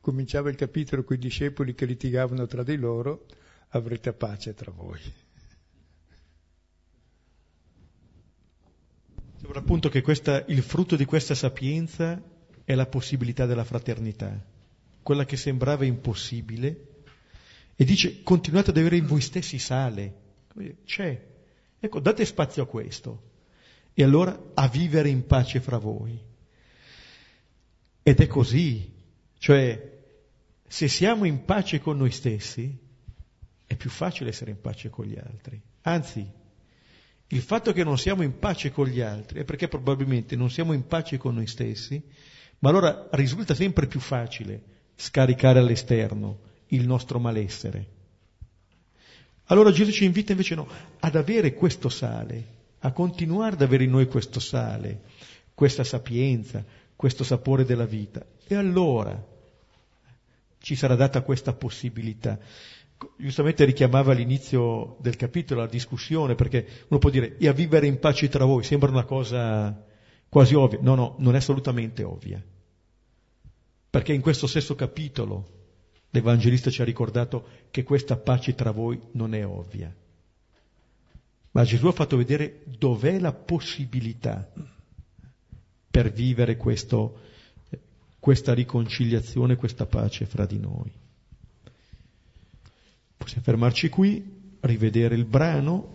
cominciava 0.00 0.50
il 0.50 0.56
capitolo 0.56 1.04
con 1.04 1.14
i 1.14 1.20
discepoli 1.20 1.72
che 1.72 1.86
litigavano 1.86 2.44
tra 2.46 2.64
di 2.64 2.74
loro, 2.76 3.26
avrete 3.68 4.12
pace 4.12 4.52
tra 4.52 4.72
voi. 4.72 4.98
Sembra 9.36 9.60
appunto 9.60 9.88
che 9.90 10.02
questa, 10.02 10.44
il 10.48 10.62
frutto 10.62 10.96
di 10.96 11.04
questa 11.04 11.36
sapienza 11.36 12.20
è 12.64 12.74
la 12.74 12.86
possibilità 12.86 13.46
della 13.46 13.62
fraternità, 13.62 14.44
quella 15.02 15.24
che 15.24 15.36
sembrava 15.36 15.84
impossibile, 15.84 16.86
e 17.76 17.84
dice 17.84 18.24
continuate 18.24 18.70
ad 18.70 18.76
avere 18.78 18.96
in 18.96 19.06
voi 19.06 19.20
stessi 19.20 19.60
sale, 19.60 20.14
c'è, 20.84 21.26
ecco 21.78 22.00
date 22.00 22.24
spazio 22.24 22.64
a 22.64 22.66
questo, 22.66 23.34
e 23.98 24.02
allora 24.02 24.38
a 24.52 24.68
vivere 24.68 25.08
in 25.08 25.24
pace 25.24 25.58
fra 25.58 25.78
voi. 25.78 26.20
Ed 28.02 28.20
è 28.20 28.26
così, 28.26 28.92
cioè 29.38 30.00
se 30.68 30.86
siamo 30.86 31.24
in 31.24 31.46
pace 31.46 31.80
con 31.80 31.96
noi 31.96 32.10
stessi, 32.10 32.76
è 33.66 33.74
più 33.74 33.88
facile 33.88 34.28
essere 34.28 34.50
in 34.50 34.60
pace 34.60 34.90
con 34.90 35.06
gli 35.06 35.16
altri. 35.16 35.58
Anzi, 35.80 36.30
il 37.28 37.40
fatto 37.40 37.72
che 37.72 37.84
non 37.84 37.96
siamo 37.96 38.22
in 38.22 38.38
pace 38.38 38.70
con 38.70 38.86
gli 38.86 39.00
altri 39.00 39.40
è 39.40 39.44
perché 39.44 39.66
probabilmente 39.66 40.36
non 40.36 40.50
siamo 40.50 40.74
in 40.74 40.86
pace 40.86 41.16
con 41.16 41.34
noi 41.34 41.46
stessi, 41.46 42.00
ma 42.58 42.68
allora 42.68 43.08
risulta 43.12 43.54
sempre 43.54 43.86
più 43.86 44.00
facile 44.00 44.62
scaricare 44.94 45.58
all'esterno 45.58 46.40
il 46.68 46.86
nostro 46.86 47.18
malessere. 47.18 47.94
Allora 49.46 49.70
Gesù 49.70 49.90
ci 49.90 50.04
invita 50.04 50.32
invece 50.32 50.54
no, 50.54 50.68
ad 51.00 51.16
avere 51.16 51.54
questo 51.54 51.88
sale, 51.88 52.55
a 52.86 52.92
continuare 52.92 53.54
ad 53.54 53.62
avere 53.62 53.82
in 53.82 53.90
noi 53.90 54.06
questo 54.06 54.38
sale, 54.38 55.02
questa 55.54 55.82
sapienza, 55.82 56.64
questo 56.94 57.24
sapore 57.24 57.64
della 57.64 57.84
vita. 57.84 58.24
E 58.46 58.54
allora 58.54 59.20
ci 60.60 60.76
sarà 60.76 60.94
data 60.94 61.22
questa 61.22 61.52
possibilità. 61.52 62.38
Giustamente 63.16 63.64
richiamava 63.64 64.12
all'inizio 64.12 64.96
del 65.00 65.16
capitolo 65.16 65.62
la 65.62 65.66
discussione, 65.66 66.36
perché 66.36 66.84
uno 66.88 67.00
può 67.00 67.10
dire, 67.10 67.36
e 67.38 67.48
a 67.48 67.52
vivere 67.52 67.88
in 67.88 67.98
pace 67.98 68.28
tra 68.28 68.44
voi, 68.44 68.62
sembra 68.62 68.88
una 68.88 69.04
cosa 69.04 69.84
quasi 70.28 70.54
ovvia. 70.54 70.78
No, 70.80 70.94
no, 70.94 71.16
non 71.18 71.34
è 71.34 71.38
assolutamente 71.38 72.04
ovvia. 72.04 72.40
Perché 73.90 74.12
in 74.12 74.20
questo 74.20 74.46
stesso 74.46 74.76
capitolo 74.76 75.54
l'Evangelista 76.10 76.70
ci 76.70 76.82
ha 76.82 76.84
ricordato 76.84 77.46
che 77.72 77.82
questa 77.82 78.16
pace 78.16 78.54
tra 78.54 78.70
voi 78.70 79.00
non 79.12 79.34
è 79.34 79.44
ovvia. 79.44 79.92
Ma 81.56 81.64
Gesù 81.64 81.86
ha 81.86 81.92
fatto 81.92 82.18
vedere 82.18 82.64
dov'è 82.66 83.18
la 83.18 83.32
possibilità 83.32 84.46
per 85.90 86.12
vivere 86.12 86.58
questo, 86.58 87.20
questa 88.20 88.52
riconciliazione, 88.52 89.56
questa 89.56 89.86
pace 89.86 90.26
fra 90.26 90.44
di 90.44 90.58
noi. 90.58 90.92
Possiamo 93.16 93.42
fermarci 93.42 93.88
qui, 93.88 94.58
rivedere 94.60 95.14
il 95.14 95.24
brano 95.24 95.94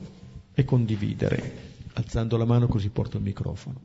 e 0.55 0.63
condividere. 0.65 1.69
Alzando 1.93 2.37
la 2.37 2.45
mano 2.45 2.67
così 2.67 2.89
porto 2.89 3.17
il 3.17 3.23
microfono. 3.23 3.81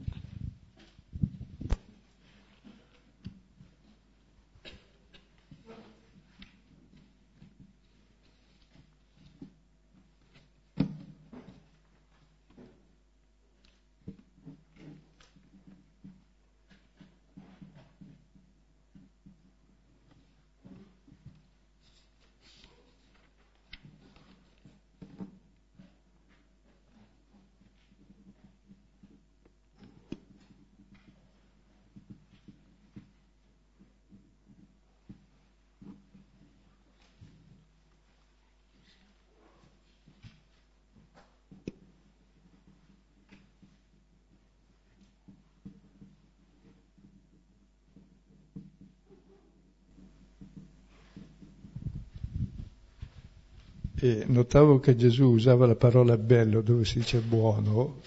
E 54.07 54.25
notavo 54.29 54.79
che 54.79 54.95
Gesù 54.95 55.31
usava 55.31 55.67
la 55.67 55.75
parola 55.75 56.17
bello 56.17 56.61
dove 56.61 56.85
si 56.85 57.01
dice 57.01 57.19
buono, 57.19 58.03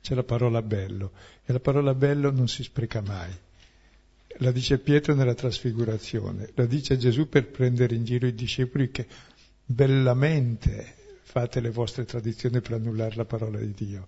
c'è 0.00 0.14
la 0.14 0.22
parola 0.22 0.62
bello 0.62 1.10
e 1.44 1.52
la 1.52 1.58
parola 1.58 1.94
bello 1.94 2.30
non 2.30 2.46
si 2.46 2.62
spreca 2.62 3.00
mai. 3.00 3.32
La 4.38 4.52
dice 4.52 4.78
Pietro 4.78 5.14
nella 5.14 5.34
trasfigurazione, 5.34 6.50
la 6.54 6.64
dice 6.64 6.96
Gesù 6.96 7.28
per 7.28 7.48
prendere 7.48 7.96
in 7.96 8.04
giro 8.04 8.28
i 8.28 8.36
discepoli 8.36 8.92
che 8.92 9.04
bellamente 9.64 10.94
fate 11.22 11.58
le 11.58 11.70
vostre 11.70 12.04
tradizioni 12.04 12.60
per 12.60 12.74
annullare 12.74 13.16
la 13.16 13.24
parola 13.24 13.58
di 13.58 13.72
Dio. 13.74 14.06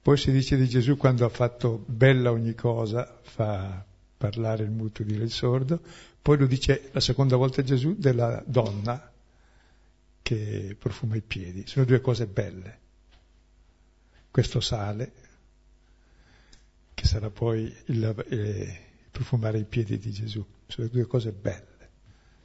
Poi 0.00 0.16
si 0.16 0.32
dice 0.32 0.56
di 0.56 0.66
Gesù 0.66 0.96
quando 0.96 1.26
ha 1.26 1.28
fatto 1.28 1.84
bella 1.84 2.30
ogni 2.30 2.54
cosa, 2.54 3.18
fa 3.20 3.84
parlare 4.16 4.64
il 4.64 4.70
muto, 4.70 5.02
dire 5.02 5.24
il 5.24 5.30
sordo, 5.30 5.78
poi 6.22 6.38
lo 6.38 6.46
dice 6.46 6.88
la 6.92 7.00
seconda 7.00 7.36
volta 7.36 7.62
Gesù 7.62 7.96
della 7.98 8.42
donna 8.46 9.11
che 10.22 10.76
profuma 10.78 11.16
i 11.16 11.20
piedi. 11.20 11.66
Sono 11.66 11.84
due 11.84 12.00
cose 12.00 12.26
belle. 12.26 12.78
Questo 14.30 14.60
sale, 14.60 15.12
che 16.94 17.04
sarà 17.06 17.28
poi 17.30 17.74
il, 17.86 18.24
eh, 18.30 18.80
profumare 19.10 19.58
i 19.58 19.64
piedi 19.64 19.98
di 19.98 20.10
Gesù. 20.10 20.44
Sono 20.66 20.88
due 20.88 21.06
cose 21.06 21.32
belle, 21.32 21.90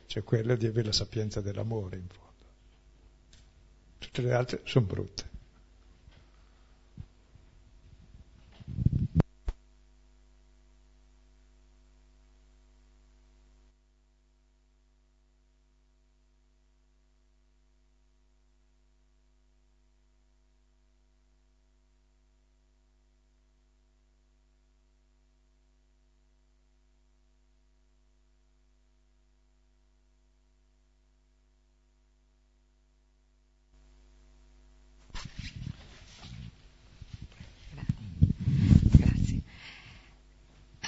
cioè 0.07 0.23
quella 0.23 0.55
di 0.55 0.65
avere 0.65 0.87
la 0.87 0.91
sapienza 0.91 1.39
dell'amore 1.39 1.95
in 1.95 2.07
fondo. 2.07 2.25
Tutte 3.99 4.21
le 4.21 4.33
altre 4.33 4.61
sono 4.65 4.85
brutte. 4.85 5.27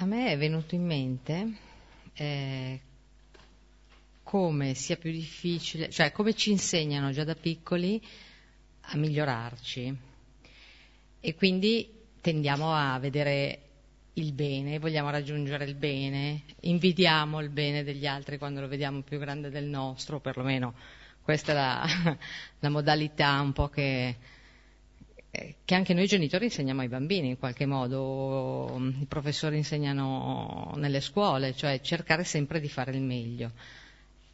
A 0.02 0.06
me 0.06 0.29
è 0.29 0.29
venuto 0.40 0.74
in 0.74 0.86
mente 0.86 1.54
eh, 2.14 2.80
come 4.24 4.74
sia 4.74 4.98
più 4.98 5.12
difficile, 5.12 5.90
cioè 5.90 6.12
come 6.12 6.34
ci 6.34 6.52
insegnano 6.52 7.12
già 7.12 7.24
da 7.24 7.36
piccoli 7.36 8.02
a 8.82 8.98
migliorarci. 8.98 9.98
E 11.20 11.36
quindi 11.36 11.88
tendiamo 12.22 12.74
a 12.74 12.98
vedere 13.00 13.62
il 14.14 14.34
bene, 14.34 14.80
vogliamo 14.80 15.10
raggiungere 15.10 15.66
il 15.66 15.76
bene, 15.76 16.44
invidiamo 16.62 17.40
il 17.40 17.50
bene 17.50 17.84
degli 17.84 18.06
altri 18.06 18.38
quando 18.38 18.62
lo 18.62 18.68
vediamo 18.68 19.02
più 19.02 19.20
grande 19.20 19.50
del 19.50 19.66
nostro, 19.66 20.20
perlomeno 20.20 20.74
questa 21.22 21.52
è 21.52 21.56
la, 21.56 22.18
la 22.60 22.70
modalità 22.70 23.40
un 23.40 23.54
po' 23.54 23.68
che, 23.70 24.16
che, 25.32 25.76
anche 25.76 25.94
noi 25.94 26.08
genitori 26.08 26.46
insegniamo 26.46 26.82
ai 26.82 26.88
bambini 26.88 27.30
in 27.30 27.38
qualche 27.38 27.66
modo, 27.66 28.80
i 29.00 29.06
professori 29.06 29.58
insegnano 29.58 30.74
nelle 30.78 31.02
scuole, 31.02 31.56
cioè 31.56 31.82
cercare 31.82 32.24
sempre 32.24 32.60
di 32.60 32.70
fare 32.70 32.92
il 32.92 33.02
meglio. 33.02 33.52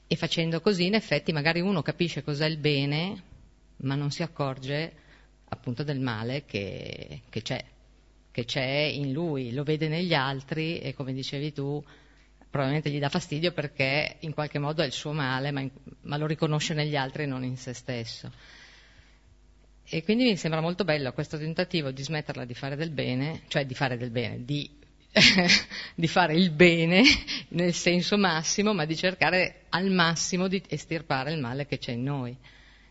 E 0.08 0.16
facendo 0.16 0.62
così, 0.62 0.86
in 0.86 0.94
effetti, 0.94 1.32
magari 1.34 1.60
uno 1.62 1.82
capisce 1.82 2.24
cos'è 2.24 2.46
il 2.46 2.58
bene, 2.58 3.24
ma 3.78 3.96
non 3.96 4.12
si 4.12 4.24
accorge 4.24 4.94
appunto 5.50 5.84
del 5.84 6.00
male 6.00 6.46
che, 6.46 7.22
che 7.30 7.42
c'è 7.42 7.64
che 8.36 8.44
c'è 8.44 8.66
in 8.66 9.14
lui, 9.14 9.54
lo 9.54 9.64
vede 9.64 9.88
negli 9.88 10.14
altri 10.14 10.80
e 10.80 10.94
come 10.94 11.14
dicevi 11.14 11.54
tu 11.54 11.82
probabilmente 12.50 12.90
gli 12.90 13.00
dà 13.00 13.08
fastidio 13.08 13.54
perché 13.54 14.18
in 14.20 14.34
qualche 14.34 14.60
modo 14.60 14.82
è 14.82 14.86
il 14.86 14.92
suo 14.92 15.14
male, 15.14 15.52
ma, 15.52 15.62
in, 15.62 15.72
ma 16.02 16.18
lo 16.18 16.26
riconosce 16.26 16.74
negli 16.74 16.98
altri 16.98 17.24
e 17.24 17.28
non 17.28 17.46
in 17.46 17.56
se 17.56 17.72
stesso. 17.72 18.30
E 19.88 20.04
quindi 20.04 20.24
mi 20.24 20.36
sembra 20.36 20.62
molto 20.62 20.84
bello 20.84 21.14
questo 21.14 21.38
tentativo 21.38 21.92
di 21.92 22.02
smetterla 22.02 22.44
di 22.44 22.56
fare 22.56 22.76
del 22.76 22.90
bene, 22.90 23.42
cioè 23.48 23.66
di 23.66 23.76
fare 23.76 23.98
del 23.98 24.10
bene, 24.10 24.44
di, 24.44 24.68
di 25.94 26.08
fare 26.08 26.34
il 26.34 26.50
bene 26.50 27.04
nel 27.50 27.74
senso 27.74 28.18
massimo, 28.18 28.74
ma 28.74 28.86
di 28.86 28.96
cercare 28.96 29.66
al 29.70 29.92
massimo 29.92 30.48
di 30.48 30.62
estirpare 30.68 31.34
il 31.34 31.40
male 31.40 31.68
che 31.68 31.78
c'è 31.78 31.92
in 31.92 32.04
noi. 32.04 32.36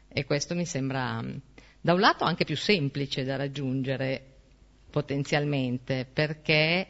E 0.08 0.24
questo 0.24 0.54
mi 0.54 0.64
sembra, 0.64 1.20
da 1.80 1.92
un 1.92 2.00
lato, 2.00 2.22
anche 2.22 2.44
più 2.44 2.56
semplice 2.56 3.24
da 3.24 3.34
raggiungere 3.34 4.22
potenzialmente, 4.88 6.06
perché 6.10 6.86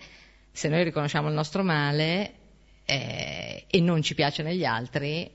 se 0.52 0.68
noi 0.68 0.84
riconosciamo 0.84 1.28
il 1.28 1.34
nostro 1.34 1.62
male 1.62 2.34
eh, 2.84 3.64
e 3.66 3.80
non 3.80 4.02
ci 4.02 4.14
piace 4.14 4.42
negli 4.42 4.64
altri, 4.64 5.30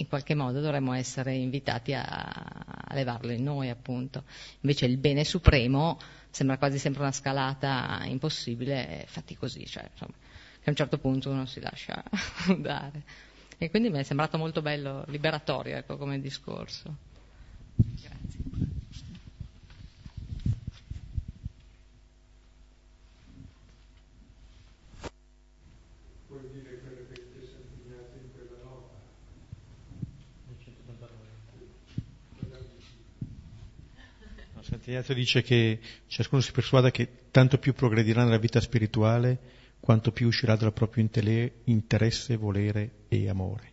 in 0.00 0.06
qualche 0.08 0.34
modo 0.34 0.60
dovremmo 0.60 0.92
essere 0.92 1.34
invitati 1.34 1.92
a, 1.92 2.04
a, 2.04 2.94
levarlo 2.94 3.32
in 3.32 3.42
noi, 3.42 3.68
appunto. 3.68 4.24
Invece 4.60 4.86
il 4.86 4.96
bene 4.96 5.24
supremo 5.24 5.98
sembra 6.30 6.56
quasi 6.56 6.78
sempre 6.78 7.02
una 7.02 7.12
scalata 7.12 8.02
impossibile, 8.04 9.04
fatti 9.08 9.36
così, 9.36 9.66
cioè, 9.66 9.88
insomma, 9.90 10.14
che 10.60 10.66
a 10.66 10.70
un 10.70 10.76
certo 10.76 10.98
punto 10.98 11.30
uno 11.30 11.46
si 11.46 11.60
lascia 11.60 12.02
dare. 12.58 13.02
E 13.58 13.70
quindi 13.70 13.90
mi 13.90 13.98
è 13.98 14.02
sembrato 14.04 14.38
molto 14.38 14.62
bello, 14.62 15.04
liberatorio, 15.08 15.76
ecco, 15.76 15.96
come 15.96 16.20
discorso. 16.20 16.96
Grazie. 17.74 19.07
Sant'Ignazio 34.88 35.14
dice 35.14 35.42
che 35.42 35.80
ciascuno 36.06 36.40
si 36.40 36.50
persuada 36.50 36.90
che 36.90 37.26
tanto 37.30 37.58
più 37.58 37.74
progredirà 37.74 38.24
nella 38.24 38.38
vita 38.38 38.58
spirituale 38.58 39.38
quanto 39.80 40.12
più 40.12 40.28
uscirà 40.28 40.56
dal 40.56 40.72
proprio 40.72 41.06
interesse, 41.64 42.36
volere 42.36 42.90
e 43.08 43.28
amore. 43.28 43.70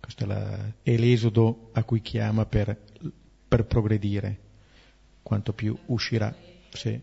Questo 0.00 0.24
è, 0.24 0.26
la, 0.26 0.72
è 0.82 0.96
l'esodo 0.96 1.70
a 1.72 1.84
cui 1.84 2.00
chiama 2.00 2.46
per, 2.46 2.76
per 3.46 3.64
progredire, 3.64 4.38
quanto 5.22 5.52
più 5.52 5.78
uscirà 5.86 6.34
sì, 6.70 7.00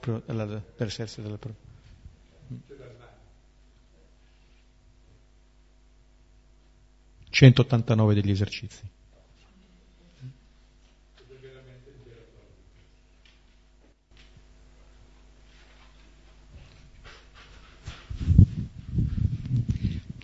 per, 0.00 0.22
per 0.76 0.86
essere 0.86 1.22
della 1.24 1.36
propria. 1.36 1.62
189 7.28 8.14
degli 8.14 8.30
esercizi. 8.30 8.88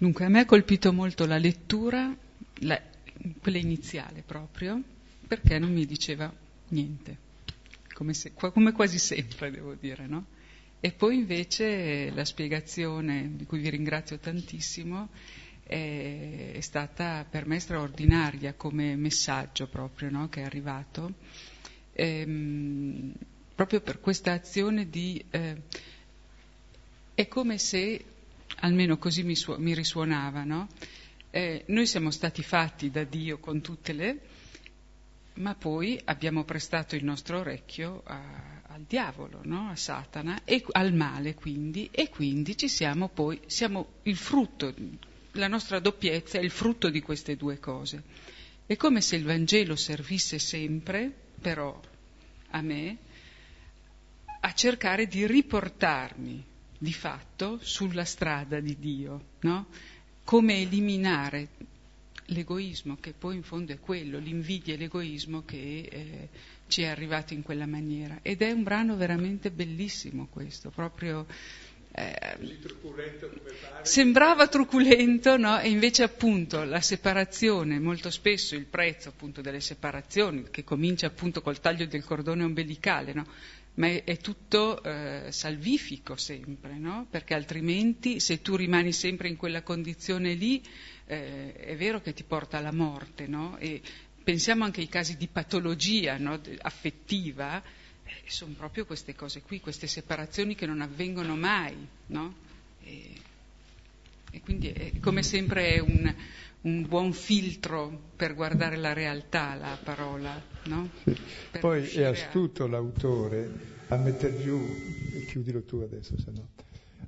Dunque, 0.00 0.24
a 0.24 0.30
me 0.30 0.40
ha 0.40 0.46
colpito 0.46 0.94
molto 0.94 1.26
la 1.26 1.36
lettura, 1.36 2.16
la, 2.60 2.80
quella 3.38 3.58
iniziale 3.58 4.22
proprio, 4.24 4.82
perché 5.28 5.58
non 5.58 5.74
mi 5.74 5.84
diceva 5.84 6.32
niente, 6.68 7.18
come, 7.92 8.14
se, 8.14 8.32
come 8.32 8.72
quasi 8.72 8.98
sempre 8.98 9.50
devo 9.50 9.74
dire, 9.74 10.06
no? 10.06 10.24
E 10.80 10.92
poi 10.92 11.16
invece 11.16 12.10
la 12.14 12.24
spiegazione, 12.24 13.32
di 13.36 13.44
cui 13.44 13.58
vi 13.58 13.68
ringrazio 13.68 14.16
tantissimo, 14.16 15.10
è, 15.64 16.52
è 16.54 16.60
stata 16.60 17.26
per 17.28 17.46
me 17.46 17.60
straordinaria 17.60 18.54
come 18.54 18.96
messaggio 18.96 19.68
proprio 19.68 20.08
no? 20.08 20.30
che 20.30 20.40
è 20.40 20.44
arrivato, 20.44 21.12
ehm, 21.92 23.12
proprio 23.54 23.82
per 23.82 24.00
questa 24.00 24.32
azione 24.32 24.88
di... 24.88 25.22
Eh, 25.28 25.56
è 27.12 27.28
come 27.28 27.58
se 27.58 28.02
almeno 28.56 28.98
così 28.98 29.22
mi, 29.22 29.34
su- 29.34 29.56
mi 29.58 29.74
risuonava, 29.74 30.44
no? 30.44 30.68
eh, 31.30 31.64
noi 31.68 31.86
siamo 31.86 32.10
stati 32.10 32.42
fatti 32.42 32.90
da 32.90 33.04
Dio 33.04 33.38
con 33.38 33.60
tutte 33.60 33.92
le, 33.92 34.20
ma 35.34 35.54
poi 35.54 36.00
abbiamo 36.04 36.44
prestato 36.44 36.96
il 36.96 37.04
nostro 37.04 37.38
orecchio 37.38 38.02
a, 38.04 38.62
al 38.66 38.82
diavolo, 38.82 39.40
no? 39.44 39.68
a 39.70 39.76
Satana, 39.76 40.42
e 40.44 40.64
al 40.72 40.92
male 40.92 41.34
quindi, 41.34 41.88
e 41.90 42.08
quindi 42.08 42.56
ci 42.56 42.68
siamo 42.68 43.08
poi, 43.08 43.40
siamo 43.46 43.94
il 44.02 44.16
frutto, 44.16 44.74
la 45.32 45.48
nostra 45.48 45.78
doppiezza 45.78 46.38
è 46.38 46.42
il 46.42 46.50
frutto 46.50 46.90
di 46.90 47.00
queste 47.00 47.36
due 47.36 47.58
cose. 47.58 48.02
È 48.66 48.76
come 48.76 49.00
se 49.00 49.16
il 49.16 49.24
Vangelo 49.24 49.76
servisse 49.76 50.38
sempre, 50.38 51.12
però 51.40 51.80
a 52.50 52.60
me, 52.60 52.96
a 54.40 54.52
cercare 54.52 55.06
di 55.06 55.26
riportarmi 55.26 56.44
di 56.82 56.94
fatto 56.94 57.58
sulla 57.60 58.06
strada 58.06 58.58
di 58.58 58.78
Dio, 58.78 59.24
no? 59.40 59.66
Come 60.24 60.62
eliminare 60.62 61.48
l'egoismo, 62.26 62.96
che 62.98 63.12
poi 63.12 63.36
in 63.36 63.42
fondo 63.42 63.72
è 63.74 63.78
quello, 63.78 64.18
l'invidia 64.18 64.72
e 64.72 64.76
l'egoismo 64.78 65.44
che 65.44 65.88
eh, 65.90 66.28
ci 66.68 66.82
è 66.82 66.86
arrivato 66.86 67.34
in 67.34 67.42
quella 67.42 67.66
maniera. 67.66 68.20
Ed 68.22 68.40
è 68.40 68.50
un 68.50 68.62
brano 68.62 68.96
veramente 68.96 69.50
bellissimo 69.50 70.26
questo, 70.30 70.70
proprio... 70.70 71.26
Eh, 71.92 72.38
sembrava 73.82 74.46
truculento, 74.46 75.36
no? 75.36 75.58
E 75.58 75.68
invece 75.68 76.04
appunto 76.04 76.64
la 76.64 76.80
separazione, 76.80 77.78
molto 77.78 78.10
spesso 78.10 78.54
il 78.54 78.64
prezzo 78.64 79.10
appunto 79.10 79.42
delle 79.42 79.60
separazioni, 79.60 80.46
che 80.50 80.64
comincia 80.64 81.08
appunto 81.08 81.42
col 81.42 81.60
taglio 81.60 81.86
del 81.86 82.04
cordone 82.04 82.44
ombelicale, 82.44 83.12
no? 83.12 83.26
Ma 83.74 83.86
è, 83.86 84.04
è 84.04 84.16
tutto 84.18 84.82
eh, 84.82 85.28
salvifico 85.30 86.16
sempre, 86.16 86.76
no? 86.76 87.06
perché 87.08 87.34
altrimenti 87.34 88.20
se 88.20 88.42
tu 88.42 88.56
rimani 88.56 88.92
sempre 88.92 89.28
in 89.28 89.36
quella 89.36 89.62
condizione 89.62 90.34
lì 90.34 90.62
eh, 91.06 91.52
è 91.54 91.76
vero 91.76 92.00
che 92.00 92.12
ti 92.12 92.24
porta 92.24 92.58
alla 92.58 92.72
morte. 92.72 93.26
No? 93.26 93.58
Pensiamo 94.22 94.64
anche 94.64 94.80
ai 94.80 94.88
casi 94.88 95.16
di 95.16 95.28
patologia 95.28 96.16
no? 96.18 96.40
affettiva, 96.60 97.62
eh, 98.04 98.22
sono 98.26 98.54
proprio 98.54 98.84
queste 98.86 99.14
cose 99.14 99.42
qui, 99.42 99.60
queste 99.60 99.86
separazioni 99.86 100.54
che 100.54 100.66
non 100.66 100.80
avvengono 100.80 101.36
mai. 101.36 101.74
E, 102.82 103.12
e, 104.30 104.40
quindi 104.40 104.68
è, 104.68 105.00
come 105.00 105.22
sempre 105.22 105.74
è 105.74 105.78
un, 105.78 106.14
un 106.62 106.86
buon 106.86 107.12
filtro 107.12 108.10
per 108.14 108.34
guardare 108.34 108.76
la 108.76 108.92
realtà, 108.92 109.54
la 109.54 109.78
parola. 109.82 110.49
No? 110.64 110.90
Sì. 111.04 111.16
Poi 111.58 111.88
è 111.88 112.04
astuto 112.04 112.64
a... 112.64 112.68
l'autore 112.68 113.78
a 113.90 113.96
mettere 113.96 114.40
giù, 114.40 114.60
chiudilo 115.26 115.62
tu 115.64 115.78
adesso 115.78 116.16
se 116.18 116.30
no, 116.30 116.50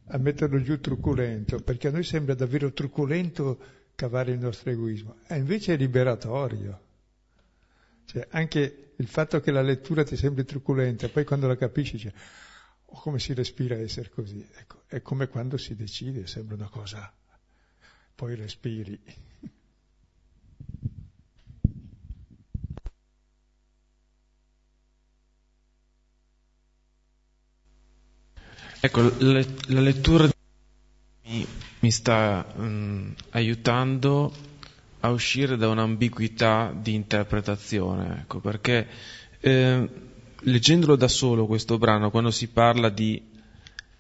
a 0.07 0.19
metterlo 0.19 0.61
giù 0.63 0.81
truculento, 0.81 1.61
perché 1.61 1.89
a 1.89 1.91
noi 1.91 2.03
sembra 2.03 2.35
davvero 2.35 2.73
truculento 2.73 3.59
cavare 3.95 4.33
il 4.33 4.39
nostro 4.39 4.71
egoismo, 4.71 5.19
e 5.29 5.37
invece 5.37 5.75
è 5.75 5.77
liberatorio. 5.77 6.81
Cioè, 8.05 8.27
anche 8.31 8.93
il 8.97 9.07
fatto 9.07 9.41
che 9.41 9.53
la 9.53 9.63
lettura 9.63 10.03
ti 10.03 10.17
sembri 10.17 10.45
truculenta, 10.45 11.09
poi 11.09 11.25
quando 11.25 11.47
la 11.47 11.57
capisci 11.57 11.93
dici, 11.93 12.13
oh, 12.85 13.01
come 13.01 13.21
si 13.21 13.33
respira 13.33 13.77
essere 13.77 14.11
così? 14.11 14.45
Ecco, 14.57 14.83
è 14.87 15.01
come 15.03 15.29
quando 15.29 15.57
si 15.57 15.77
decide, 15.77 16.27
sembra 16.27 16.57
una 16.57 16.69
cosa, 16.69 17.13
poi 18.15 18.35
respiri. 18.35 19.01
Ecco, 28.85 29.13
la 29.21 29.81
lettura 29.81 30.29
mi, 31.27 31.47
mi 31.79 31.91
sta 31.93 32.45
um, 32.57 33.15
aiutando 33.31 34.35
a 34.99 35.11
uscire 35.11 35.57
da 35.57 35.69
un'ambiguità 35.69 36.75
di 36.77 36.93
interpretazione, 36.93 38.23
ecco, 38.23 38.41
perché 38.41 38.89
eh, 39.39 39.89
leggendolo 40.41 40.97
da 40.97 41.07
solo 41.07 41.47
questo 41.47 41.79
brano, 41.79 42.11
quando 42.11 42.33
si 42.33 42.49
parla 42.49 42.89
di 42.89 43.23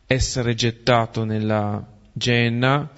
essere 0.04 0.56
gettato 0.56 1.22
nella 1.22 1.86
genna, 2.12 2.90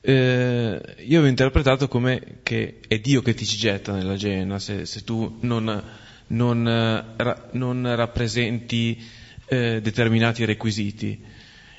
eh, 0.00 0.96
io 1.06 1.22
ho 1.22 1.26
interpretato 1.26 1.86
come 1.86 2.38
che 2.42 2.80
è 2.88 2.98
Dio 2.98 3.22
che 3.22 3.34
ti 3.34 3.46
ci 3.46 3.58
getta 3.58 3.92
nella 3.92 4.16
genna, 4.16 4.58
se, 4.58 4.86
se 4.86 5.04
tu 5.04 5.36
non, 5.42 5.84
non, 6.26 7.14
ra, 7.16 7.48
non 7.52 7.94
rappresenti 7.94 9.20
eh, 9.52 9.82
determinati 9.82 10.46
requisiti. 10.46 11.22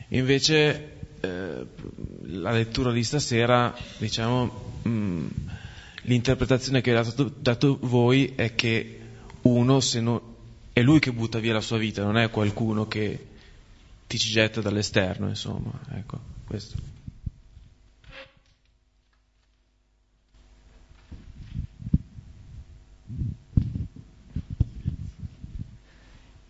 Invece 0.10 0.92
eh, 1.20 1.66
la 2.26 2.52
lettura 2.52 2.92
di 2.92 3.04
stasera, 3.04 3.76
diciamo, 3.98 4.82
mh, 4.84 4.90
mm, 4.90 5.28
l'interpretazione 6.04 6.82
che 6.82 6.96
avete 6.96 7.16
dato, 7.16 7.34
dato, 7.36 7.78
voi 7.82 8.34
è 8.36 8.54
che 8.54 9.00
uno, 9.42 9.80
se 9.80 10.02
no, 10.02 10.36
è 10.72 10.84
lui 10.84 11.00
che 11.00 11.12
butta 11.12 11.40
via 11.40 11.54
la 11.54 11.62
sua 11.62 11.80
vita, 11.80 12.04
non 12.04 12.18
è 12.18 12.30
qualcuno 12.30 12.88
che 12.88 13.28
ti 14.06 14.20
ci 14.20 14.30
getta 14.30 14.62
dall'esterno, 14.62 15.28
insomma, 15.28 15.72
ecco, 15.96 16.20
questo. 16.46 16.93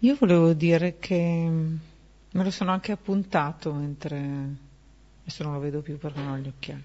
Io 0.03 0.17
volevo 0.19 0.51
dire 0.51 0.97
che 0.99 1.15
me 1.15 2.43
lo 2.43 2.51
sono 2.51 2.71
anche 2.71 2.91
appuntato 2.91 3.71
mentre 3.71 4.17
adesso 5.21 5.43
non 5.43 5.53
lo 5.53 5.59
vedo 5.59 5.79
più 5.79 5.97
perché 5.97 6.19
non 6.19 6.33
ho 6.33 6.37
gli 6.39 6.47
occhiali. 6.49 6.83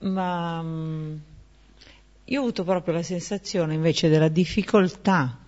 Ma 0.12 0.60
mm, 0.62 1.16
io 2.24 2.38
ho 2.38 2.42
avuto 2.42 2.64
proprio 2.64 2.92
la 2.92 3.02
sensazione 3.02 3.72
invece 3.72 4.10
della 4.10 4.28
difficoltà, 4.28 5.38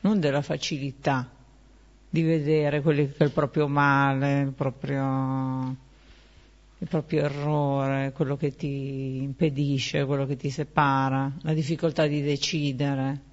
non 0.00 0.20
della 0.20 0.42
facilità 0.42 1.30
di 2.10 2.20
vedere 2.20 2.82
quello 2.82 3.06
che 3.06 3.14
è 3.16 3.24
il 3.24 3.30
proprio 3.30 3.68
male, 3.68 4.40
il 4.40 4.52
proprio, 4.52 5.76
il 6.76 6.86
proprio 6.86 7.24
errore, 7.24 8.12
quello 8.12 8.36
che 8.36 8.54
ti 8.54 9.16
impedisce, 9.22 10.04
quello 10.04 10.26
che 10.26 10.36
ti 10.36 10.50
separa, 10.50 11.32
la 11.40 11.54
difficoltà 11.54 12.06
di 12.06 12.20
decidere. 12.20 13.32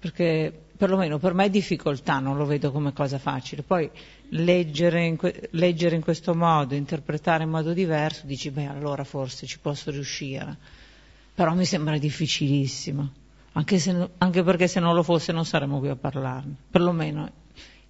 Perché 0.00 0.52
perlomeno 0.80 1.18
per 1.18 1.34
me 1.34 1.44
è 1.44 1.50
difficoltà, 1.50 2.20
non 2.20 2.38
lo 2.38 2.46
vedo 2.46 2.72
come 2.72 2.94
cosa 2.94 3.18
facile. 3.18 3.62
Poi 3.62 3.90
leggere 4.30 5.04
in, 5.04 5.16
que- 5.16 5.48
leggere 5.52 5.94
in, 5.94 6.00
questo 6.00 6.34
modo, 6.34 6.74
interpretare 6.74 7.44
in 7.44 7.50
modo 7.50 7.74
diverso, 7.74 8.24
dici 8.24 8.50
beh 8.50 8.64
allora 8.64 9.04
forse 9.04 9.46
ci 9.46 9.58
posso 9.58 9.90
riuscire, 9.90 10.56
però 11.34 11.52
mi 11.52 11.66
sembra 11.66 11.98
difficilissimo, 11.98 13.10
anche, 13.52 13.78
se, 13.78 14.08
anche 14.16 14.42
perché 14.42 14.68
se 14.68 14.80
non 14.80 14.94
lo 14.94 15.02
fosse 15.02 15.32
non 15.32 15.44
saremmo 15.44 15.80
qui 15.80 15.88
a 15.88 15.96
parlarne, 15.96 16.54
perlomeno 16.70 17.30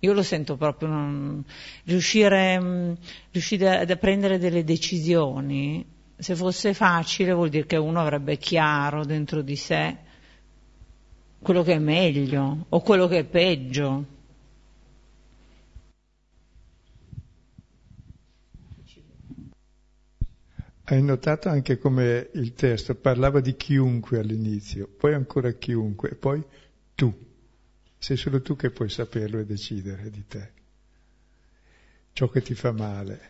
io 0.01 0.13
lo 0.13 0.25
sento 0.25 0.57
proprio, 0.57 0.89
non, 0.89 1.45
riuscire, 1.85 2.59
mm, 2.59 2.93
riuscire 3.31 3.79
a, 3.79 3.93
a 3.93 3.97
prendere 3.97 4.39
delle 4.39 4.65
decisioni, 4.65 5.87
se 6.17 6.35
fosse 6.35 6.75
facile 6.75 7.33
vuol 7.33 7.51
dire 7.51 7.67
che 7.67 7.77
uno 7.77 8.01
avrebbe 8.01 8.37
chiaro 8.37 9.05
dentro 9.05 9.43
di 9.43 9.55
sé 9.55 10.09
quello 11.43 11.63
che 11.63 11.73
è 11.73 11.79
meglio 11.79 12.67
o 12.69 12.81
quello 12.81 13.09
che 13.09 13.19
è 13.19 13.25
peggio. 13.25 14.19
Hai 20.85 21.03
notato 21.03 21.49
anche 21.49 21.79
come 21.79 22.31
il 22.35 22.53
testo 22.55 22.97
parlava 22.97 23.41
di 23.41 23.55
chiunque 23.55 24.19
all'inizio, 24.19 24.89
poi 24.89 25.15
ancora 25.15 25.53
chiunque, 25.53 26.17
poi 26.17 26.43
tu. 26.95 27.17
Sei 27.97 28.17
solo 28.17 28.43
tu 28.43 28.57
che 28.57 28.71
puoi 28.71 28.89
saperlo 28.89 29.39
e 29.39 29.47
decidere 29.47 30.11
di 30.11 30.27
te. 30.27 30.51
Ciò 32.13 32.29
che 32.29 32.43
ti 32.43 32.55
fa 32.55 32.73
male. 32.73 33.29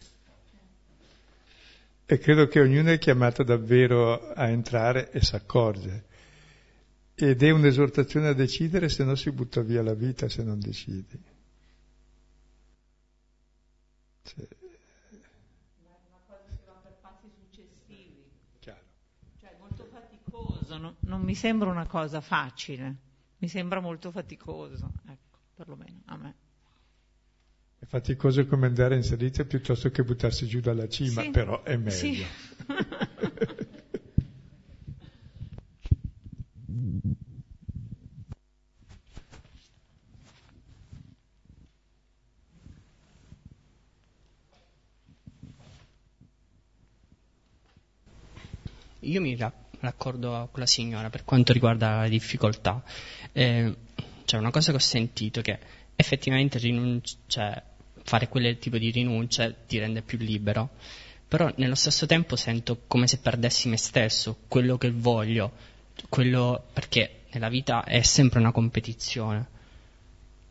E 2.07 2.19
credo 2.19 2.49
che 2.49 2.61
ognuno 2.61 2.91
è 2.91 2.99
chiamato 2.99 3.43
davvero 3.43 4.33
a 4.33 4.49
entrare 4.49 5.11
e 5.11 5.21
s'accorge 5.21 6.09
ed 7.29 7.43
è 7.43 7.51
un'esortazione 7.51 8.29
a 8.29 8.33
decidere, 8.33 8.89
se 8.89 9.05
no 9.05 9.15
si 9.15 9.31
butta 9.31 9.61
via 9.61 9.83
la 9.83 9.95
vita 9.95 10.29
se 10.29 10.43
non 10.43 10.59
decidi. 10.59 11.23
Cioè... 14.23 14.49
Ma 15.83 15.89
è 15.89 16.07
una 16.09 16.21
cosa 16.27 16.41
che 16.47 16.59
va 16.67 16.73
per 16.83 16.97
passi 17.01 17.29
successivi. 17.29 18.25
Chiaro. 18.59 18.81
Cioè, 19.41 19.57
molto 19.59 19.87
faticoso, 19.91 20.79
no? 20.79 20.97
non 21.01 21.23
mi 21.23 21.35
sembra 21.35 21.69
una 21.69 21.87
cosa 21.87 22.21
facile, 22.21 22.97
mi 23.39 23.49
sembra 23.49 23.81
molto 23.81 24.11
faticoso, 24.11 24.93
ecco, 25.07 25.39
perlomeno 25.55 26.03
a 26.07 26.17
me. 26.17 26.35
È 27.79 27.87
faticoso 27.87 28.47
come 28.47 28.67
andare 28.67 28.95
in 28.95 29.03
salita 29.03 29.45
piuttosto 29.45 29.91
che 29.91 30.05
buttarsi 30.05 30.47
giù 30.47 30.61
dalla 30.61 30.87
cima, 30.87 31.23
sì. 31.23 31.31
però 31.31 31.63
è 31.63 31.77
meglio. 31.77 31.91
Sì. 31.91 32.25
io 49.01 49.21
mi 49.21 49.37
raccordo 49.81 50.49
con 50.51 50.61
la 50.61 50.67
signora 50.67 51.11
per 51.11 51.25
quanto 51.25 51.53
riguarda 51.53 52.03
le 52.03 52.09
difficoltà. 52.09 52.83
Eh, 53.33 53.75
c'è 54.25 54.37
una 54.37 54.51
cosa 54.51 54.71
che 54.71 54.77
ho 54.77 54.81
sentito 54.81 55.41
che 55.41 55.59
effettivamente 55.97 56.59
rinunci- 56.59 57.17
cioè, 57.27 57.63
fare 58.03 58.29
quel 58.29 58.59
tipo 58.59 58.79
di 58.79 58.91
rinuncia 58.91 59.51
ti 59.51 59.79
rende 59.79 60.03
più 60.03 60.19
libero, 60.19 60.71
però 61.27 61.53
nello 61.57 61.75
stesso 61.75 62.07
tempo 62.07 62.37
sento 62.37 62.83
come 62.87 63.07
se 63.07 63.19
perdessi 63.19 63.69
me 63.69 63.77
stesso, 63.77 64.39
quello 64.49 64.79
che 64.79 64.91
voglio, 64.91 65.53
quello, 66.09 66.65
perché 66.73 67.23
nella 67.33 67.49
vita 67.49 67.85
è 67.85 68.03
sempre 68.03 68.41
una 68.41 68.53
competizione. 68.53 69.59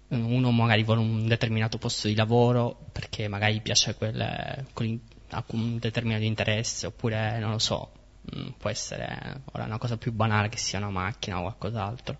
Uno 0.09 0.51
magari 0.51 0.83
vuole 0.83 1.01
un 1.01 1.27
determinato 1.27 1.77
posto 1.77 2.07
di 2.07 2.15
lavoro 2.15 2.87
perché 2.91 3.27
magari 3.27 3.61
piace 3.61 3.93
quel, 3.95 4.65
quel, 4.73 4.99
un 5.47 5.77
determinato 5.77 6.23
interesse, 6.23 6.87
oppure 6.87 7.37
non 7.39 7.51
lo 7.51 7.59
so, 7.59 7.91
Mm, 8.35 8.49
può 8.57 8.69
essere 8.69 9.41
ora 9.53 9.63
una 9.63 9.77
cosa 9.77 9.97
più 9.97 10.11
banale 10.11 10.49
che 10.49 10.57
sia 10.57 10.77
una 10.77 10.89
macchina 10.89 11.39
o 11.39 11.41
qualcos'altro. 11.41 12.17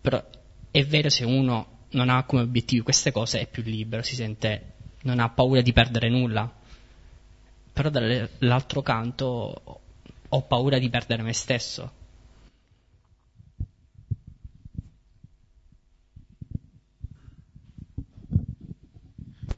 Però 0.00 0.24
è 0.70 0.84
vero 0.84 1.08
se 1.08 1.24
uno 1.24 1.86
non 1.90 2.08
ha 2.08 2.24
come 2.24 2.42
obiettivi 2.42 2.82
queste 2.82 3.12
cose 3.12 3.40
è 3.40 3.46
più 3.46 3.62
libero, 3.62 4.02
si 4.02 4.14
sente, 4.14 4.74
non 5.02 5.18
ha 5.20 5.28
paura 5.30 5.60
di 5.60 5.72
perdere 5.72 6.08
nulla. 6.08 6.50
Però 7.72 7.88
dall'altro 7.88 8.82
canto 8.82 9.80
ho 10.28 10.42
paura 10.42 10.78
di 10.78 10.88
perdere 10.88 11.22
me 11.22 11.32
stesso. 11.32 12.00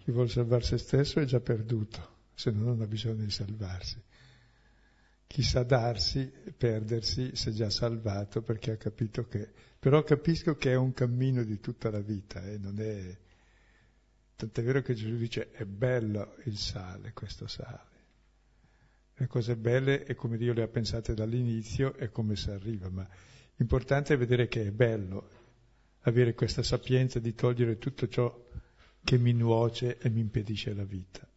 Chi 0.05 0.11
vuole 0.11 0.29
salvare 0.29 0.63
se 0.63 0.79
stesso 0.79 1.21
è 1.21 1.25
già 1.25 1.41
perduto, 1.41 2.17
se 2.35 2.51
no 2.51 2.65
non 2.65 2.83
ha 2.83 2.87
bisogno 2.87 3.25
di 3.25 3.31
salvarsi. 3.31 4.03
Chi 5.35 5.43
sa 5.43 5.65
darsi, 5.65 6.33
perdersi, 6.57 7.35
si 7.35 7.49
è 7.49 7.53
già 7.53 7.69
salvato 7.69 8.41
perché 8.41 8.71
ha 8.71 8.77
capito 8.77 9.27
che... 9.27 9.51
Però 9.81 10.05
capisco 10.05 10.55
che 10.55 10.71
è 10.71 10.77
un 10.77 10.93
cammino 10.93 11.43
di 11.43 11.59
tutta 11.59 11.91
la 11.91 11.99
vita 11.99 12.41
e 12.45 12.53
eh, 12.53 12.59
non 12.59 12.79
è... 12.79 13.19
Tant'è 14.37 14.63
vero 14.63 14.81
che 14.81 14.95
Gesù 14.95 15.17
dice 15.17 15.51
è 15.51 15.65
bello 15.65 16.37
il 16.45 16.57
sale, 16.57 17.13
questo 17.15 17.49
sale. 17.49 17.89
Le 19.13 19.27
cose 19.27 19.57
belle 19.57 20.05
è 20.05 20.15
come 20.15 20.37
Dio 20.37 20.53
le 20.53 20.63
ha 20.63 20.69
pensate 20.69 21.15
dall'inizio 21.15 21.97
e 21.97 22.11
come 22.13 22.37
si 22.37 22.51
arriva, 22.51 22.89
ma 22.89 23.05
l'importante 23.57 24.15
è 24.15 24.17
vedere 24.17 24.47
che 24.47 24.69
è 24.69 24.71
bello, 24.71 25.29
avere 26.03 26.35
questa 26.35 26.63
sapienza 26.63 27.19
di 27.19 27.35
togliere 27.35 27.79
tutto 27.79 28.07
ciò 28.07 28.33
che 29.03 29.19
mi 29.19 29.33
nuoce 29.33 29.99
e 29.99 30.09
mi 30.11 30.21
impedisce 30.21 30.73
la 30.75 30.85
vita. 30.85 31.29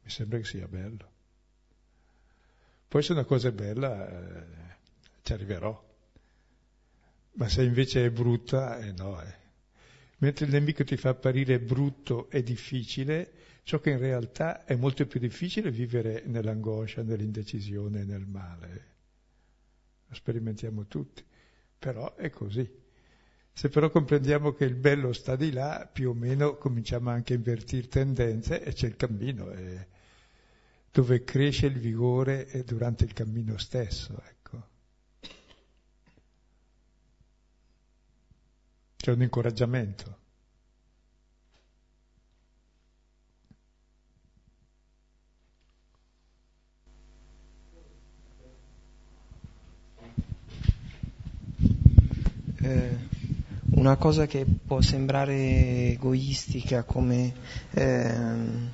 Mi 0.00 0.08
sembra 0.08 0.38
che 0.38 0.44
sia 0.44 0.66
bello. 0.66 1.10
Poi 2.88 3.02
se 3.02 3.12
una 3.12 3.24
cosa 3.24 3.48
è 3.48 3.52
bella 3.52 4.08
eh, 4.08 4.46
ci 5.22 5.32
arriverò, 5.32 5.84
ma 7.32 7.48
se 7.48 7.62
invece 7.62 8.06
è 8.06 8.10
brutta, 8.10 8.78
eh 8.78 8.92
no. 8.92 9.20
Eh. 9.22 9.34
Mentre 10.18 10.46
il 10.46 10.52
nemico 10.52 10.84
ti 10.84 10.96
fa 10.96 11.10
apparire 11.10 11.60
brutto 11.60 12.30
e 12.30 12.42
difficile, 12.42 13.32
ciò 13.62 13.80
che 13.80 13.90
in 13.90 13.98
realtà 13.98 14.64
è 14.64 14.74
molto 14.76 15.06
più 15.06 15.20
difficile 15.20 15.68
è 15.68 15.72
vivere 15.72 16.22
nell'angoscia, 16.26 17.02
nell'indecisione, 17.02 18.04
nel 18.04 18.24
male. 18.26 18.94
Lo 20.06 20.14
sperimentiamo 20.14 20.86
tutti, 20.86 21.24
però 21.78 22.14
è 22.14 22.30
così. 22.30 22.84
Se 23.52 23.68
però 23.68 23.90
comprendiamo 23.90 24.52
che 24.52 24.64
il 24.64 24.74
bello 24.74 25.12
sta 25.12 25.34
di 25.34 25.50
là, 25.50 25.88
più 25.92 26.10
o 26.10 26.14
meno 26.14 26.56
cominciamo 26.56 27.10
anche 27.10 27.32
a 27.32 27.36
invertire 27.36 27.88
tendenze 27.88 28.62
e 28.62 28.72
c'è 28.72 28.86
il 28.86 28.96
cammino, 28.96 29.50
eh, 29.50 29.88
dove 30.96 31.24
cresce 31.24 31.66
il 31.66 31.78
vigore 31.78 32.48
durante 32.64 33.04
il 33.04 33.12
cammino 33.12 33.58
stesso. 33.58 34.18
Ecco. 34.30 34.66
C'è 38.96 39.12
un 39.12 39.20
incoraggiamento. 39.20 40.18
Eh 52.62 53.06
una 53.76 53.96
cosa 53.96 54.26
che 54.26 54.44
può 54.44 54.80
sembrare 54.80 55.90
egoistica 55.90 56.82
come 56.84 57.32
ehm, 57.72 58.70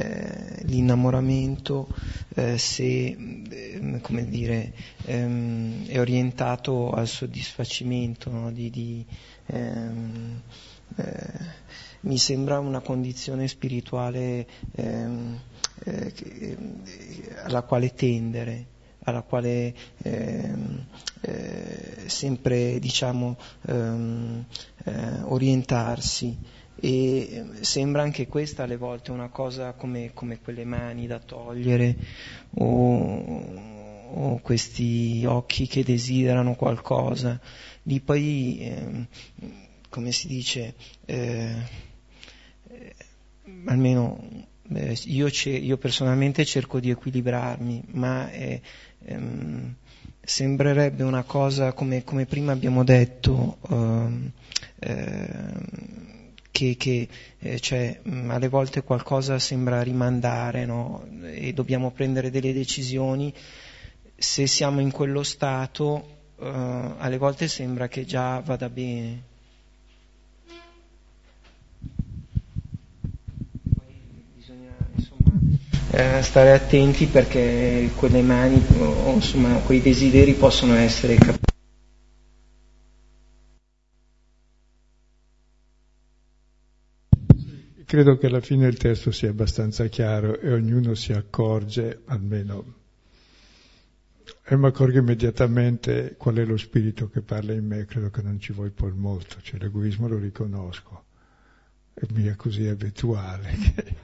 eh, 0.00 0.62
l'innamoramento 0.62 1.88
eh, 2.34 2.56
se 2.56 3.16
eh, 3.50 3.98
come 4.00 4.28
dire, 4.28 4.72
ehm, 5.06 5.88
è 5.88 5.98
orientato 5.98 6.92
al 6.92 7.08
soddisfacimento 7.08 8.30
no? 8.30 8.52
di, 8.52 8.70
di, 8.70 9.04
ehm, 9.46 10.40
eh, 10.96 11.66
mi 12.02 12.16
sembra 12.16 12.60
una 12.60 12.80
condizione 12.80 13.48
spirituale 13.48 14.46
ehm, 14.76 15.40
eh, 15.84 16.56
alla 17.42 17.62
quale 17.62 17.92
tendere 17.92 18.66
alla 19.02 19.22
quale 19.22 19.74
ehm, 20.02 20.84
eh, 21.22 22.02
sempre 22.06 22.78
diciamo, 22.78 23.36
ehm, 23.66 24.44
eh, 24.84 25.20
orientarsi 25.22 26.36
e 26.80 27.44
sembra 27.60 28.02
anche 28.02 28.26
questa 28.26 28.62
alle 28.62 28.76
volte 28.76 29.10
una 29.10 29.28
cosa 29.28 29.72
come, 29.72 30.12
come 30.14 30.38
quelle 30.40 30.64
mani 30.64 31.06
da 31.06 31.18
togliere 31.18 31.96
o, 32.54 33.44
o, 34.12 34.38
questi 34.40 35.24
occhi 35.26 35.66
che 35.66 35.82
desiderano 35.82 36.54
qualcosa, 36.54 37.40
di 37.82 38.00
poi 38.00 38.58
ehm, 38.60 39.06
come 39.88 40.12
si 40.12 40.28
dice 40.28 40.74
eh, 41.04 41.54
eh 42.68 42.94
almeno 43.64 44.46
eh, 44.74 44.98
io, 45.04 45.28
io, 45.44 45.76
personalmente 45.78 46.44
cerco 46.44 46.78
di 46.78 46.90
equilibrarmi, 46.90 47.84
ma 47.92 48.30
eh, 48.30 48.60
ehm, 49.04 49.74
sembrerebbe 50.20 51.02
una 51.02 51.22
cosa 51.22 51.72
come, 51.72 52.04
come 52.04 52.26
prima 52.26 52.52
abbiamo 52.52 52.84
detto, 52.84 53.56
ehm, 53.70 54.30
ehm, 54.80 56.17
che, 56.58 56.74
che 56.76 57.08
eh, 57.38 57.60
cioè, 57.60 58.00
mh, 58.02 58.30
alle 58.30 58.48
volte 58.48 58.82
qualcosa 58.82 59.38
sembra 59.38 59.80
rimandare 59.82 60.64
no? 60.66 61.06
e 61.22 61.52
dobbiamo 61.52 61.92
prendere 61.92 62.30
delle 62.30 62.52
decisioni. 62.52 63.32
Se 64.16 64.46
siamo 64.48 64.80
in 64.80 64.90
quello 64.90 65.22
stato, 65.22 66.16
eh, 66.40 66.94
alle 66.98 67.18
volte 67.18 67.46
sembra 67.46 67.86
che 67.86 68.04
già 68.04 68.40
vada 68.40 68.68
bene. 68.68 69.26
eh, 75.90 76.22
stare 76.22 76.52
attenti 76.52 77.06
perché 77.06 77.90
quelle 77.96 78.20
mani 78.20 78.62
insomma 79.14 79.54
quei 79.64 79.80
desideri 79.80 80.34
possono 80.34 80.74
essere 80.74 81.14
capiti. 81.14 81.47
Credo 87.88 88.18
che 88.18 88.26
alla 88.26 88.42
fine 88.42 88.66
il 88.66 88.76
testo 88.76 89.10
sia 89.10 89.30
abbastanza 89.30 89.86
chiaro 89.86 90.38
e 90.38 90.52
ognuno 90.52 90.92
si 90.92 91.14
accorge, 91.14 92.02
almeno 92.04 92.74
e 94.44 94.56
mi 94.58 94.66
accorgo 94.66 94.98
immediatamente 94.98 96.14
qual 96.18 96.36
è 96.36 96.44
lo 96.44 96.58
spirito 96.58 97.08
che 97.08 97.22
parla 97.22 97.54
in 97.54 97.64
me, 97.64 97.86
credo 97.86 98.10
che 98.10 98.20
non 98.20 98.38
ci 98.38 98.52
vuoi 98.52 98.68
poi 98.68 98.92
molto, 98.92 99.40
cioè 99.40 99.58
l'egoismo 99.58 100.06
lo 100.06 100.18
riconosco, 100.18 101.04
è 101.94 102.36
così 102.36 102.66
abituale 102.66 103.52
che 103.52 103.96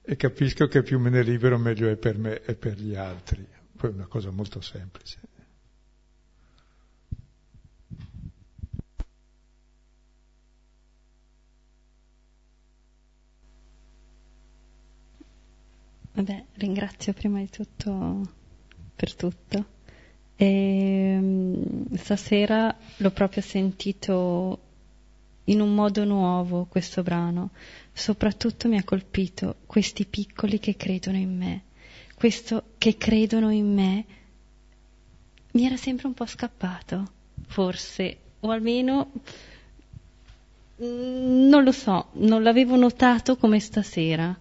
e 0.00 0.16
capisco 0.16 0.66
che 0.66 0.82
più 0.82 0.98
me 0.98 1.10
ne 1.10 1.22
libero 1.22 1.58
meglio 1.58 1.90
è 1.90 1.96
per 1.96 2.16
me 2.16 2.42
e 2.42 2.54
per 2.54 2.80
gli 2.80 2.94
altri. 2.94 3.46
Poi 3.76 3.90
è 3.90 3.92
una 3.92 4.06
cosa 4.06 4.30
molto 4.30 4.62
semplice. 4.62 5.18
Vabbè, 16.14 16.44
ringrazio 16.54 17.12
prima 17.12 17.38
di 17.38 17.50
tutto 17.50 18.20
per 18.94 19.14
tutto. 19.14 19.64
E, 20.36 20.46
ehm, 20.46 21.94
stasera 21.96 22.74
l'ho 22.98 23.10
proprio 23.10 23.42
sentito 23.42 24.58
in 25.44 25.60
un 25.60 25.74
modo 25.74 26.04
nuovo 26.04 26.66
questo 26.66 27.02
brano. 27.02 27.50
Soprattutto 27.92 28.68
mi 28.68 28.76
ha 28.76 28.84
colpito 28.84 29.56
questi 29.66 30.04
piccoli 30.06 30.58
che 30.60 30.76
credono 30.76 31.16
in 31.16 31.36
me. 31.36 31.62
Questo 32.14 32.62
che 32.78 32.96
credono 32.96 33.50
in 33.50 33.74
me 33.74 34.04
mi 35.52 35.66
era 35.66 35.76
sempre 35.76 36.06
un 36.06 36.14
po' 36.14 36.26
scappato, 36.26 37.10
forse, 37.46 38.18
o 38.40 38.50
almeno 38.50 39.10
mm, 40.82 41.48
non 41.48 41.64
lo 41.64 41.72
so, 41.72 42.08
non 42.12 42.42
l'avevo 42.42 42.76
notato 42.76 43.36
come 43.36 43.58
stasera. 43.60 44.36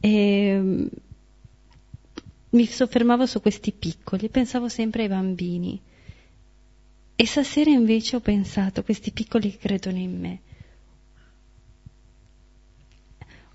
E 0.00 0.58
mm, 0.58 0.86
mi 2.50 2.66
soffermavo 2.66 3.26
su 3.26 3.40
questi 3.40 3.72
piccoli 3.72 4.26
e 4.26 4.28
pensavo 4.28 4.68
sempre 4.68 5.02
ai 5.02 5.08
bambini. 5.08 5.80
E 7.14 7.26
stasera 7.26 7.70
invece 7.70 8.16
ho 8.16 8.20
pensato 8.20 8.82
questi 8.82 9.12
piccoli 9.12 9.50
che 9.50 9.58
credono 9.58 9.98
in 9.98 10.18
me. 10.18 10.40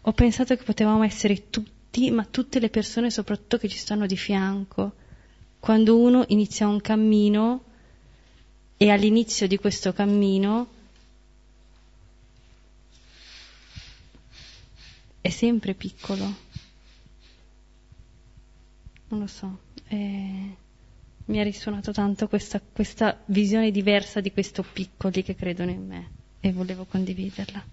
Ho 0.02 0.12
pensato 0.12 0.56
che 0.56 0.64
potevamo 0.64 1.04
essere 1.04 1.50
tutti, 1.50 2.12
ma 2.12 2.24
tutte 2.26 2.60
le 2.60 2.70
persone 2.70 3.10
soprattutto 3.10 3.58
che 3.58 3.68
ci 3.68 3.78
stanno 3.78 4.06
di 4.06 4.16
fianco. 4.16 4.93
Quando 5.60 5.98
uno 5.98 6.24
inizia 6.28 6.68
un 6.68 6.80
cammino 6.80 7.64
e 8.78 8.89
all'inizio 8.91 9.48
di 9.48 9.58
questo 9.58 9.93
cammino 9.93 10.68
è 15.26 15.30
sempre 15.30 15.74
piccolo. 15.74 16.24
Non 19.08 19.20
lo 19.20 19.28
so. 19.28 19.60
È 19.88 19.96
mi 21.28 21.40
ha 21.40 21.44
risuonato 21.44 21.92
tanto 21.92 22.28
questa, 22.28 22.62
questa 22.62 23.20
visione 23.26 23.72
diversa 23.72 24.22
di 24.22 24.32
questi 24.32 24.62
piccoli 24.72 25.24
che 25.24 25.34
credono 25.34 25.72
in 25.72 25.84
me 25.88 26.10
e 26.40 26.52
volevo 26.52 26.86
condividerla. 26.86 27.66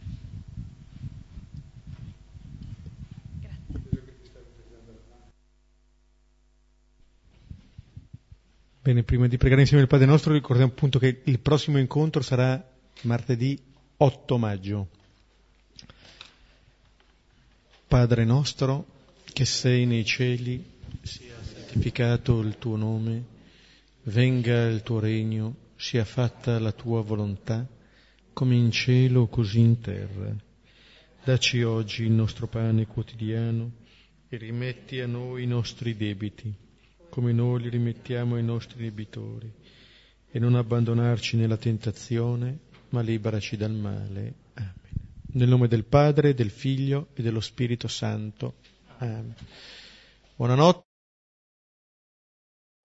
Bene, 8.80 9.02
prima 9.02 9.28
di 9.28 9.36
pregare 9.36 9.60
insieme 9.60 9.82
il 9.82 9.88
Padre 9.88 10.06
nostro 10.06 10.32
ricordiamo 10.32 10.72
appunto 10.72 10.98
che 10.98 11.20
il 11.24 11.38
prossimo 11.38 11.78
incontro 11.78 12.22
sarà 12.22 12.66
martedì 13.02 13.56
8 13.98 14.38
maggio. 14.38 14.88
Padre 17.92 18.24
nostro 18.24 18.86
che 19.34 19.44
sei 19.44 19.84
nei 19.84 20.06
cieli, 20.06 20.64
sia 21.02 21.34
santificato 21.42 22.40
il 22.40 22.56
tuo 22.56 22.76
nome 22.76 23.22
venga 24.04 24.66
il 24.66 24.80
tuo 24.80 24.98
regno, 24.98 25.56
sia 25.76 26.02
fatta 26.06 26.58
la 26.58 26.72
tua 26.72 27.02
volontà, 27.02 27.68
come 28.32 28.54
in 28.54 28.70
cielo 28.70 29.26
così 29.26 29.58
in 29.58 29.80
terra. 29.80 30.34
Daci 31.22 31.62
oggi 31.64 32.04
il 32.04 32.12
nostro 32.12 32.46
pane 32.46 32.86
quotidiano 32.86 33.72
e 34.26 34.38
rimetti 34.38 34.98
a 35.00 35.06
noi 35.06 35.42
i 35.42 35.46
nostri 35.46 35.94
debiti, 35.94 36.50
come 37.10 37.32
noi 37.32 37.60
li 37.60 37.68
rimettiamo 37.68 38.36
ai 38.36 38.42
nostri 38.42 38.84
debitori, 38.84 39.52
e 40.30 40.38
non 40.38 40.54
abbandonarci 40.54 41.36
nella 41.36 41.58
tentazione, 41.58 42.58
ma 42.88 43.02
liberaci 43.02 43.58
dal 43.58 43.74
male. 43.74 44.41
Nel 45.34 45.48
nome 45.48 45.66
del 45.66 45.84
Padre, 45.84 46.34
del 46.34 46.50
Figlio 46.50 47.08
e 47.14 47.22
dello 47.22 47.40
Spirito 47.40 47.88
Santo. 47.88 48.56
Amen. 48.98 49.34
Buonanotte. 50.36 50.91